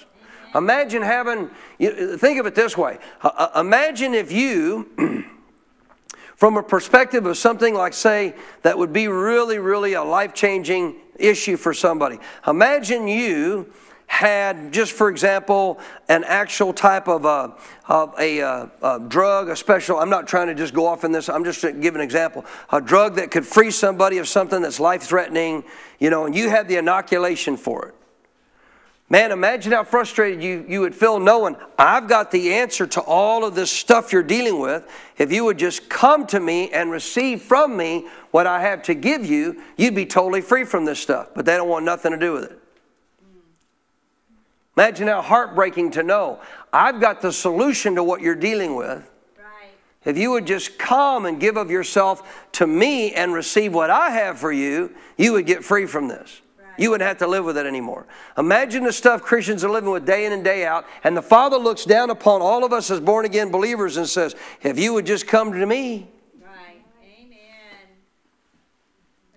Imagine 0.55 1.03
having, 1.03 1.51
think 1.78 2.41
of 2.41 2.47
it 2.47 2.55
this 2.55 2.78
way. 2.78 2.99
Uh, 3.20 3.30
uh, 3.37 3.61
imagine 3.61 4.14
if 4.14 4.32
you, 4.32 4.89
from 6.37 6.57
a 6.57 6.62
perspective 6.62 7.26
of 7.26 7.37
something 7.37 7.74
like, 7.74 7.93
say, 7.93 8.35
that 8.62 8.78
would 8.78 8.95
be 8.95 9.09
really, 9.09 9.59
really 9.59 9.93
a 9.93 10.03
life 10.03 10.32
changing 10.32 10.95
issue 11.16 11.56
for 11.56 11.74
somebody. 11.74 12.18
Imagine 12.46 13.08
you 13.08 13.72
had, 14.06 14.72
just 14.72 14.92
for 14.92 15.08
example, 15.08 15.80
an 16.08 16.24
actual 16.24 16.72
type 16.72 17.08
of 17.08 17.24
a, 17.24 17.54
of 17.88 18.14
a, 18.18 18.40
a, 18.40 18.46
uh, 18.46 18.68
a, 18.82 19.00
drug, 19.00 19.48
a 19.48 19.56
special, 19.56 19.98
I'm 19.98 20.10
not 20.10 20.28
trying 20.28 20.48
to 20.48 20.54
just 20.54 20.74
go 20.74 20.86
off 20.86 21.04
in 21.04 21.12
this, 21.12 21.28
I'm 21.28 21.44
just 21.44 21.62
giving 21.62 21.96
an 21.96 22.00
example. 22.00 22.44
A 22.70 22.80
drug 22.80 23.16
that 23.16 23.30
could 23.30 23.46
free 23.46 23.70
somebody 23.70 24.18
of 24.18 24.28
something 24.28 24.62
that's 24.62 24.78
life 24.78 25.02
threatening, 25.02 25.64
you 25.98 26.10
know, 26.10 26.26
and 26.26 26.34
you 26.34 26.48
had 26.48 26.68
the 26.68 26.76
inoculation 26.76 27.56
for 27.56 27.86
it. 27.86 27.94
Man, 29.14 29.30
imagine 29.30 29.70
how 29.70 29.84
frustrated 29.84 30.42
you, 30.42 30.64
you 30.66 30.80
would 30.80 30.92
feel 30.92 31.20
knowing 31.20 31.54
I've 31.78 32.08
got 32.08 32.32
the 32.32 32.54
answer 32.54 32.84
to 32.84 33.00
all 33.00 33.44
of 33.44 33.54
this 33.54 33.70
stuff 33.70 34.12
you're 34.12 34.24
dealing 34.24 34.58
with. 34.58 34.88
If 35.18 35.30
you 35.30 35.44
would 35.44 35.56
just 35.56 35.88
come 35.88 36.26
to 36.26 36.40
me 36.40 36.72
and 36.72 36.90
receive 36.90 37.40
from 37.40 37.76
me 37.76 38.08
what 38.32 38.48
I 38.48 38.60
have 38.62 38.82
to 38.82 38.94
give 38.94 39.24
you, 39.24 39.62
you'd 39.76 39.94
be 39.94 40.04
totally 40.04 40.40
free 40.40 40.64
from 40.64 40.84
this 40.84 40.98
stuff. 40.98 41.28
But 41.32 41.46
they 41.46 41.56
don't 41.56 41.68
want 41.68 41.84
nothing 41.84 42.10
to 42.10 42.18
do 42.18 42.32
with 42.32 42.50
it. 42.50 42.58
Imagine 44.76 45.06
how 45.06 45.22
heartbreaking 45.22 45.92
to 45.92 46.02
know 46.02 46.40
I've 46.72 47.00
got 47.00 47.20
the 47.20 47.32
solution 47.32 47.94
to 47.94 48.02
what 48.02 48.20
you're 48.20 48.34
dealing 48.34 48.74
with. 48.74 49.08
If 50.04 50.18
you 50.18 50.32
would 50.32 50.44
just 50.44 50.76
come 50.76 51.24
and 51.24 51.38
give 51.38 51.56
of 51.56 51.70
yourself 51.70 52.48
to 52.54 52.66
me 52.66 53.12
and 53.12 53.32
receive 53.32 53.74
what 53.74 53.90
I 53.90 54.10
have 54.10 54.40
for 54.40 54.50
you, 54.50 54.92
you 55.16 55.34
would 55.34 55.46
get 55.46 55.62
free 55.62 55.86
from 55.86 56.08
this. 56.08 56.40
You 56.77 56.91
wouldn't 56.91 57.07
have 57.07 57.18
to 57.18 57.27
live 57.27 57.45
with 57.45 57.57
it 57.57 57.66
anymore. 57.66 58.07
Imagine 58.37 58.85
the 58.85 58.93
stuff 58.93 59.22
Christians 59.22 59.64
are 59.64 59.70
living 59.70 59.91
with 59.91 60.05
day 60.05 60.27
in 60.27 60.33
and 60.33 60.43
day 60.43 60.66
out, 60.66 60.87
and 61.05 61.16
the 61.16 61.22
Father 61.22 61.57
looks 61.57 61.85
down 61.85 62.11
upon 62.11 62.43
all 62.43 62.64
of 62.64 62.72
us 62.72 62.91
as 62.91 63.01
born 63.01 63.25
again 63.25 63.51
believers 63.51 63.97
and 63.97 64.09
says, 64.09 64.35
If 64.62 64.79
you 64.79 64.93
would 64.95 65.07
just 65.07 65.27
come 65.27 65.53
to 65.53 65.66
me, 65.66 66.09
right. 66.43 66.83
Amen. 67.03 67.39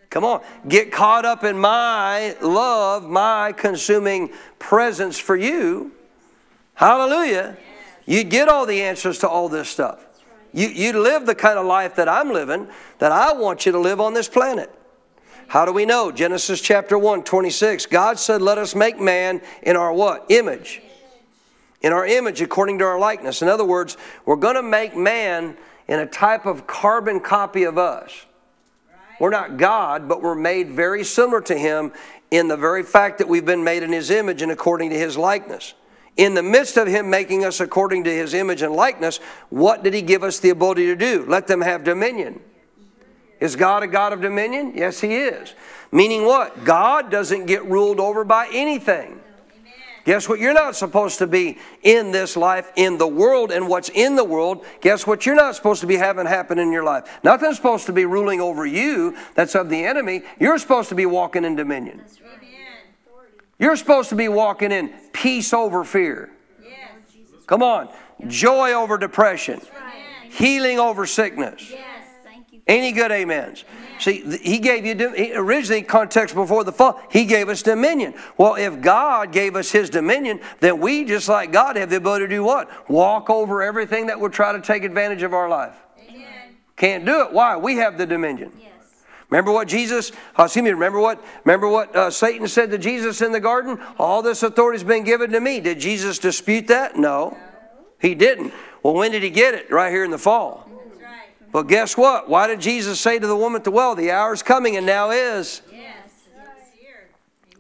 Come 0.10 0.24
on, 0.24 0.42
get 0.68 0.92
caught 0.92 1.26
up 1.26 1.44
in 1.44 1.58
my 1.60 2.36
love, 2.42 3.08
my 3.08 3.52
consuming 3.52 4.32
presence 4.58 5.20
for 5.20 5.36
you. 5.36 5.92
Hallelujah. 6.74 7.58
You'd 8.06 8.30
get 8.30 8.48
all 8.48 8.66
the 8.66 8.82
answers 8.82 9.20
to 9.20 9.30
all 9.30 9.50
this 9.50 9.70
stuff. 9.70 10.06
You, 10.54 10.70
you 10.70 11.00
live 11.00 11.26
the 11.26 11.36
kind 11.36 11.60
of 11.60 11.66
life 11.66 11.96
that 11.96 12.08
I'm 12.08 12.32
living, 12.32 12.68
that 13.00 13.12
I 13.12 13.34
want 13.34 13.66
you 13.66 13.72
to 13.74 13.80
live 13.80 14.00
on 14.00 14.14
this 14.14 14.30
planet. 14.30 14.74
How 15.48 15.66
do 15.66 15.72
we 15.72 15.86
know? 15.86 16.12
Genesis 16.12 16.60
chapter 16.60 16.98
1, 16.98 17.24
26. 17.24 17.86
God 17.86 18.20
said, 18.20 18.41
Let 18.41 18.58
us 18.58 18.76
make 18.76 19.00
man 19.00 19.41
in 19.64 19.78
our 19.78 19.93
what? 19.93 20.26
Image. 20.30 20.82
In 21.82 21.93
our 21.93 22.06
image 22.06 22.41
according 22.41 22.80
to 22.80 22.86
our 22.86 23.00
likeness. 23.00 23.41
In 23.41 23.48
other 23.48 23.64
words, 23.64 23.95
we're 24.26 24.36
going 24.36 24.56
to 24.56 24.64
make 24.64 24.95
man 24.95 25.56
in 25.88 26.00
a 26.00 26.06
type 26.06 26.45
of 26.45 26.68
carbon 26.68 27.22
copy 27.22 27.64
of 27.64 27.78
us. 27.78 28.26
We're 29.20 29.30
not 29.30 29.58
God, 29.58 30.10
but 30.10 30.22
we're 30.22 30.36
made 30.36 30.72
very 30.72 31.04
similar 31.06 31.41
to 31.41 31.58
Him 31.58 31.93
in 32.30 32.50
the 32.50 32.58
very 32.58 32.84
fact 32.84 33.20
that 33.20 33.30
we've 33.30 33.45
been 33.45 33.64
made 33.64 33.84
in 33.84 33.91
His 33.91 34.10
image 34.12 34.41
and 34.41 34.52
according 34.52 34.89
to 34.89 34.98
His 34.98 35.18
likeness. 35.18 35.74
In 36.18 36.34
the 36.34 36.43
midst 36.43 36.78
of 36.78 36.88
Him 36.88 37.10
making 37.10 37.45
us 37.45 37.62
according 37.62 38.04
to 38.04 38.12
His 38.12 38.34
image 38.34 38.64
and 38.64 38.74
likeness, 38.74 39.20
what 39.50 39.82
did 39.82 39.93
He 39.93 40.02
give 40.02 40.24
us 40.24 40.39
the 40.39 40.50
ability 40.50 40.88
to 40.88 40.95
do? 40.95 41.26
Let 41.26 41.48
them 41.48 41.62
have 41.62 41.86
dominion. 41.86 42.41
Is 43.40 43.56
God 43.56 43.84
a 43.84 43.88
God 43.88 44.14
of 44.14 44.22
dominion? 44.22 44.74
Yes, 44.76 45.00
He 45.00 45.16
is. 45.16 45.54
Meaning 45.92 46.26
what? 46.26 46.66
God 46.66 47.12
doesn't 47.12 47.46
get 47.46 47.66
ruled 47.66 48.00
over 48.00 48.24
by 48.24 48.50
anything. 48.52 49.22
Guess 50.06 50.30
what? 50.30 50.40
You're 50.40 50.54
not 50.54 50.74
supposed 50.74 51.18
to 51.18 51.28
be 51.28 51.58
in 51.84 52.14
this 52.14 52.38
life, 52.38 52.72
in 52.78 52.98
the 52.98 53.08
world, 53.08 53.52
and 53.52 53.68
what's 53.68 53.90
in 53.90 54.16
the 54.16 54.24
world. 54.24 54.66
Guess 54.80 55.06
what? 55.06 55.26
You're 55.26 55.36
not 55.36 55.54
supposed 55.54 55.82
to 55.82 55.88
be 55.88 55.98
having 55.98 56.26
happen 56.26 56.60
in 56.60 56.72
your 56.72 56.86
life. 56.86 57.20
Nothing's 57.26 57.58
supposed 57.58 57.88
to 57.88 57.94
be 57.94 58.06
ruling 58.06 58.40
over 58.40 58.66
you 58.66 59.18
that's 59.36 59.54
of 59.54 59.70
the 59.70 59.84
enemy. 59.84 60.22
You're 60.40 60.58
supposed 60.60 60.88
to 60.90 60.96
be 60.96 61.06
walking 61.06 61.44
in 61.44 61.58
dominion. 61.58 62.02
You're 63.60 63.76
supposed 63.76 64.08
to 64.08 64.16
be 64.16 64.30
walking 64.30 64.72
in 64.72 64.94
peace 65.12 65.52
over 65.52 65.84
fear. 65.84 66.32
Come 67.46 67.62
on. 67.62 67.90
Joy 68.28 68.72
over 68.72 68.98
depression. 68.98 69.62
Healing 70.30 70.80
over 70.80 71.06
sickness. 71.06 71.74
Any 72.68 72.91
good 72.91 73.11
amens? 73.11 73.63
Amen. 73.70 73.99
See, 73.99 74.38
he 74.41 74.59
gave 74.59 74.86
you, 74.86 75.34
originally, 75.36 75.82
context 75.82 76.36
before 76.36 76.63
the 76.63 76.72
fall, 76.72 77.01
he 77.09 77.26
gave 77.26 77.49
us 77.49 77.63
dominion. 77.63 78.13
Well, 78.38 78.55
if 78.55 78.82
God 78.82 79.32
gave 79.32 79.55
us 79.55 79.72
his 79.72 79.89
dominion, 79.89 80.41
then 80.59 80.80
we, 80.80 81.05
just 81.05 81.30
like 81.30 81.51
God, 81.51 81.78
have 81.78 81.89
the 81.89 81.95
ability 81.95 82.26
to 82.26 82.30
do 82.30 82.43
what? 82.43 82.89
Walk 82.89 83.30
over 83.30 83.63
everything 83.63 84.07
that 84.07 84.20
would 84.20 84.34
try 84.34 84.51
to 84.51 84.61
take 84.61 84.84
advantage 84.84 85.24
of 85.24 85.34
our 85.34 85.47
life. 85.49 85.76
Amen. 86.09 86.57
Can't 86.76 87.05
do 87.05 87.22
it. 87.22 87.32
Why? 87.32 87.55
We 87.55 87.78
have 87.78 87.97
the 87.97 88.05
dominion. 88.05 88.51
Yes. 88.59 88.72
Remember 89.30 89.51
what 89.51 89.68
Jesus, 89.68 90.11
uh, 90.38 90.43
excuse 90.43 90.63
me, 90.63 90.72
remember 90.72 90.99
what, 90.99 91.24
remember 91.45 91.68
what 91.70 91.95
uh, 91.95 92.11
Satan 92.11 92.47
said 92.47 92.70
to 92.72 92.78
Jesus 92.78 93.22
in 93.22 93.32
the 93.32 93.39
garden? 93.39 93.80
All 93.97 94.22
this 94.22 94.43
authority 94.43 94.78
has 94.78 94.84
been 94.84 95.03
given 95.03 95.32
to 95.32 95.39
me. 95.39 95.59
Did 95.59 95.80
Jesus 95.80 96.20
dispute 96.20 96.68
that? 96.68 96.97
No. 96.97 97.30
no. 97.30 97.38
He 97.99 98.13
didn't. 98.13 98.53
Well, 98.84 98.93
when 98.93 99.11
did 99.11 99.24
he 99.24 99.30
get 99.30 99.53
it? 99.53 99.72
Right 99.72 99.91
here 99.91 100.03
in 100.03 100.11
the 100.11 100.20
fall. 100.20 100.66
But 101.52 101.64
guess 101.64 101.98
what? 101.98 102.30
Why 102.30 102.48
did 102.48 102.60
Jesus 102.62 103.00
say 103.00 103.20
to 103.20 103.28
the 103.28 103.36
woman 103.36 103.60
at 103.60 103.64
the 103.64 103.72
well, 103.72 103.95
The 103.95 104.12
hour 104.12 104.34
is 104.34 104.43
coming 104.43 104.78
and 104.78 104.86
now 104.86 105.12
is? 105.12 105.62
Yes. 105.72 105.84
Here. 106.80 107.10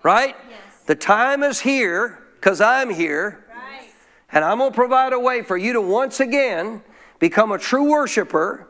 Right? 0.03 0.35
Yes. 0.49 0.83
The 0.85 0.95
time 0.95 1.43
is 1.43 1.61
here 1.61 2.19
because 2.35 2.61
I'm 2.61 2.89
here. 2.89 3.45
Right. 3.49 3.89
And 4.31 4.43
I'm 4.43 4.59
going 4.59 4.71
to 4.71 4.75
provide 4.75 5.13
a 5.13 5.19
way 5.19 5.41
for 5.41 5.57
you 5.57 5.73
to 5.73 5.81
once 5.81 6.19
again 6.19 6.81
become 7.19 7.51
a 7.51 7.57
true 7.57 7.89
worshiper, 7.89 8.66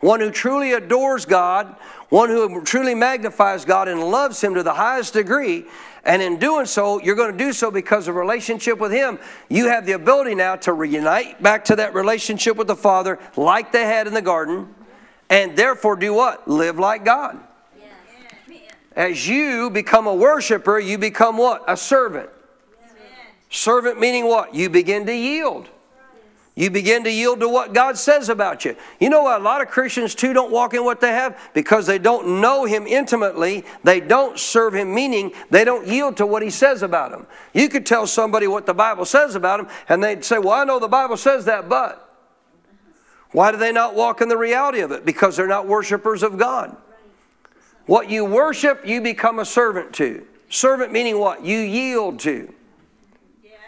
one 0.00 0.20
who 0.20 0.30
truly 0.30 0.72
adores 0.72 1.24
God, 1.24 1.74
one 2.08 2.28
who 2.28 2.62
truly 2.62 2.94
magnifies 2.94 3.64
God 3.64 3.88
and 3.88 4.00
loves 4.00 4.42
Him 4.42 4.54
to 4.54 4.62
the 4.62 4.74
highest 4.74 5.14
degree. 5.14 5.64
And 6.04 6.22
in 6.22 6.38
doing 6.38 6.66
so, 6.66 7.00
you're 7.00 7.16
going 7.16 7.32
to 7.32 7.38
do 7.38 7.52
so 7.52 7.70
because 7.70 8.06
of 8.06 8.14
relationship 8.14 8.78
with 8.78 8.92
Him. 8.92 9.18
You 9.48 9.68
have 9.68 9.86
the 9.86 9.92
ability 9.92 10.34
now 10.34 10.56
to 10.56 10.72
reunite 10.72 11.42
back 11.42 11.64
to 11.66 11.76
that 11.76 11.94
relationship 11.94 12.56
with 12.56 12.68
the 12.68 12.76
Father 12.76 13.18
like 13.36 13.72
they 13.72 13.84
had 13.84 14.06
in 14.06 14.14
the 14.14 14.22
garden, 14.22 14.72
and 15.28 15.56
therefore 15.56 15.96
do 15.96 16.14
what? 16.14 16.46
Live 16.46 16.78
like 16.78 17.04
God. 17.04 17.40
Yes. 17.76 18.60
As 18.94 19.28
you 19.28 19.70
become 19.70 20.06
a 20.06 20.14
worshiper, 20.14 20.78
you 20.78 20.96
become 20.98 21.38
what? 21.38 21.64
A 21.66 21.76
servant. 21.76 22.30
Servant 23.50 23.98
meaning 23.98 24.26
what? 24.26 24.54
You 24.54 24.68
begin 24.68 25.06
to 25.06 25.14
yield. 25.14 25.68
You 26.58 26.70
begin 26.70 27.04
to 27.04 27.12
yield 27.12 27.40
to 27.40 27.50
what 27.50 27.74
God 27.74 27.98
says 27.98 28.30
about 28.30 28.64
you. 28.64 28.76
You 28.98 29.10
know 29.10 29.22
what? 29.24 29.42
A 29.42 29.44
lot 29.44 29.60
of 29.60 29.68
Christians 29.68 30.14
too 30.14 30.32
don't 30.32 30.50
walk 30.50 30.72
in 30.72 30.84
what 30.84 31.02
they 31.02 31.12
have 31.12 31.38
because 31.52 31.86
they 31.86 31.98
don't 31.98 32.40
know 32.40 32.64
Him 32.64 32.86
intimately. 32.86 33.62
They 33.84 34.00
don't 34.00 34.38
serve 34.38 34.74
Him, 34.74 34.94
meaning 34.94 35.32
they 35.50 35.64
don't 35.64 35.86
yield 35.86 36.16
to 36.16 36.26
what 36.26 36.42
He 36.42 36.48
says 36.48 36.82
about 36.82 37.10
them. 37.10 37.26
You 37.52 37.68
could 37.68 37.84
tell 37.84 38.06
somebody 38.06 38.46
what 38.46 38.64
the 38.64 38.72
Bible 38.72 39.04
says 39.04 39.34
about 39.34 39.58
them, 39.58 39.68
and 39.86 40.02
they'd 40.02 40.24
say, 40.24 40.38
Well, 40.38 40.54
I 40.54 40.64
know 40.64 40.78
the 40.78 40.88
Bible 40.88 41.18
says 41.18 41.44
that, 41.44 41.68
but. 41.68 42.02
Why 43.32 43.52
do 43.52 43.58
they 43.58 43.72
not 43.72 43.94
walk 43.94 44.22
in 44.22 44.28
the 44.28 44.38
reality 44.38 44.80
of 44.80 44.92
it? 44.92 45.04
Because 45.04 45.36
they're 45.36 45.46
not 45.46 45.68
worshipers 45.68 46.22
of 46.22 46.38
God. 46.38 46.74
What 47.84 48.08
you 48.08 48.24
worship, 48.24 48.86
you 48.86 49.02
become 49.02 49.40
a 49.40 49.44
servant 49.44 49.92
to. 49.94 50.26
Servant 50.48 50.90
meaning 50.90 51.18
what? 51.18 51.44
You 51.44 51.58
yield 51.58 52.18
to. 52.20 52.54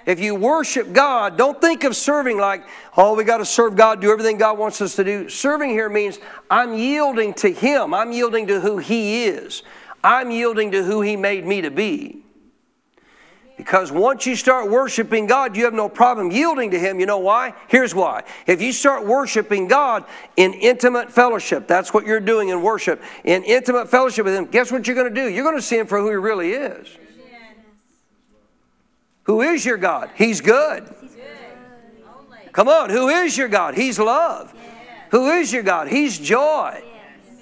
If 0.09 0.21
you 0.21 0.35
worship 0.35 0.95
God, 0.95 1.37
don't 1.37 1.61
think 1.61 1.85
of 1.85 1.95
serving 1.95 2.39
like, 2.39 2.65
oh, 2.97 3.15
we 3.15 3.25
got 3.25 3.39
to 3.39 3.45
serve 3.45 3.77
God, 3.77 4.01
do 4.01 4.11
everything 4.11 4.39
God 4.39 4.57
wants 4.57 4.81
us 4.81 4.97
to 4.97 5.05
do. 5.05 5.29
Serving 5.29 5.69
here 5.69 5.91
means 5.91 6.19
I'm 6.51 6.73
yielding 6.73 7.35
to 7.35 7.53
Him, 7.53 7.93
I'm 7.93 8.11
yielding 8.11 8.47
to 8.47 8.59
who 8.59 8.79
He 8.79 9.25
is, 9.25 9.63
I'm 10.03 10.31
yielding 10.31 10.71
to 10.71 10.83
who 10.83 11.03
He 11.03 11.15
made 11.15 11.45
me 11.45 11.61
to 11.61 11.71
be. 11.71 12.23
Because 13.59 13.93
once 13.93 14.25
you 14.25 14.35
start 14.35 14.71
worshiping 14.71 15.27
God, 15.27 15.55
you 15.59 15.65
have 15.67 15.75
no 15.75 15.91
problem 15.91 16.31
yielding 16.31 16.71
to 16.71 16.79
Him. 16.79 17.01
You 17.01 17.05
know 17.05 17.19
why? 17.19 17.53
Here's 17.67 17.95
why. 17.95 18.23
If 18.47 18.63
you 18.63 18.73
start 18.73 19.05
worshiping 19.05 19.69
God 19.69 20.07
in 20.39 20.55
intimate 20.55 21.13
fellowship, 21.13 21.69
that's 21.69 21.93
what 21.93 22.07
you're 22.07 22.19
doing 22.19 22.49
in 22.49 22.63
worship, 22.63 23.03
in 23.25 23.45
intimate 23.45 23.91
fellowship 23.91 24.25
with 24.25 24.35
Him, 24.35 24.47
guess 24.47 24.73
what 24.73 24.87
you're 24.87 24.97
going 24.97 25.15
to 25.15 25.21
do? 25.23 25.29
You're 25.29 25.45
going 25.45 25.57
to 25.57 25.61
see 25.61 25.77
Him 25.77 25.87
for 25.87 25.99
who 25.99 26.09
He 26.09 26.15
really 26.15 26.53
is. 26.53 26.89
Who 29.29 29.43
is 29.43 29.63
your 29.63 29.77
God? 29.77 30.11
He's 30.15 30.41
good. 30.41 30.89
Come 32.51 32.67
on, 32.67 32.89
who 32.89 33.09
is 33.09 33.37
your 33.37 33.49
God? 33.49 33.75
He's 33.75 33.99
love. 33.99 34.55
Who 35.11 35.29
is 35.29 35.53
your 35.53 35.63
God? 35.63 35.89
He's 35.89 36.19
joy. 36.19 36.83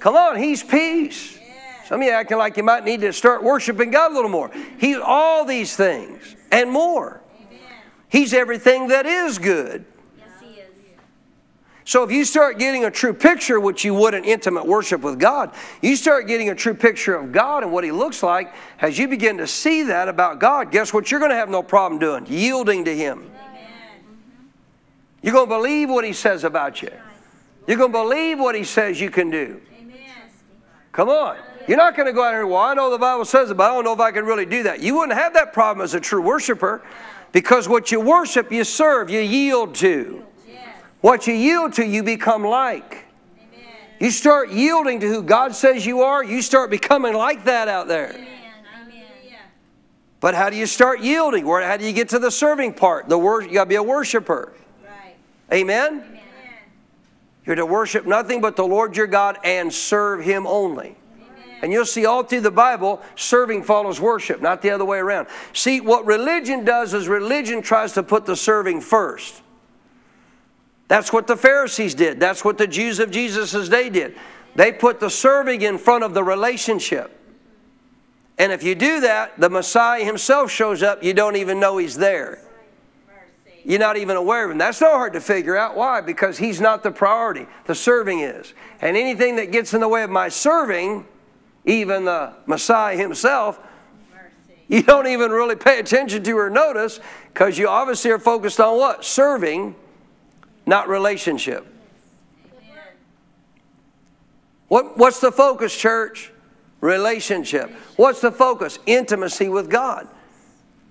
Come 0.00 0.16
on, 0.16 0.36
He's 0.36 0.64
peace. 0.64 1.38
Some 1.86 2.00
of 2.00 2.06
you 2.06 2.12
acting 2.12 2.38
like 2.38 2.56
you 2.56 2.64
might 2.64 2.84
need 2.84 3.02
to 3.02 3.12
start 3.12 3.44
worshiping 3.44 3.92
God 3.92 4.10
a 4.10 4.14
little 4.14 4.28
more. 4.28 4.50
He's 4.78 4.96
all 4.96 5.44
these 5.44 5.76
things 5.76 6.34
and 6.50 6.72
more. 6.72 7.22
He's 8.08 8.34
everything 8.34 8.88
that 8.88 9.06
is 9.06 9.38
good. 9.38 9.84
So 11.86 12.02
if 12.02 12.10
you 12.10 12.24
start 12.24 12.58
getting 12.58 12.84
a 12.84 12.90
true 12.90 13.14
picture, 13.14 13.60
which 13.60 13.84
you 13.84 13.94
would 13.94 14.12
in 14.12 14.24
intimate 14.24 14.66
worship 14.66 15.02
with 15.02 15.20
God, 15.20 15.54
you 15.80 15.94
start 15.94 16.26
getting 16.26 16.50
a 16.50 16.54
true 16.54 16.74
picture 16.74 17.14
of 17.14 17.30
God 17.30 17.62
and 17.62 17.70
what 17.70 17.84
He 17.84 17.92
looks 17.92 18.24
like. 18.24 18.52
As 18.80 18.98
you 18.98 19.06
begin 19.06 19.38
to 19.38 19.46
see 19.46 19.84
that 19.84 20.08
about 20.08 20.40
God, 20.40 20.72
guess 20.72 20.92
what? 20.92 21.12
You're 21.12 21.20
going 21.20 21.30
to 21.30 21.36
have 21.36 21.48
no 21.48 21.62
problem 21.62 22.00
doing 22.00 22.26
yielding 22.26 22.84
to 22.86 22.94
Him. 22.94 23.30
You're 25.22 25.32
going 25.32 25.46
to 25.46 25.54
believe 25.54 25.88
what 25.88 26.04
He 26.04 26.12
says 26.12 26.42
about 26.42 26.82
you. 26.82 26.90
You're 27.68 27.78
going 27.78 27.92
to 27.92 27.98
believe 27.98 28.40
what 28.40 28.56
He 28.56 28.64
says 28.64 29.00
you 29.00 29.08
can 29.08 29.30
do. 29.30 29.60
Come 30.90 31.08
on. 31.08 31.36
You're 31.68 31.78
not 31.78 31.94
going 31.96 32.06
to 32.06 32.12
go 32.12 32.24
out 32.24 32.32
here, 32.32 32.48
well, 32.48 32.62
I 32.62 32.74
know 32.74 32.90
the 32.90 32.98
Bible 32.98 33.24
says 33.24 33.52
it, 33.52 33.56
but 33.56 33.70
I 33.70 33.74
don't 33.74 33.84
know 33.84 33.92
if 33.92 34.00
I 34.00 34.10
can 34.10 34.24
really 34.24 34.46
do 34.46 34.64
that. 34.64 34.80
You 34.80 34.96
wouldn't 34.96 35.16
have 35.16 35.34
that 35.34 35.52
problem 35.52 35.84
as 35.84 35.94
a 35.94 36.00
true 36.00 36.20
worshiper 36.20 36.82
because 37.30 37.68
what 37.68 37.92
you 37.92 38.00
worship, 38.00 38.50
you 38.50 38.64
serve, 38.64 39.08
you 39.08 39.20
yield 39.20 39.76
to. 39.76 40.26
What 41.00 41.26
you 41.26 41.34
yield 41.34 41.74
to, 41.74 41.86
you 41.86 42.02
become 42.02 42.44
like. 42.44 43.04
Amen. 43.38 43.64
You 44.00 44.10
start 44.10 44.50
yielding 44.50 45.00
to 45.00 45.08
who 45.08 45.22
God 45.22 45.54
says 45.54 45.86
you 45.86 46.02
are, 46.02 46.24
you 46.24 46.42
start 46.42 46.70
becoming 46.70 47.14
like 47.14 47.44
that 47.44 47.68
out 47.68 47.88
there. 47.88 48.10
Amen. 48.10 48.20
Amen. 48.22 49.38
But 50.20 50.34
how 50.34 50.50
do 50.50 50.56
you 50.56 50.66
start 50.66 51.00
yielding? 51.00 51.46
Where 51.46 51.66
how 51.66 51.76
do 51.76 51.84
you 51.84 51.92
get 51.92 52.08
to 52.10 52.18
the 52.18 52.30
serving 52.30 52.74
part? 52.74 53.08
The 53.08 53.18
wor- 53.18 53.42
you 53.42 53.52
got 53.52 53.64
to 53.64 53.68
be 53.68 53.76
a 53.76 53.82
worshiper. 53.82 54.52
Right. 54.84 55.14
Amen. 55.52 55.86
Amen. 55.86 56.20
You're 57.44 57.56
to 57.56 57.66
worship 57.66 58.06
nothing 58.06 58.40
but 58.40 58.56
the 58.56 58.66
Lord 58.66 58.96
your 58.96 59.06
God 59.06 59.38
and 59.44 59.72
serve 59.72 60.24
him 60.24 60.46
only. 60.46 60.96
And 61.62 61.72
you'll 61.72 61.86
see 61.86 62.04
all 62.04 62.22
through 62.22 62.42
the 62.42 62.50
Bible, 62.50 63.00
serving 63.14 63.62
follows 63.62 64.00
worship, 64.00 64.42
not 64.42 64.62
the 64.62 64.70
other 64.70 64.84
way 64.84 64.98
around. 64.98 65.28
See, 65.52 65.80
what 65.80 66.04
religion 66.04 66.64
does 66.64 66.92
is 66.92 67.08
religion 67.08 67.62
tries 67.62 67.92
to 67.92 68.02
put 68.02 68.26
the 68.26 68.36
serving 68.36 68.82
first. 68.82 69.42
That's 70.88 71.12
what 71.12 71.26
the 71.26 71.36
Pharisees 71.36 71.94
did. 71.94 72.20
That's 72.20 72.44
what 72.44 72.58
the 72.58 72.66
Jews 72.66 72.98
of 73.00 73.10
Jesus' 73.10 73.68
day 73.68 73.90
did. 73.90 74.16
They 74.54 74.72
put 74.72 75.00
the 75.00 75.10
serving 75.10 75.62
in 75.62 75.78
front 75.78 76.04
of 76.04 76.14
the 76.14 76.22
relationship. 76.22 77.12
And 78.38 78.52
if 78.52 78.62
you 78.62 78.74
do 78.74 79.00
that, 79.00 79.38
the 79.38 79.50
Messiah 79.50 80.04
himself 80.04 80.50
shows 80.50 80.82
up, 80.82 81.02
you 81.02 81.14
don't 81.14 81.36
even 81.36 81.58
know 81.58 81.78
he's 81.78 81.96
there. 81.96 82.40
You're 83.64 83.80
not 83.80 83.96
even 83.96 84.16
aware 84.16 84.44
of 84.44 84.52
him. 84.52 84.58
That's 84.58 84.80
not 84.80 84.92
hard 84.92 85.14
to 85.14 85.20
figure 85.20 85.56
out. 85.56 85.76
Why? 85.76 86.00
Because 86.00 86.38
he's 86.38 86.60
not 86.60 86.84
the 86.84 86.92
priority. 86.92 87.46
The 87.64 87.74
serving 87.74 88.20
is. 88.20 88.54
And 88.80 88.96
anything 88.96 89.36
that 89.36 89.50
gets 89.50 89.74
in 89.74 89.80
the 89.80 89.88
way 89.88 90.04
of 90.04 90.10
my 90.10 90.28
serving, 90.28 91.04
even 91.64 92.04
the 92.04 92.34
Messiah 92.46 92.96
himself, 92.96 93.58
you 94.68 94.82
don't 94.82 95.08
even 95.08 95.32
really 95.32 95.56
pay 95.56 95.80
attention 95.80 96.22
to 96.22 96.38
or 96.38 96.48
notice 96.48 97.00
because 97.32 97.58
you 97.58 97.68
obviously 97.68 98.10
are 98.12 98.18
focused 98.20 98.60
on 98.60 98.76
what? 98.78 99.04
Serving, 99.04 99.74
not 100.66 100.88
relationship. 100.88 101.66
What, 104.68 104.98
what's 104.98 105.20
the 105.20 105.30
focus, 105.30 105.76
church? 105.76 106.32
Relationship. 106.80 107.70
What's 107.96 108.20
the 108.20 108.32
focus? 108.32 108.78
Intimacy 108.84 109.48
with 109.48 109.70
God. 109.70 110.08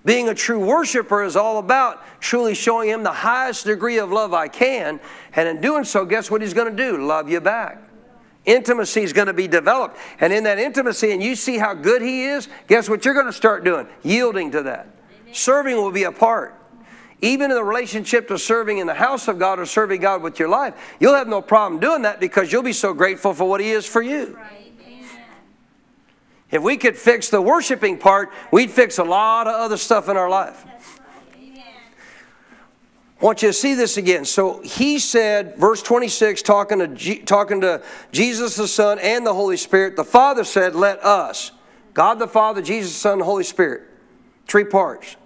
Being 0.04 0.28
a 0.28 0.34
true 0.34 0.64
worshiper 0.64 1.24
is 1.24 1.36
all 1.36 1.58
about 1.58 2.02
truly 2.20 2.54
showing 2.54 2.88
Him 2.88 3.02
the 3.02 3.12
highest 3.12 3.66
degree 3.66 3.98
of 3.98 4.10
love 4.10 4.32
I 4.32 4.48
can. 4.48 5.00
And 5.34 5.48
in 5.48 5.60
doing 5.60 5.84
so, 5.84 6.04
guess 6.04 6.30
what 6.30 6.40
He's 6.40 6.54
going 6.54 6.74
to 6.74 6.76
do? 6.76 7.04
Love 7.04 7.28
you 7.28 7.40
back. 7.40 7.82
Intimacy 8.44 9.02
is 9.02 9.12
going 9.12 9.26
to 9.26 9.32
be 9.32 9.48
developed. 9.48 9.98
And 10.20 10.32
in 10.32 10.44
that 10.44 10.58
intimacy, 10.58 11.10
and 11.10 11.20
you 11.20 11.34
see 11.34 11.58
how 11.58 11.74
good 11.74 12.02
He 12.02 12.24
is, 12.24 12.48
guess 12.68 12.88
what 12.88 13.04
you're 13.04 13.14
going 13.14 13.26
to 13.26 13.32
start 13.32 13.64
doing? 13.64 13.88
Yielding 14.04 14.52
to 14.52 14.62
that. 14.62 14.86
Serving 15.32 15.76
will 15.76 15.90
be 15.90 16.04
a 16.04 16.12
part. 16.12 16.54
Even 17.22 17.50
in 17.50 17.56
the 17.56 17.64
relationship 17.64 18.28
to 18.28 18.38
serving 18.38 18.78
in 18.78 18.86
the 18.86 18.94
house 18.94 19.26
of 19.26 19.38
God 19.38 19.58
or 19.58 19.66
serving 19.66 20.00
God 20.00 20.22
with 20.22 20.38
your 20.38 20.48
life, 20.48 20.74
you'll 21.00 21.14
have 21.14 21.28
no 21.28 21.40
problem 21.40 21.80
doing 21.80 22.02
that 22.02 22.20
because 22.20 22.52
you'll 22.52 22.62
be 22.62 22.74
so 22.74 22.92
grateful 22.92 23.32
for 23.32 23.48
what 23.48 23.60
He 23.60 23.70
is 23.70 23.86
for 23.86 24.02
you. 24.02 24.36
Right. 24.36 24.66
If 26.50 26.62
we 26.62 26.76
could 26.76 26.96
fix 26.96 27.28
the 27.28 27.42
worshiping 27.42 27.98
part, 27.98 28.32
we'd 28.52 28.70
fix 28.70 28.98
a 28.98 29.04
lot 29.04 29.46
of 29.46 29.54
other 29.54 29.76
stuff 29.76 30.08
in 30.08 30.16
our 30.16 30.30
life. 30.30 30.64
Amen. 31.36 31.64
I 33.20 33.24
want 33.24 33.42
you 33.42 33.48
to 33.48 33.52
see 33.52 33.74
this 33.74 33.96
again. 33.96 34.24
So 34.24 34.60
he 34.62 34.98
said, 34.98 35.56
verse 35.56 35.82
26, 35.82 36.42
talking 36.42 36.78
to, 36.78 36.88
G, 36.88 37.18
talking 37.18 37.60
to 37.62 37.82
Jesus 38.12 38.56
the 38.56 38.68
Son 38.68 38.98
and 39.00 39.26
the 39.26 39.34
Holy 39.34 39.56
Spirit, 39.56 39.96
the 39.96 40.04
Father 40.04 40.44
said, 40.44 40.76
Let 40.76 41.04
us, 41.04 41.50
God 41.94 42.18
the 42.20 42.28
Father, 42.28 42.62
Jesus 42.62 42.92
the 42.92 43.00
Son, 43.00 43.12
and 43.14 43.22
the 43.22 43.26
Holy 43.26 43.44
Spirit, 43.44 43.82
three 44.46 44.64
parts. 44.64 45.16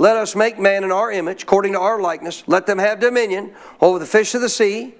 Let 0.00 0.16
us 0.16 0.34
make 0.34 0.58
man 0.58 0.82
in 0.82 0.90
our 0.90 1.12
image, 1.12 1.42
according 1.42 1.74
to 1.74 1.78
our 1.78 2.00
likeness. 2.00 2.42
Let 2.46 2.64
them 2.64 2.78
have 2.78 3.00
dominion 3.00 3.52
over 3.82 3.98
the 3.98 4.06
fish 4.06 4.34
of 4.34 4.40
the 4.40 4.48
sea, 4.48 4.94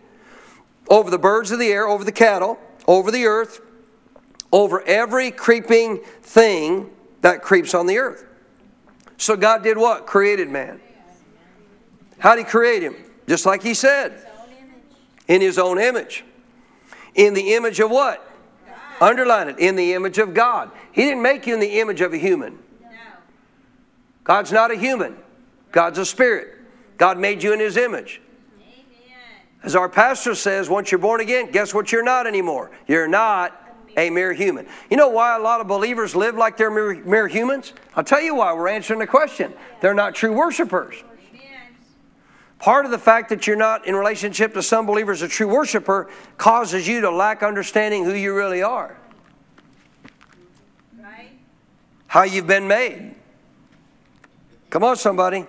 over 0.90 1.08
the 1.08 1.18
birds 1.18 1.50
of 1.50 1.58
the 1.58 1.68
air, 1.68 1.88
over 1.88 2.04
the 2.04 2.12
cattle, 2.12 2.58
over 2.86 3.10
the 3.10 3.24
earth, 3.24 3.62
over 4.52 4.82
every 4.82 5.30
creeping 5.30 6.00
thing 6.20 6.90
that 7.22 7.40
creeps 7.40 7.72
on 7.72 7.86
the 7.86 7.96
earth. 7.96 8.26
So 9.16 9.38
God 9.38 9.62
did 9.62 9.78
what? 9.78 10.06
Created 10.06 10.50
man. 10.50 10.82
How 12.18 12.34
did 12.34 12.44
he 12.44 12.50
create 12.50 12.82
him? 12.82 12.94
Just 13.26 13.46
like 13.46 13.62
he 13.62 13.72
said, 13.72 14.26
in 15.28 15.40
his 15.40 15.58
own 15.58 15.78
image. 15.80 16.26
In 17.14 17.32
the 17.32 17.54
image 17.54 17.80
of 17.80 17.90
what? 17.90 18.30
Underline 19.00 19.48
it. 19.48 19.58
In 19.58 19.76
the 19.76 19.94
image 19.94 20.18
of 20.18 20.34
God. 20.34 20.70
He 20.92 21.04
didn't 21.04 21.22
make 21.22 21.46
you 21.46 21.54
in 21.54 21.60
the 21.60 21.80
image 21.80 22.02
of 22.02 22.12
a 22.12 22.18
human. 22.18 22.58
God's 24.24 24.52
not 24.52 24.70
a 24.70 24.76
human. 24.76 25.16
God's 25.72 25.98
a 25.98 26.06
spirit. 26.06 26.58
God 26.98 27.18
made 27.18 27.42
you 27.42 27.52
in 27.52 27.60
his 27.60 27.76
image. 27.76 28.20
Amen. 28.60 29.16
As 29.62 29.74
our 29.74 29.88
pastor 29.88 30.34
says, 30.34 30.68
once 30.68 30.90
you're 30.92 30.98
born 30.98 31.20
again, 31.20 31.50
guess 31.50 31.72
what 31.72 31.92
you're 31.92 32.04
not 32.04 32.26
anymore? 32.26 32.70
You're 32.86 33.08
not 33.08 33.56
a 33.96 34.10
mere 34.10 34.32
human. 34.32 34.66
You 34.90 34.96
know 34.96 35.08
why 35.08 35.36
a 35.36 35.40
lot 35.40 35.60
of 35.60 35.66
believers 35.66 36.14
live 36.14 36.36
like 36.36 36.56
they're 36.56 36.70
mere, 36.70 36.94
mere 37.04 37.28
humans? 37.28 37.72
I'll 37.96 38.04
tell 38.04 38.20
you 38.20 38.34
why. 38.36 38.52
We're 38.52 38.68
answering 38.68 39.00
the 39.00 39.06
question. 39.06 39.52
They're 39.80 39.94
not 39.94 40.14
true 40.14 40.32
worshipers. 40.32 40.94
Part 42.60 42.84
of 42.84 42.90
the 42.90 42.98
fact 42.98 43.30
that 43.30 43.46
you're 43.46 43.56
not 43.56 43.86
in 43.86 43.96
relationship 43.96 44.52
to 44.52 44.62
some 44.62 44.84
believers, 44.84 45.22
a 45.22 45.28
true 45.28 45.48
worshiper, 45.48 46.10
causes 46.36 46.86
you 46.86 47.00
to 47.00 47.10
lack 47.10 47.42
understanding 47.42 48.04
who 48.04 48.12
you 48.12 48.36
really 48.36 48.62
are, 48.62 48.98
Right? 51.02 51.30
how 52.06 52.24
you've 52.24 52.46
been 52.46 52.68
made. 52.68 53.14
Come 54.70 54.84
on, 54.84 54.96
somebody. 54.96 55.46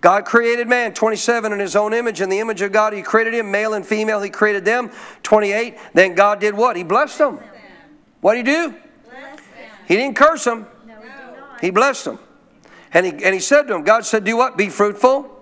God 0.00 0.24
created 0.24 0.66
man, 0.66 0.94
27, 0.94 1.52
in 1.52 1.58
his 1.58 1.76
own 1.76 1.92
image. 1.92 2.20
In 2.20 2.30
the 2.30 2.40
image 2.40 2.62
of 2.62 2.72
God, 2.72 2.92
he 2.92 3.02
created 3.02 3.34
him, 3.34 3.50
male 3.50 3.74
and 3.74 3.86
female, 3.86 4.20
he 4.22 4.30
created 4.30 4.64
them. 4.64 4.90
28, 5.22 5.76
then 5.92 6.14
God 6.14 6.40
did 6.40 6.54
what? 6.54 6.76
He 6.76 6.82
blessed 6.82 7.18
them. 7.18 7.38
What 8.20 8.34
did 8.34 8.46
he 8.46 8.52
do? 8.52 8.74
He 9.86 9.96
didn't 9.96 10.16
curse 10.16 10.44
them, 10.44 10.66
No, 10.86 10.94
he 11.60 11.70
blessed 11.70 12.04
them. 12.04 12.18
And 12.92 13.06
he, 13.06 13.12
and 13.24 13.34
he 13.34 13.40
said 13.40 13.62
to 13.62 13.72
them, 13.72 13.82
God 13.82 14.04
said, 14.04 14.24
Do 14.24 14.36
what? 14.36 14.56
Be 14.56 14.68
fruitful 14.68 15.36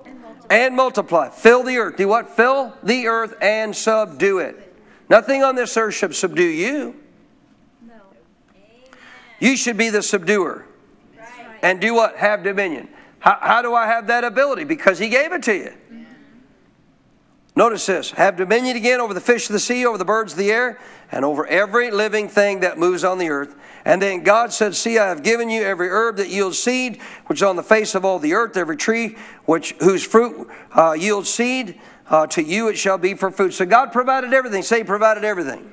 and 0.51 0.75
multiply. 0.75 1.29
Fill 1.29 1.63
the 1.63 1.77
earth. 1.77 1.97
Do 1.97 2.09
what? 2.09 2.31
Fill 2.31 2.75
the 2.83 3.07
earth 3.07 3.35
and 3.41 3.77
subdue 3.77 4.39
it. 4.39 4.75
Nothing 5.09 5.43
on 5.43 5.55
this 5.55 5.77
earth 5.77 5.95
should 5.95 6.15
subdue 6.15 6.43
you. 6.43 6.97
No. 7.87 7.95
You 9.39 9.57
should 9.57 9.77
be 9.77 9.91
the 9.91 10.03
subduer. 10.03 10.65
And 11.63 11.81
do 11.81 11.95
what? 11.95 12.17
Have 12.17 12.43
dominion. 12.43 12.89
How, 13.21 13.39
how 13.41 13.63
do 13.63 13.75
I 13.75 13.87
have 13.87 14.07
that 14.09 14.25
ability? 14.25 14.65
Because 14.65 14.99
he 14.99 15.09
gave 15.09 15.33
it 15.33 15.43
to 15.45 15.55
you. 15.55 15.73
Notice 17.59 17.87
this 17.87 18.13
have 18.13 18.37
dominion 18.37 18.77
again 18.77 19.01
over 19.01 19.13
the 19.13 19.21
fish 19.21 19.49
of 19.49 19.53
the 19.53 19.59
sea, 19.59 19.85
over 19.85 19.99
the 19.99 20.05
birds 20.05 20.33
of 20.35 20.39
the 20.39 20.53
air, 20.53 20.79
and 21.11 21.25
over 21.25 21.45
every 21.49 21.91
living 21.91 22.29
thing 22.29 22.61
that 22.61 22.79
moves 22.79 23.03
on 23.03 23.19
the 23.19 23.31
earth. 23.31 23.57
And 23.85 24.01
then 24.01 24.23
God 24.23 24.53
said, 24.53 24.77
See, 24.77 24.97
I 24.97 25.09
have 25.09 25.25
given 25.25 25.51
you 25.51 25.63
every 25.63 25.89
herb 25.89 26.19
that 26.19 26.29
yields 26.29 26.57
seed, 26.57 27.01
which 27.27 27.41
is 27.41 27.43
on 27.43 27.57
the 27.57 27.65
face 27.65 27.97
of 27.97 28.05
all 28.05 28.21
the 28.21 28.35
earth, 28.35 28.57
every 28.57 28.77
tree 28.77 29.17
which 29.45 29.73
whose 29.81 30.05
fruit 30.05 30.49
uh, 30.73 30.93
yields 30.93 31.31
seed. 31.31 31.81
Uh, 32.09 32.29
to 32.29 32.43
you 32.43 32.69
it 32.69 32.79
shall 32.79 32.97
be 32.97 33.15
for 33.15 33.31
food. 33.31 33.53
So 33.53 33.67
God 33.67 33.91
provided 33.93 34.33
everything. 34.33 34.63
Say, 34.63 34.85
provided 34.85 35.25
everything. 35.25 35.69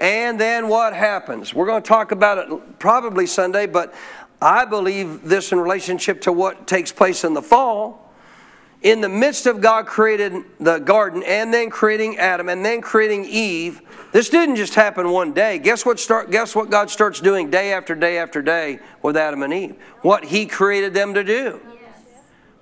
And 0.00 0.40
then 0.40 0.68
what 0.68 0.94
happens? 0.94 1.52
We're 1.52 1.66
going 1.66 1.82
to 1.82 1.88
talk 1.88 2.12
about 2.12 2.38
it 2.38 2.78
probably 2.78 3.26
Sunday, 3.26 3.66
but 3.66 3.92
I 4.40 4.64
believe 4.64 5.24
this 5.28 5.52
in 5.52 5.60
relationship 5.60 6.22
to 6.22 6.32
what 6.32 6.66
takes 6.66 6.92
place 6.92 7.24
in 7.24 7.34
the 7.34 7.42
fall. 7.42 8.10
In 8.82 9.02
the 9.02 9.08
midst 9.10 9.44
of 9.44 9.60
God 9.60 9.86
created 9.86 10.42
the 10.58 10.78
garden 10.78 11.22
and 11.26 11.52
then 11.52 11.68
creating 11.68 12.16
Adam 12.16 12.48
and 12.48 12.64
then 12.64 12.80
creating 12.80 13.26
Eve, 13.26 13.82
this 14.12 14.30
didn't 14.30 14.56
just 14.56 14.74
happen 14.74 15.10
one 15.10 15.34
day. 15.34 15.58
Guess 15.58 15.84
what 15.84 16.00
start 16.00 16.30
guess 16.30 16.56
what 16.56 16.70
God 16.70 16.88
starts 16.88 17.20
doing 17.20 17.50
day 17.50 17.74
after 17.74 17.94
day 17.94 18.16
after 18.16 18.40
day 18.40 18.78
with 19.02 19.18
Adam 19.18 19.42
and 19.42 19.52
Eve? 19.52 19.76
What 20.00 20.24
he 20.24 20.46
created 20.46 20.94
them 20.94 21.12
to 21.12 21.22
do. 21.22 21.60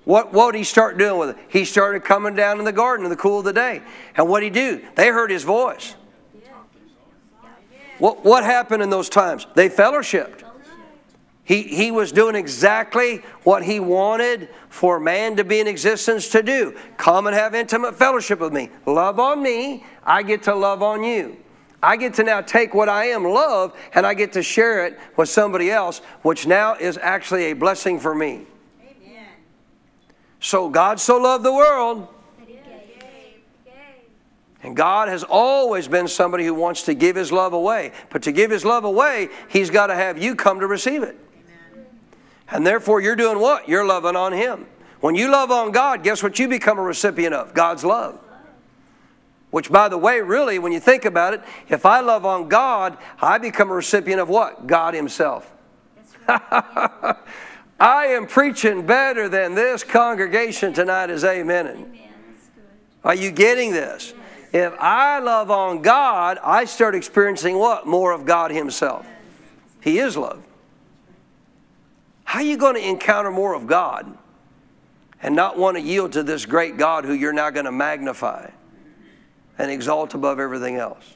What 0.03 0.33
what 0.33 0.53
did 0.53 0.59
he 0.59 0.65
start 0.65 0.99
doing 0.99 1.21
with 1.21 1.31
it? 1.31 1.37
He 1.49 1.65
started 1.65 2.03
coming 2.03 2.35
down 2.35 2.59
in 2.59 2.65
the 2.65 2.73
garden 2.73 3.07
in 3.07 3.11
the 3.11 3.17
cool 3.17 3.39
of 3.39 3.45
the 3.45 3.53
day. 3.53 3.83
And 4.17 4.29
what 4.29 4.41
did 4.41 4.47
he 4.47 4.61
do? 4.61 4.85
They 4.97 5.09
heard 5.09 5.31
his 5.31 5.45
voice. 5.45 5.95
What, 7.99 8.25
what 8.25 8.45
happened 8.45 8.83
in 8.83 8.91
those 8.91 9.09
times? 9.09 9.47
They 9.55 9.69
fellowshipped. 9.69 10.48
He, 11.49 11.63
he 11.63 11.91
was 11.91 12.13
doing 12.13 12.35
exactly 12.35 13.23
what 13.43 13.63
he 13.63 13.81
wanted 13.81 14.51
for 14.69 15.01
man 15.01 15.37
to 15.37 15.45
be 15.45 15.61
in 15.61 15.67
existence 15.67 16.29
to 16.33 16.43
do. 16.43 16.77
Come 16.99 17.27
and 17.27 17.35
have 17.35 17.55
intimate 17.55 17.95
fellowship 17.95 18.39
with 18.39 18.53
me. 18.53 18.69
Love 18.85 19.19
on 19.19 19.43
me, 19.43 19.83
I 20.05 20.23
get 20.23 20.43
to 20.43 20.55
love 20.55 20.83
on 20.83 21.03
you. 21.03 21.39
I 21.83 21.97
get 21.97 22.13
to 22.15 22.23
now 22.23 22.43
take 22.43 22.75
what 22.75 22.91
I 22.91 23.07
am, 23.07 23.25
love, 23.25 23.75
and 23.95 24.05
I 24.05 24.13
get 24.13 24.35
to 24.35 24.43
share 24.43 24.85
it 24.85 24.99
with 25.17 25.31
somebody 25.31 25.71
else, 25.71 26.01
which 26.21 26.47
now 26.47 26.75
is 26.75 26.99
actually 26.99 27.45
a 27.45 27.55
blessing 27.55 27.99
for 27.99 28.15
me. 28.15 28.45
Amen. 28.83 29.29
So 30.41 30.69
God 30.69 31.01
so 31.01 31.17
loved 31.17 31.47
the 31.47 31.55
world, 31.55 32.09
and 34.63 34.77
God 34.77 35.09
has 35.09 35.25
always 35.25 35.89
been 35.89 36.09
somebody 36.09 36.45
who 36.45 36.53
wants 36.53 36.83
to 36.83 36.93
give 36.93 37.17
his 37.17 37.33
love 37.33 37.55
away. 37.55 37.93
But 38.11 38.21
to 38.25 38.33
give 38.33 38.51
his 38.51 38.67
love 38.67 38.85
away, 38.85 39.31
he's 39.49 39.71
got 39.71 39.87
to 39.87 39.95
have 39.95 40.23
you 40.23 40.35
come 40.35 40.61
to 40.61 40.67
receive 40.67 41.03
it. 41.03 41.17
And 42.51 42.67
therefore, 42.67 43.01
you're 43.01 43.17
doing 43.17 43.39
what? 43.39 43.69
You're 43.69 43.85
loving 43.85 44.17
on 44.17 44.33
him. 44.33 44.67
When 45.01 45.15
you 45.15 45.31
love 45.31 45.51
on 45.51 45.71
God, 45.71 46.03
guess 46.03 46.23
what 46.23 46.39
you 46.39 46.49
become 46.49 46.79
a 46.79 46.83
recipient 46.83 47.35
of? 47.35 47.55
God's 47.55 47.85
love. 47.85 48.19
Which, 49.51 49.71
by 49.71 49.89
the 49.89 49.97
way, 49.97 50.21
really, 50.21 50.59
when 50.59 50.73
you 50.73 50.81
think 50.81 51.05
about 51.05 51.35
it, 51.35 51.43
if 51.69 51.87
I 51.87 52.01
love 52.01 52.27
on 52.27 52.49
God, 52.49 52.99
I 53.21 53.39
become 53.39 53.71
a 53.71 53.75
recipient 53.75 54.21
of 54.21 54.29
what? 54.29 54.67
God 54.67 54.95
Himself. 54.95 55.51
I 56.29 58.07
am 58.09 58.27
preaching 58.27 58.85
better 58.85 59.29
than 59.29 59.55
this 59.55 59.85
congregation 59.85 60.73
tonight 60.73 61.11
is 61.11 61.25
amen. 61.25 61.67
Amen. 61.67 62.01
Are 63.05 63.15
you 63.15 63.31
getting 63.31 63.73
this? 63.73 64.13
If 64.53 64.75
I 64.81 65.21
love 65.21 65.51
on 65.51 65.83
God, 65.83 66.39
I 66.43 66.65
start 66.65 66.95
experiencing 66.95 67.59
what? 67.59 67.87
More 67.87 68.13
of 68.13 68.27
God 68.27 68.51
Himself. 68.51 69.07
He 69.81 69.99
is 69.99 70.17
love. 70.17 70.45
How 72.29 72.41
are 72.41 72.45
you 72.45 72.59
going 72.59 72.75
to 72.75 72.87
encounter 72.87 73.31
more 73.31 73.55
of 73.55 73.67
God 73.67 74.19
and 75.23 75.35
not 75.35 75.59
want 75.59 75.79
to 75.79 75.83
yield 75.83 76.13
to 76.13 76.23
this 76.23 76.45
great 76.45 76.77
God 76.77 77.07
who 77.07 77.15
you're 77.15 77.33
now 77.33 77.49
going 77.49 77.65
to 77.65 77.73
magnify 77.73 78.51
and 79.57 79.71
exalt 79.71 80.13
above 80.13 80.39
everything 80.39 80.77
else? 80.77 81.15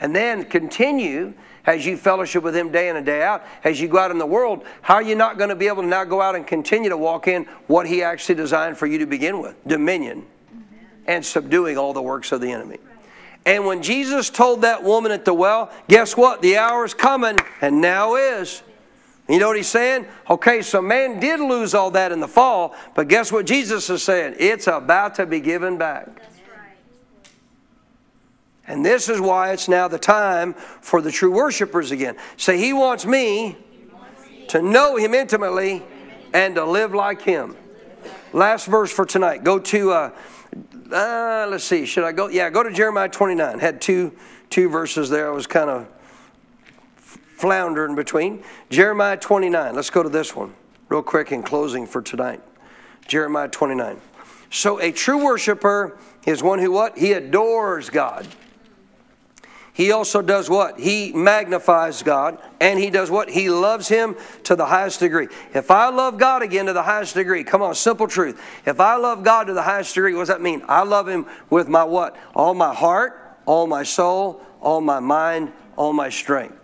And 0.00 0.16
then 0.16 0.44
continue 0.46 1.32
as 1.64 1.86
you 1.86 1.96
fellowship 1.96 2.42
with 2.42 2.56
Him 2.56 2.72
day 2.72 2.88
in 2.88 2.96
and 2.96 3.06
day 3.06 3.22
out. 3.22 3.44
As 3.62 3.80
you 3.80 3.86
go 3.86 3.98
out 3.98 4.10
in 4.10 4.18
the 4.18 4.26
world, 4.26 4.64
how 4.82 4.96
are 4.96 5.02
you 5.02 5.14
not 5.14 5.38
going 5.38 5.50
to 5.50 5.54
be 5.54 5.68
able 5.68 5.82
to 5.82 5.88
now 5.88 6.02
go 6.02 6.20
out 6.20 6.34
and 6.34 6.44
continue 6.44 6.90
to 6.90 6.96
walk 6.96 7.28
in 7.28 7.44
what 7.68 7.86
He 7.86 8.02
actually 8.02 8.34
designed 8.34 8.76
for 8.76 8.86
you 8.88 8.98
to 8.98 9.06
begin 9.06 9.40
with? 9.40 9.54
Dominion 9.64 10.26
and 11.06 11.24
subduing 11.24 11.78
all 11.78 11.92
the 11.92 12.02
works 12.02 12.32
of 12.32 12.40
the 12.40 12.50
enemy. 12.50 12.78
And 13.44 13.64
when 13.64 13.80
Jesus 13.80 14.28
told 14.28 14.62
that 14.62 14.82
woman 14.82 15.12
at 15.12 15.24
the 15.24 15.32
well, 15.32 15.70
guess 15.86 16.16
what? 16.16 16.42
The 16.42 16.56
hour 16.56 16.84
is 16.84 16.94
coming, 16.94 17.38
and 17.60 17.80
now 17.80 18.16
is. 18.16 18.64
You 19.28 19.40
know 19.40 19.48
what 19.48 19.56
he's 19.56 19.66
saying? 19.66 20.06
Okay, 20.30 20.62
so 20.62 20.80
man 20.80 21.18
did 21.18 21.40
lose 21.40 21.74
all 21.74 21.90
that 21.92 22.12
in 22.12 22.20
the 22.20 22.28
fall, 22.28 22.76
but 22.94 23.08
guess 23.08 23.32
what 23.32 23.44
Jesus 23.44 23.90
is 23.90 24.02
saying? 24.02 24.36
It's 24.38 24.68
about 24.68 25.16
to 25.16 25.26
be 25.26 25.40
given 25.40 25.78
back. 25.78 26.22
And 28.68 28.84
this 28.84 29.08
is 29.08 29.20
why 29.20 29.52
it's 29.52 29.68
now 29.68 29.88
the 29.88 29.98
time 29.98 30.54
for 30.54 31.00
the 31.00 31.10
true 31.10 31.30
worshipers 31.32 31.90
again. 31.90 32.16
Say, 32.36 32.58
He 32.58 32.72
wants 32.72 33.06
me 33.06 33.56
to 34.48 34.62
know 34.62 34.96
Him 34.96 35.14
intimately 35.14 35.82
and 36.32 36.54
to 36.56 36.64
live 36.64 36.94
like 36.94 37.22
Him. 37.22 37.56
Last 38.32 38.66
verse 38.66 38.92
for 38.92 39.04
tonight. 39.04 39.44
Go 39.44 39.58
to, 39.58 39.90
uh, 39.92 40.10
uh, 40.92 41.46
let's 41.48 41.64
see, 41.64 41.86
should 41.86 42.04
I 42.04 42.12
go? 42.12 42.28
Yeah, 42.28 42.50
go 42.50 42.62
to 42.62 42.72
Jeremiah 42.72 43.08
29. 43.08 43.58
Had 43.60 43.80
two, 43.80 44.12
two 44.50 44.68
verses 44.68 45.10
there. 45.10 45.28
I 45.28 45.30
was 45.30 45.46
kind 45.46 45.70
of 45.70 45.88
floundering 47.36 47.94
between. 47.94 48.42
Jeremiah 48.70 49.16
29. 49.16 49.74
Let's 49.74 49.90
go 49.90 50.02
to 50.02 50.08
this 50.08 50.34
one 50.34 50.54
real 50.88 51.02
quick 51.02 51.32
in 51.32 51.42
closing 51.42 51.86
for 51.86 52.02
tonight. 52.02 52.40
Jeremiah 53.06 53.48
29. 53.48 54.00
So 54.50 54.80
a 54.80 54.90
true 54.90 55.22
worshiper 55.24 55.98
is 56.24 56.42
one 56.42 56.58
who 56.58 56.72
what? 56.72 56.98
He 56.98 57.12
adores 57.12 57.90
God. 57.90 58.26
He 59.74 59.92
also 59.92 60.22
does 60.22 60.48
what? 60.48 60.80
He 60.80 61.12
magnifies 61.12 62.02
God 62.02 62.40
and 62.62 62.78
he 62.78 62.88
does 62.88 63.10
what? 63.10 63.28
He 63.28 63.50
loves 63.50 63.88
him 63.88 64.16
to 64.44 64.56
the 64.56 64.64
highest 64.64 65.00
degree. 65.00 65.28
If 65.52 65.70
I 65.70 65.90
love 65.90 66.16
God 66.16 66.40
again 66.40 66.64
to 66.64 66.72
the 66.72 66.82
highest 66.82 67.14
degree, 67.14 67.44
come 67.44 67.60
on, 67.60 67.74
simple 67.74 68.08
truth. 68.08 68.40
If 68.64 68.80
I 68.80 68.96
love 68.96 69.22
God 69.22 69.48
to 69.48 69.52
the 69.52 69.60
highest 69.60 69.94
degree, 69.94 70.14
what 70.14 70.20
does 70.20 70.28
that 70.28 70.40
mean? 70.40 70.62
I 70.66 70.82
love 70.84 71.06
him 71.06 71.26
with 71.50 71.68
my 71.68 71.84
what? 71.84 72.16
All 72.34 72.54
my 72.54 72.72
heart, 72.74 73.38
all 73.44 73.66
my 73.66 73.82
soul, 73.82 74.40
all 74.62 74.80
my 74.80 74.98
mind, 74.98 75.52
all 75.76 75.92
my 75.92 76.08
strength. 76.08 76.56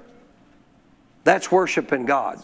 That's 1.24 1.50
worshiping 1.50 2.06
God 2.06 2.42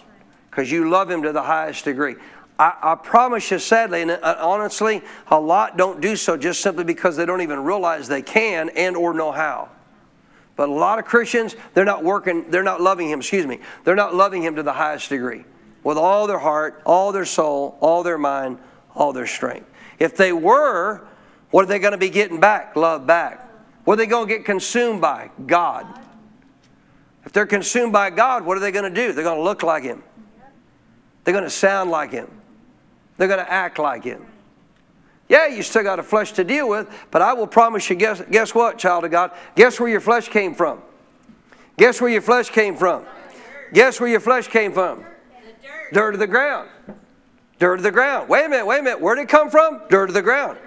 because 0.51 0.71
you 0.71 0.89
love 0.89 1.11
him 1.11 1.23
to 1.23 1.33
the 1.33 1.43
highest 1.43 1.85
degree. 1.85 2.17
I, 2.59 2.73
I 2.83 2.95
promise 2.97 3.51
you, 3.51 3.59
sadly 3.59 4.03
and 4.03 4.11
uh, 4.11 4.37
honestly, 4.41 5.03
a 5.29 5.39
lot 5.39 5.77
don't 5.77 6.01
do 6.01 6.17
so 6.17 6.37
just 6.37 6.61
simply 6.61 6.85
because 6.85 7.17
they 7.17 7.25
don't 7.25 7.41
even 7.43 7.63
realize 7.63 8.09
they 8.09 8.23
can 8.23 8.69
and 8.71 8.97
or 8.97 9.15
know 9.15 9.31
how. 9.31 9.69
But 10.57 10.69
a 10.69 10.73
lot 10.73 10.99
of 10.99 11.05
Christians, 11.05 11.55
they're 11.75 11.85
not 11.85 12.03
working, 12.03 12.51
they're 12.51 12.65
not 12.65 12.81
loving 12.81 13.09
Him, 13.09 13.21
excuse 13.21 13.47
me, 13.47 13.61
they're 13.85 13.95
not 13.95 14.15
loving 14.15 14.43
Him 14.43 14.57
to 14.57 14.65
the 14.65 14.73
highest 14.73 15.09
degree 15.09 15.45
with 15.85 15.97
all 15.97 16.27
their 16.27 16.39
heart, 16.39 16.83
all 16.85 17.13
their 17.13 17.25
soul, 17.25 17.79
all 17.81 18.03
their 18.03 18.19
mind, 18.19 18.59
all 18.95 19.13
their 19.13 19.27
strength. 19.27 19.71
If 20.01 20.17
they 20.17 20.33
were, 20.33 21.07
what 21.51 21.63
are 21.63 21.67
they 21.67 21.79
going 21.79 21.93
to 21.93 21.99
be 21.99 22.11
getting 22.11 22.41
back? 22.41 22.75
Love 22.75 23.07
back. 23.07 23.49
What 23.85 23.95
are 23.95 23.97
they 23.99 24.07
going 24.07 24.29
to 24.29 24.35
get 24.35 24.45
consumed 24.45 25.01
by? 25.01 25.31
God. 25.47 25.87
They're 27.39 27.47
consumed 27.47 27.93
by 27.93 28.11
God, 28.11 28.45
what 28.45 28.57
are 28.57 28.61
they 28.61 28.73
going 28.73 28.93
to 28.93 29.01
do? 29.01 29.13
They're 29.13 29.23
going 29.23 29.39
to 29.39 29.45
look 29.45 29.63
like 29.63 29.85
Him, 29.85 30.03
they're 31.23 31.33
going 31.33 31.45
to 31.45 31.51
sound 31.51 31.89
like 31.89 32.11
Him, 32.11 32.29
they're 33.17 33.29
going 33.29 33.39
to 33.39 33.49
act 33.49 33.79
like 33.79 34.03
Him. 34.03 34.27
Yeah, 35.29 35.47
you 35.47 35.63
still 35.63 35.85
got 35.85 36.01
a 36.01 36.03
flesh 36.03 36.33
to 36.33 36.43
deal 36.43 36.69
with, 36.69 36.93
but 37.13 37.23
I 37.23 37.35
will 37.35 37.47
promise 37.47 37.89
you, 37.91 37.95
guess, 37.95 38.21
guess 38.29 38.57
what, 38.57 38.77
child 38.77 39.05
of 39.05 39.13
God? 39.13 39.31
Guess 39.55 39.79
where 39.79 39.89
your 39.89 40.01
flesh 40.01 40.29
came 40.29 40.53
from? 40.53 40.83
Guess 41.77 42.01
where 42.01 42.11
your 42.11 42.23
flesh 42.23 42.51
came 42.51 42.75
from? 42.75 43.07
Guess 43.73 44.01
where 44.01 44.09
your 44.09 44.19
flesh 44.19 44.49
came 44.49 44.73
from? 44.73 45.05
Dirt 45.93 46.15
of 46.15 46.19
the 46.19 46.27
ground. 46.27 46.69
Dirt 47.61 47.75
of 47.75 47.85
the 47.85 47.93
ground. 47.93 48.29
Wait 48.29 48.47
a 48.47 48.49
minute, 48.49 48.67
wait 48.67 48.81
a 48.81 48.83
minute. 48.83 49.01
Where 49.01 49.15
did 49.15 49.23
it 49.23 49.29
come 49.29 49.49
from? 49.49 49.83
Dirt 49.89 50.11
of 50.11 50.15
the 50.15 50.23
ground. 50.23 50.59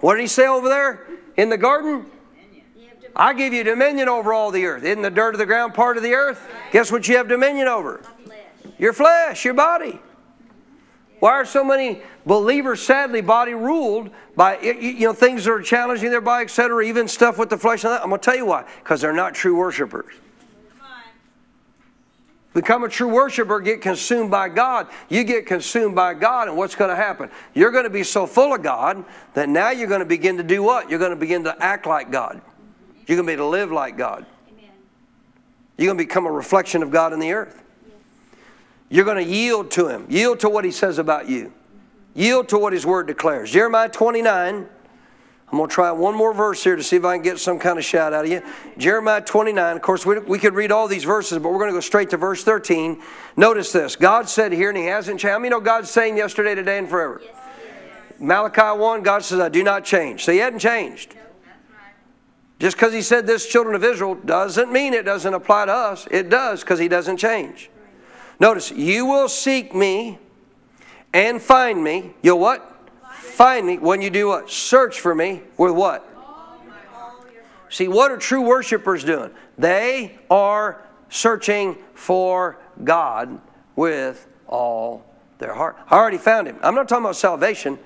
What 0.00 0.16
did 0.16 0.20
he 0.20 0.28
say 0.28 0.46
over 0.46 0.68
there 0.68 1.06
in 1.38 1.48
the 1.48 1.56
garden? 1.56 2.04
I 3.18 3.34
give 3.34 3.52
you 3.52 3.64
dominion 3.64 4.08
over 4.08 4.32
all 4.32 4.52
the 4.52 4.64
earth. 4.64 4.84
Isn't 4.84 5.02
the 5.02 5.10
dirt 5.10 5.34
of 5.34 5.38
the 5.38 5.46
ground 5.46 5.74
part 5.74 5.96
of 5.96 6.04
the 6.04 6.14
earth? 6.14 6.48
Guess 6.70 6.92
what 6.92 7.08
you 7.08 7.16
have 7.16 7.28
dominion 7.28 7.66
over? 7.66 8.00
Your 8.78 8.92
flesh, 8.92 9.44
your 9.44 9.54
body. 9.54 10.00
Why 11.18 11.32
are 11.32 11.44
so 11.44 11.64
many 11.64 12.00
believers 12.24 12.80
sadly 12.80 13.20
body 13.20 13.54
ruled 13.54 14.10
by 14.36 14.60
you 14.60 15.00
know 15.00 15.12
things 15.12 15.44
that 15.44 15.50
are 15.50 15.62
challenging 15.62 16.10
their 16.10 16.20
body, 16.20 16.44
etc., 16.44 16.86
even 16.86 17.08
stuff 17.08 17.38
with 17.38 17.50
the 17.50 17.58
flesh 17.58 17.82
and 17.82 17.92
that? 17.92 18.02
I'm 18.02 18.10
gonna 18.10 18.22
tell 18.22 18.36
you 18.36 18.46
why. 18.46 18.64
Because 18.78 19.00
they're 19.00 19.12
not 19.12 19.34
true 19.34 19.56
worshipers. 19.56 20.14
Become 22.54 22.84
a 22.84 22.88
true 22.88 23.08
worshiper, 23.08 23.60
get 23.60 23.80
consumed 23.80 24.30
by 24.30 24.48
God. 24.48 24.86
You 25.08 25.22
get 25.22 25.46
consumed 25.46 25.94
by 25.94 26.14
God, 26.14 26.48
and 26.48 26.56
what's 26.56 26.74
going 26.74 26.90
to 26.90 26.96
happen? 26.96 27.30
You're 27.54 27.70
going 27.70 27.84
to 27.84 27.90
be 27.90 28.02
so 28.02 28.26
full 28.26 28.54
of 28.54 28.62
God 28.62 29.04
that 29.34 29.48
now 29.48 29.70
you're 29.70 29.86
going 29.86 30.00
to 30.00 30.06
begin 30.06 30.38
to 30.38 30.42
do 30.42 30.62
what? 30.62 30.90
You're 30.90 30.98
going 30.98 31.12
to 31.12 31.16
begin 31.16 31.44
to 31.44 31.54
act 31.62 31.86
like 31.86 32.10
God. 32.10 32.40
You're 33.08 33.16
going 33.16 33.26
to 33.26 33.32
be 33.32 33.36
to 33.36 33.46
live 33.46 33.72
like 33.72 33.96
God. 33.96 34.26
Amen. 34.50 34.70
You're 35.78 35.86
going 35.86 35.98
to 35.98 36.04
become 36.04 36.26
a 36.26 36.30
reflection 36.30 36.82
of 36.82 36.90
God 36.90 37.14
in 37.14 37.18
the 37.18 37.32
earth. 37.32 37.62
You're 38.90 39.06
going 39.06 39.16
to 39.16 39.30
yield 39.30 39.70
to 39.72 39.88
Him, 39.88 40.06
yield 40.10 40.40
to 40.40 40.50
what 40.50 40.64
He 40.64 40.70
says 40.70 40.98
about 40.98 41.26
you, 41.28 41.46
mm-hmm. 41.46 42.20
yield 42.20 42.50
to 42.50 42.58
what 42.58 42.74
His 42.74 42.84
Word 42.84 43.06
declares. 43.06 43.50
Jeremiah 43.50 43.88
29. 43.88 44.68
I'm 45.50 45.56
going 45.56 45.70
to 45.70 45.74
try 45.74 45.90
one 45.92 46.14
more 46.14 46.34
verse 46.34 46.62
here 46.62 46.76
to 46.76 46.82
see 46.82 46.96
if 46.96 47.06
I 47.06 47.16
can 47.16 47.22
get 47.22 47.38
some 47.38 47.58
kind 47.58 47.78
of 47.78 47.84
shout 47.84 48.12
out 48.12 48.26
of 48.26 48.30
you. 48.30 48.42
Jeremiah 48.76 49.22
29. 49.22 49.76
Of 49.76 49.80
course, 49.80 50.04
we, 50.04 50.18
we 50.18 50.38
could 50.38 50.52
read 50.52 50.70
all 50.70 50.88
these 50.88 51.04
verses, 51.04 51.38
but 51.38 51.50
we're 51.50 51.58
going 51.58 51.70
to 51.70 51.76
go 51.76 51.80
straight 51.80 52.10
to 52.10 52.18
verse 52.18 52.44
13. 52.44 53.00
Notice 53.34 53.72
this 53.72 53.96
God 53.96 54.28
said 54.28 54.52
here, 54.52 54.68
and 54.68 54.76
He 54.76 54.84
hasn't 54.84 55.20
changed. 55.20 55.32
How 55.32 55.38
many 55.38 55.48
know 55.48 55.60
God's 55.60 55.90
saying 55.90 56.18
yesterday, 56.18 56.54
today, 56.54 56.76
and 56.76 56.86
forever? 56.86 57.22
Yes, 57.24 57.34
Malachi 58.18 58.78
1, 58.78 59.02
God 59.02 59.24
says, 59.24 59.40
I 59.40 59.48
do 59.48 59.64
not 59.64 59.86
change. 59.86 60.24
So 60.24 60.32
He 60.32 60.38
hadn't 60.38 60.58
changed. 60.58 61.14
Just 62.58 62.76
because 62.76 62.92
He 62.92 63.02
said 63.02 63.26
this, 63.26 63.46
children 63.46 63.74
of 63.74 63.84
Israel, 63.84 64.14
doesn't 64.14 64.72
mean 64.72 64.94
it 64.94 65.04
doesn't 65.04 65.32
apply 65.34 65.66
to 65.66 65.72
us. 65.72 66.08
It 66.10 66.28
does 66.28 66.60
because 66.60 66.78
He 66.78 66.88
doesn't 66.88 67.18
change. 67.18 67.70
Notice, 68.40 68.70
you 68.70 69.06
will 69.06 69.28
seek 69.28 69.74
me 69.74 70.18
and 71.12 71.40
find 71.40 71.82
me. 71.82 72.14
You'll 72.22 72.38
what? 72.38 72.74
Find 73.12 73.66
me 73.66 73.78
when 73.78 74.02
you 74.02 74.10
do 74.10 74.28
what? 74.28 74.50
Search 74.50 75.00
for 75.00 75.14
me 75.14 75.42
with 75.56 75.72
what? 75.72 76.04
See, 77.70 77.86
what 77.86 78.10
are 78.10 78.16
true 78.16 78.40
worshipers 78.40 79.04
doing? 79.04 79.30
They 79.58 80.18
are 80.30 80.82
searching 81.10 81.76
for 81.94 82.58
God 82.82 83.40
with 83.76 84.26
all 84.46 85.04
their 85.38 85.54
heart. 85.54 85.76
I 85.90 85.96
already 85.96 86.18
found 86.18 86.46
Him. 86.48 86.56
I'm 86.62 86.74
not 86.74 86.88
talking 86.88 87.04
about 87.04 87.16
salvation. 87.16 87.78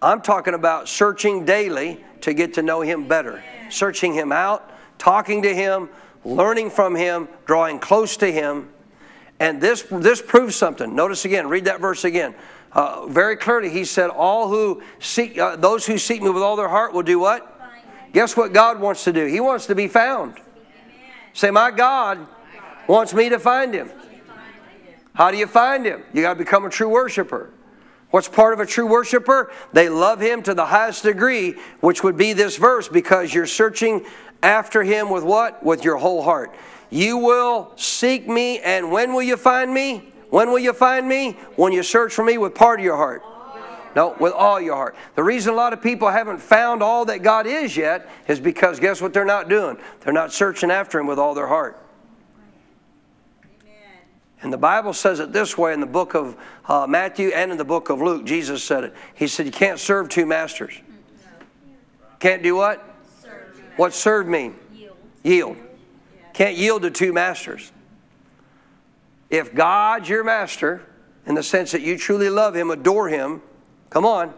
I'm 0.00 0.20
talking 0.20 0.54
about 0.54 0.88
searching 0.88 1.44
daily 1.44 2.04
to 2.20 2.32
get 2.32 2.54
to 2.54 2.62
know 2.62 2.80
Him 2.80 3.08
better. 3.08 3.42
Searching 3.70 4.14
Him 4.14 4.32
out, 4.32 4.70
talking 4.98 5.42
to 5.42 5.54
Him, 5.54 5.88
learning 6.24 6.70
from 6.70 6.94
Him, 6.94 7.28
drawing 7.46 7.78
close 7.78 8.16
to 8.18 8.30
Him. 8.30 8.68
And 9.40 9.60
this, 9.60 9.82
this 9.90 10.22
proves 10.22 10.56
something. 10.56 10.94
Notice 10.94 11.24
again, 11.24 11.48
read 11.48 11.64
that 11.66 11.80
verse 11.80 12.04
again. 12.04 12.34
Uh, 12.72 13.06
very 13.06 13.36
clearly, 13.36 13.70
he 13.70 13.84
said, 13.84 14.10
"All 14.10 14.48
who 14.48 14.82
seek, 14.98 15.38
uh, 15.38 15.56
those 15.56 15.86
who 15.86 15.96
seek 15.96 16.20
me 16.20 16.28
with 16.28 16.42
all 16.42 16.54
their 16.54 16.68
heart 16.68 16.92
will 16.92 17.02
do 17.02 17.18
what? 17.18 17.54
Guess 18.12 18.36
what 18.36 18.52
God 18.52 18.80
wants 18.80 19.04
to 19.04 19.12
do? 19.12 19.26
He 19.26 19.40
wants 19.40 19.66
to 19.66 19.74
be 19.74 19.88
found. 19.88 20.34
Say, 21.32 21.50
my 21.50 21.70
God 21.70 22.26
wants 22.86 23.14
me 23.14 23.28
to 23.28 23.38
find 23.38 23.74
Him. 23.74 23.90
How 25.14 25.30
do 25.30 25.36
you 25.36 25.46
find 25.46 25.86
Him? 25.86 26.02
You 26.12 26.22
got 26.22 26.34
to 26.34 26.38
become 26.38 26.64
a 26.64 26.70
true 26.70 26.88
worshiper. 26.88 27.50
What's 28.10 28.28
part 28.28 28.54
of 28.54 28.60
a 28.60 28.66
true 28.66 28.86
worshiper? 28.86 29.52
They 29.72 29.88
love 29.88 30.20
Him 30.20 30.42
to 30.44 30.54
the 30.54 30.66
highest 30.66 31.02
degree, 31.02 31.56
which 31.80 32.02
would 32.02 32.16
be 32.16 32.32
this 32.32 32.56
verse, 32.56 32.88
because 32.88 33.34
you're 33.34 33.46
searching 33.46 34.06
after 34.42 34.82
Him 34.82 35.10
with 35.10 35.24
what? 35.24 35.62
With 35.62 35.84
your 35.84 35.96
whole 35.96 36.22
heart. 36.22 36.54
You 36.90 37.18
will 37.18 37.72
seek 37.76 38.26
me, 38.26 38.60
and 38.60 38.90
when 38.90 39.12
will 39.12 39.22
you 39.22 39.36
find 39.36 39.72
me? 39.74 40.12
When 40.30 40.50
will 40.50 40.58
you 40.58 40.72
find 40.72 41.06
me? 41.06 41.32
When 41.56 41.72
you 41.72 41.82
search 41.82 42.14
for 42.14 42.24
me 42.24 42.38
with 42.38 42.54
part 42.54 42.80
of 42.80 42.84
your 42.84 42.96
heart. 42.96 43.22
No, 43.96 44.14
with 44.20 44.32
all 44.32 44.60
your 44.60 44.76
heart. 44.76 44.94
The 45.14 45.22
reason 45.22 45.52
a 45.52 45.56
lot 45.56 45.72
of 45.72 45.82
people 45.82 46.08
haven't 46.08 46.38
found 46.38 46.82
all 46.82 47.06
that 47.06 47.22
God 47.22 47.46
is 47.46 47.76
yet 47.76 48.08
is 48.28 48.38
because 48.38 48.78
guess 48.78 49.02
what 49.02 49.12
they're 49.12 49.24
not 49.24 49.48
doing? 49.48 49.76
They're 50.00 50.12
not 50.12 50.32
searching 50.32 50.70
after 50.70 50.98
Him 50.98 51.06
with 51.06 51.18
all 51.18 51.34
their 51.34 51.48
heart. 51.48 51.82
And 54.40 54.52
the 54.52 54.58
Bible 54.58 54.92
says 54.92 55.20
it 55.20 55.32
this 55.32 55.58
way 55.58 55.72
in 55.72 55.80
the 55.80 55.86
book 55.86 56.14
of 56.14 56.36
uh, 56.66 56.86
Matthew 56.88 57.30
and 57.30 57.50
in 57.50 57.58
the 57.58 57.64
book 57.64 57.90
of 57.90 58.00
Luke. 58.00 58.24
Jesus 58.24 58.62
said 58.62 58.84
it. 58.84 58.94
He 59.14 59.26
said, 59.26 59.46
You 59.46 59.52
can't 59.52 59.80
serve 59.80 60.08
two 60.08 60.26
masters. 60.26 60.74
Can't 62.20 62.42
do 62.42 62.56
what? 62.56 62.84
What 63.76 63.94
serve 63.94 64.26
mean? 64.26 64.56
Yield. 64.72 64.96
Yield. 65.22 65.56
Can't 66.32 66.56
yield 66.56 66.82
to 66.82 66.90
two 66.90 67.12
masters. 67.12 67.72
If 69.30 69.54
God's 69.54 70.08
your 70.08 70.24
master, 70.24 70.82
in 71.26 71.34
the 71.34 71.42
sense 71.42 71.72
that 71.72 71.82
you 71.82 71.98
truly 71.98 72.30
love 72.30 72.54
Him, 72.56 72.70
adore 72.70 73.08
Him, 73.08 73.42
come 73.90 74.06
on, 74.06 74.32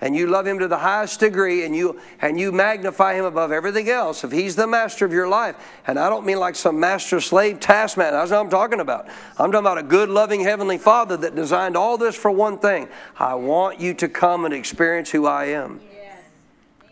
and 0.00 0.16
you 0.16 0.26
love 0.26 0.46
Him 0.46 0.58
to 0.58 0.68
the 0.68 0.78
highest 0.78 1.20
degree, 1.20 1.64
and 1.64 1.76
you 1.76 2.00
and 2.20 2.38
you 2.38 2.52
magnify 2.52 3.14
Him 3.14 3.24
above 3.24 3.52
everything 3.52 3.88
else. 3.88 4.24
If 4.24 4.32
He's 4.32 4.56
the 4.56 4.66
master 4.66 5.04
of 5.04 5.12
your 5.12 5.28
life, 5.28 5.56
and 5.86 5.98
I 5.98 6.08
don't 6.08 6.24
mean 6.24 6.38
like 6.38 6.56
some 6.56 6.80
master-slave 6.80 7.60
taskman. 7.60 8.12
That's 8.12 8.30
what 8.30 8.40
I'm 8.40 8.50
talking 8.50 8.80
about. 8.80 9.08
I'm 9.38 9.52
talking 9.52 9.66
about 9.66 9.78
a 9.78 9.82
good, 9.82 10.08
loving 10.08 10.40
Heavenly 10.40 10.78
Father 10.78 11.16
that 11.18 11.34
designed 11.34 11.76
all 11.76 11.98
this 11.98 12.16
for 12.16 12.30
one 12.30 12.58
thing. 12.58 12.88
I 13.18 13.34
want 13.34 13.80
you 13.80 13.94
to 13.94 14.08
come 14.08 14.44
and 14.44 14.54
experience 14.54 15.10
who 15.10 15.26
I 15.26 15.46
am. 15.46 15.80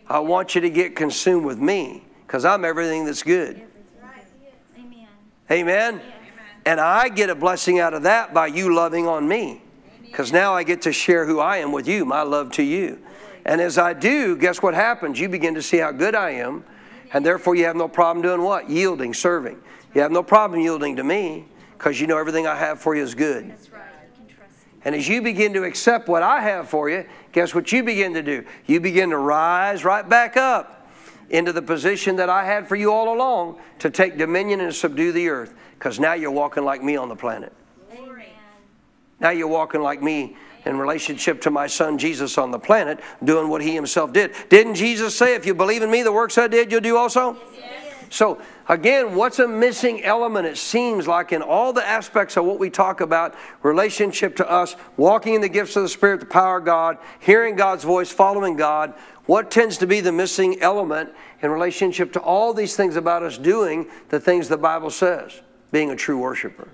I 0.07 0.19
want 0.19 0.55
you 0.55 0.61
to 0.61 0.69
get 0.69 0.95
consumed 0.95 1.45
with 1.45 1.59
me 1.59 2.03
because 2.25 2.43
I'm 2.43 2.65
everything 2.65 3.05
that's 3.05 3.21
good. 3.21 3.61
Amen. 5.51 5.95
Amen. 5.95 6.01
And 6.65 6.79
I 6.79 7.09
get 7.09 7.29
a 7.29 7.35
blessing 7.35 7.79
out 7.79 7.93
of 7.93 8.03
that 8.03 8.33
by 8.33 8.47
you 8.47 8.73
loving 8.73 9.07
on 9.07 9.27
me. 9.27 9.61
Because 10.09 10.31
now 10.31 10.53
I 10.53 10.63
get 10.63 10.81
to 10.83 10.91
share 10.91 11.25
who 11.25 11.39
I 11.39 11.57
am 11.57 11.71
with 11.71 11.87
you, 11.87 12.05
my 12.05 12.23
love 12.23 12.51
to 12.53 12.63
you. 12.63 12.99
And 13.45 13.61
as 13.61 13.77
I 13.77 13.93
do, 13.93 14.35
guess 14.35 14.61
what 14.61 14.73
happens? 14.73 15.19
You 15.19 15.29
begin 15.29 15.55
to 15.55 15.61
see 15.61 15.77
how 15.77 15.91
good 15.91 16.15
I 16.15 16.31
am. 16.31 16.63
And 17.13 17.25
therefore, 17.25 17.55
you 17.55 17.65
have 17.65 17.75
no 17.75 17.87
problem 17.87 18.21
doing 18.21 18.41
what? 18.41 18.69
Yielding, 18.69 19.13
serving. 19.13 19.59
You 19.95 20.01
have 20.01 20.11
no 20.11 20.21
problem 20.21 20.61
yielding 20.61 20.95
to 20.97 21.03
me 21.03 21.45
because 21.77 21.99
you 21.99 22.07
know 22.07 22.17
everything 22.17 22.45
I 22.45 22.55
have 22.55 22.79
for 22.79 22.95
you 22.95 23.01
is 23.01 23.15
good. 23.15 23.49
That's 23.49 23.71
right. 23.71 23.81
You 24.19 24.27
can 24.27 24.35
trust 24.35 24.53
And 24.85 24.95
as 24.95 25.07
you 25.07 25.21
begin 25.21 25.53
to 25.53 25.63
accept 25.63 26.07
what 26.07 26.21
I 26.21 26.41
have 26.41 26.69
for 26.69 26.89
you, 26.89 27.05
guess 27.31 27.55
what 27.55 27.71
you 27.71 27.83
begin 27.83 28.13
to 28.13 28.21
do? 28.21 28.45
You 28.67 28.79
begin 28.79 29.09
to 29.09 29.17
rise 29.17 29.83
right 29.83 30.07
back 30.07 30.37
up 30.37 30.87
into 31.29 31.53
the 31.53 31.61
position 31.61 32.17
that 32.17 32.29
I 32.29 32.45
had 32.45 32.67
for 32.67 32.75
you 32.75 32.91
all 32.91 33.15
along 33.15 33.59
to 33.79 33.89
take 33.89 34.17
dominion 34.17 34.61
and 34.61 34.73
subdue 34.73 35.11
the 35.11 35.29
earth 35.29 35.53
because 35.77 35.99
now 35.99 36.13
you're 36.13 36.31
walking 36.31 36.63
like 36.63 36.83
me 36.83 36.95
on 36.95 37.09
the 37.09 37.15
planet. 37.15 37.53
Now 39.19 39.31
you're 39.31 39.47
walking 39.47 39.81
like 39.81 40.01
me 40.01 40.35
in 40.65 40.77
relationship 40.77 41.41
to 41.41 41.51
my 41.51 41.67
son 41.67 41.97
Jesus 41.97 42.37
on 42.37 42.51
the 42.51 42.59
planet, 42.59 42.99
doing 43.23 43.49
what 43.49 43.61
he 43.61 43.73
himself 43.73 44.13
did. 44.13 44.33
Didn't 44.49 44.75
Jesus 44.75 45.15
say, 45.15 45.35
if 45.35 45.45
you 45.45 45.53
believe 45.53 45.81
in 45.81 45.89
me, 45.89 46.03
the 46.03 46.11
works 46.11 46.37
I 46.37 46.47
did, 46.47 46.71
you'll 46.71 46.81
do 46.81 46.97
also? 46.97 47.37
So, 48.11 48.41
again, 48.67 49.15
what's 49.15 49.37
a 49.37 49.47
missing 49.47 50.03
element, 50.03 50.47
it 50.47 50.57
seems 50.57 51.07
like, 51.07 51.31
in 51.31 51.43
all 51.43 51.73
the 51.73 51.85
aspects 51.85 52.37
of 52.37 52.45
what 52.45 52.59
we 52.59 52.69
talk 52.69 53.01
about 53.01 53.35
relationship 53.61 54.35
to 54.37 54.49
us, 54.49 54.75
walking 54.97 55.35
in 55.35 55.41
the 55.41 55.49
gifts 55.49 55.75
of 55.75 55.83
the 55.83 55.89
Spirit, 55.89 56.19
the 56.19 56.25
power 56.25 56.57
of 56.57 56.65
God, 56.65 56.97
hearing 57.19 57.55
God's 57.55 57.83
voice, 57.83 58.11
following 58.11 58.55
God? 58.55 58.95
What 59.27 59.51
tends 59.51 59.77
to 59.77 59.87
be 59.87 60.01
the 60.01 60.11
missing 60.11 60.59
element 60.59 61.11
in 61.43 61.51
relationship 61.51 62.11
to 62.13 62.19
all 62.19 62.51
these 62.51 62.75
things 62.75 62.95
about 62.95 63.21
us 63.21 63.37
doing 63.37 63.87
the 64.09 64.19
things 64.19 64.47
the 64.47 64.57
Bible 64.57 64.89
says, 64.89 65.41
being 65.71 65.91
a 65.91 65.95
true 65.95 66.17
worshiper? 66.17 66.67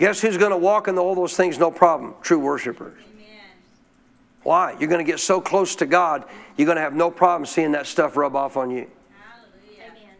Guess 0.00 0.22
who's 0.22 0.38
going 0.38 0.50
to 0.50 0.56
walk 0.56 0.88
in 0.88 0.96
all 0.98 1.14
those 1.14 1.36
things 1.36 1.58
no 1.58 1.70
problem? 1.70 2.14
True 2.22 2.38
worshipers. 2.38 2.98
Why? 4.42 4.74
You're 4.80 4.88
going 4.88 5.04
to 5.04 5.10
get 5.10 5.20
so 5.20 5.42
close 5.42 5.76
to 5.76 5.86
God, 5.86 6.24
you're 6.56 6.64
going 6.64 6.76
to 6.76 6.82
have 6.82 6.94
no 6.94 7.10
problem 7.10 7.44
seeing 7.44 7.72
that 7.72 7.86
stuff 7.86 8.16
rub 8.16 8.34
off 8.34 8.56
on 8.56 8.70
you. 8.70 8.90
Amen. 9.78 10.14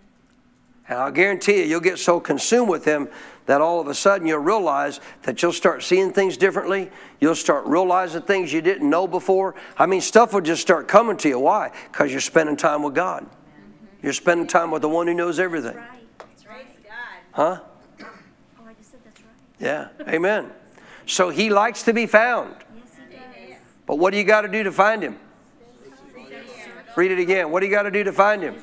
And 0.86 0.98
I'll 0.98 1.10
guarantee 1.10 1.60
you, 1.60 1.64
you'll 1.64 1.80
get 1.80 1.98
so 1.98 2.20
consumed 2.20 2.68
with 2.68 2.84
Him 2.84 3.08
that 3.46 3.62
all 3.62 3.80
of 3.80 3.86
a 3.88 3.94
sudden 3.94 4.26
you'll 4.26 4.40
realize 4.40 5.00
that 5.22 5.42
you'll 5.42 5.54
start 5.54 5.82
seeing 5.82 6.12
things 6.12 6.36
differently. 6.36 6.90
You'll 7.18 7.34
start 7.34 7.64
realizing 7.64 8.20
things 8.20 8.52
you 8.52 8.60
didn't 8.60 8.88
know 8.88 9.06
before. 9.06 9.54
I 9.78 9.86
mean, 9.86 10.02
stuff 10.02 10.34
will 10.34 10.42
just 10.42 10.60
start 10.60 10.88
coming 10.88 11.16
to 11.16 11.28
you. 11.28 11.38
Why? 11.38 11.72
Because 11.90 12.12
you're 12.12 12.20
spending 12.20 12.56
time 12.58 12.82
with 12.82 12.94
God. 12.94 13.26
You're 14.02 14.12
spending 14.12 14.46
time 14.46 14.70
with 14.70 14.82
the 14.82 14.88
one 14.90 15.06
who 15.06 15.14
knows 15.14 15.40
everything. 15.40 15.76
Right. 15.76 15.88
That's 16.18 16.46
right. 16.46 16.66
Huh? 17.32 17.60
Oh, 18.02 18.66
I 18.66 18.74
just 18.74 18.90
said 18.90 19.00
that's 19.04 19.20
right. 19.22 19.30
Yeah. 19.60 19.88
Amen. 20.08 20.50
So 21.06 21.28
He 21.28 21.50
likes 21.50 21.82
to 21.84 21.92
be 21.92 22.06
found. 22.06 22.56
But 23.90 23.98
what 23.98 24.12
do 24.12 24.18
you 24.18 24.24
got 24.24 24.42
to 24.42 24.48
do 24.48 24.62
to 24.62 24.70
find 24.70 25.02
him? 25.02 25.18
Read 26.94 27.10
it 27.10 27.18
again. 27.18 27.50
What 27.50 27.58
do 27.58 27.66
you 27.66 27.72
got 27.72 27.82
to 27.82 27.90
do 27.90 28.04
to 28.04 28.12
find 28.12 28.40
him? 28.40 28.54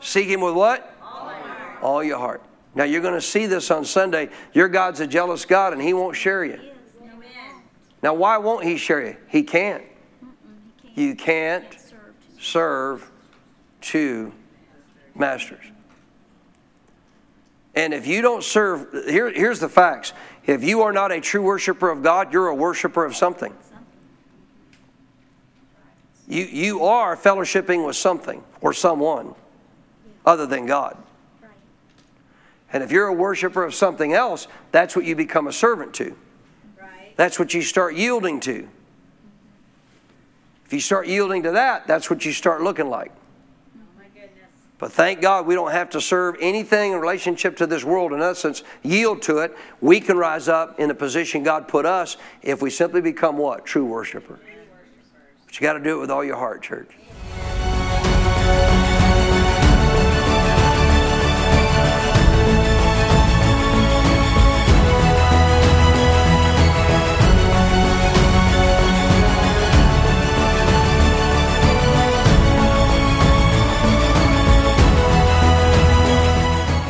Seek 0.00 0.28
him 0.28 0.40
with 0.40 0.54
what? 0.54 0.96
All 1.82 2.02
your 2.02 2.16
heart. 2.16 2.42
Now 2.74 2.84
you're 2.84 3.02
going 3.02 3.12
to 3.12 3.20
see 3.20 3.44
this 3.44 3.70
on 3.70 3.84
Sunday. 3.84 4.30
Your 4.54 4.68
God's 4.68 5.00
a 5.00 5.06
jealous 5.06 5.44
God 5.44 5.74
and 5.74 5.82
he 5.82 5.92
won't 5.92 6.16
share 6.16 6.42
you. 6.42 6.58
Now 8.02 8.14
why 8.14 8.38
won't 8.38 8.64
he 8.64 8.78
share 8.78 9.06
you? 9.06 9.16
He 9.28 9.42
can't. 9.42 9.84
You 10.94 11.14
can't 11.14 11.76
serve 12.38 13.10
two 13.82 14.32
masters. 15.14 15.66
And 17.74 17.94
if 17.94 18.06
you 18.06 18.20
don't 18.22 18.42
serve, 18.42 18.88
here, 19.06 19.30
here's 19.30 19.60
the 19.60 19.68
facts. 19.68 20.12
If 20.46 20.64
you 20.64 20.82
are 20.82 20.92
not 20.92 21.12
a 21.12 21.20
true 21.20 21.42
worshiper 21.42 21.88
of 21.88 22.02
God, 22.02 22.32
you're 22.32 22.48
a 22.48 22.54
worshiper 22.54 23.04
of 23.04 23.14
something. 23.14 23.54
You, 26.26 26.44
you 26.44 26.84
are 26.84 27.16
fellowshipping 27.16 27.86
with 27.86 27.96
something 27.96 28.42
or 28.60 28.72
someone 28.72 29.34
other 30.24 30.46
than 30.46 30.66
God. 30.66 30.96
And 32.72 32.82
if 32.82 32.92
you're 32.92 33.08
a 33.08 33.12
worshiper 33.12 33.64
of 33.64 33.74
something 33.74 34.12
else, 34.12 34.46
that's 34.70 34.94
what 34.94 35.04
you 35.04 35.16
become 35.16 35.48
a 35.48 35.52
servant 35.52 35.94
to. 35.94 36.16
That's 37.16 37.38
what 37.38 37.52
you 37.52 37.62
start 37.62 37.96
yielding 37.96 38.40
to. 38.40 38.68
If 40.66 40.72
you 40.72 40.80
start 40.80 41.08
yielding 41.08 41.42
to 41.42 41.50
that, 41.52 41.88
that's 41.88 42.08
what 42.08 42.24
you 42.24 42.32
start 42.32 42.62
looking 42.62 42.88
like. 42.88 43.12
But 44.80 44.92
thank 44.92 45.20
God 45.20 45.46
we 45.46 45.54
don't 45.54 45.72
have 45.72 45.90
to 45.90 46.00
serve 46.00 46.36
anything 46.40 46.92
in 46.92 46.98
relationship 46.98 47.54
to 47.58 47.66
this 47.66 47.84
world. 47.84 48.14
In 48.14 48.22
essence, 48.22 48.62
yield 48.82 49.20
to 49.22 49.38
it. 49.38 49.54
We 49.82 50.00
can 50.00 50.16
rise 50.16 50.48
up 50.48 50.80
in 50.80 50.88
the 50.88 50.94
position 50.94 51.42
God 51.42 51.68
put 51.68 51.84
us 51.84 52.16
if 52.40 52.62
we 52.62 52.70
simply 52.70 53.02
become 53.02 53.36
what? 53.36 53.66
True 53.66 53.84
worshipers. 53.84 54.40
But 55.44 55.60
you 55.60 55.60
got 55.60 55.74
to 55.74 55.80
do 55.80 55.98
it 55.98 56.00
with 56.00 56.10
all 56.10 56.24
your 56.24 56.36
heart, 56.36 56.62
church. 56.62 56.88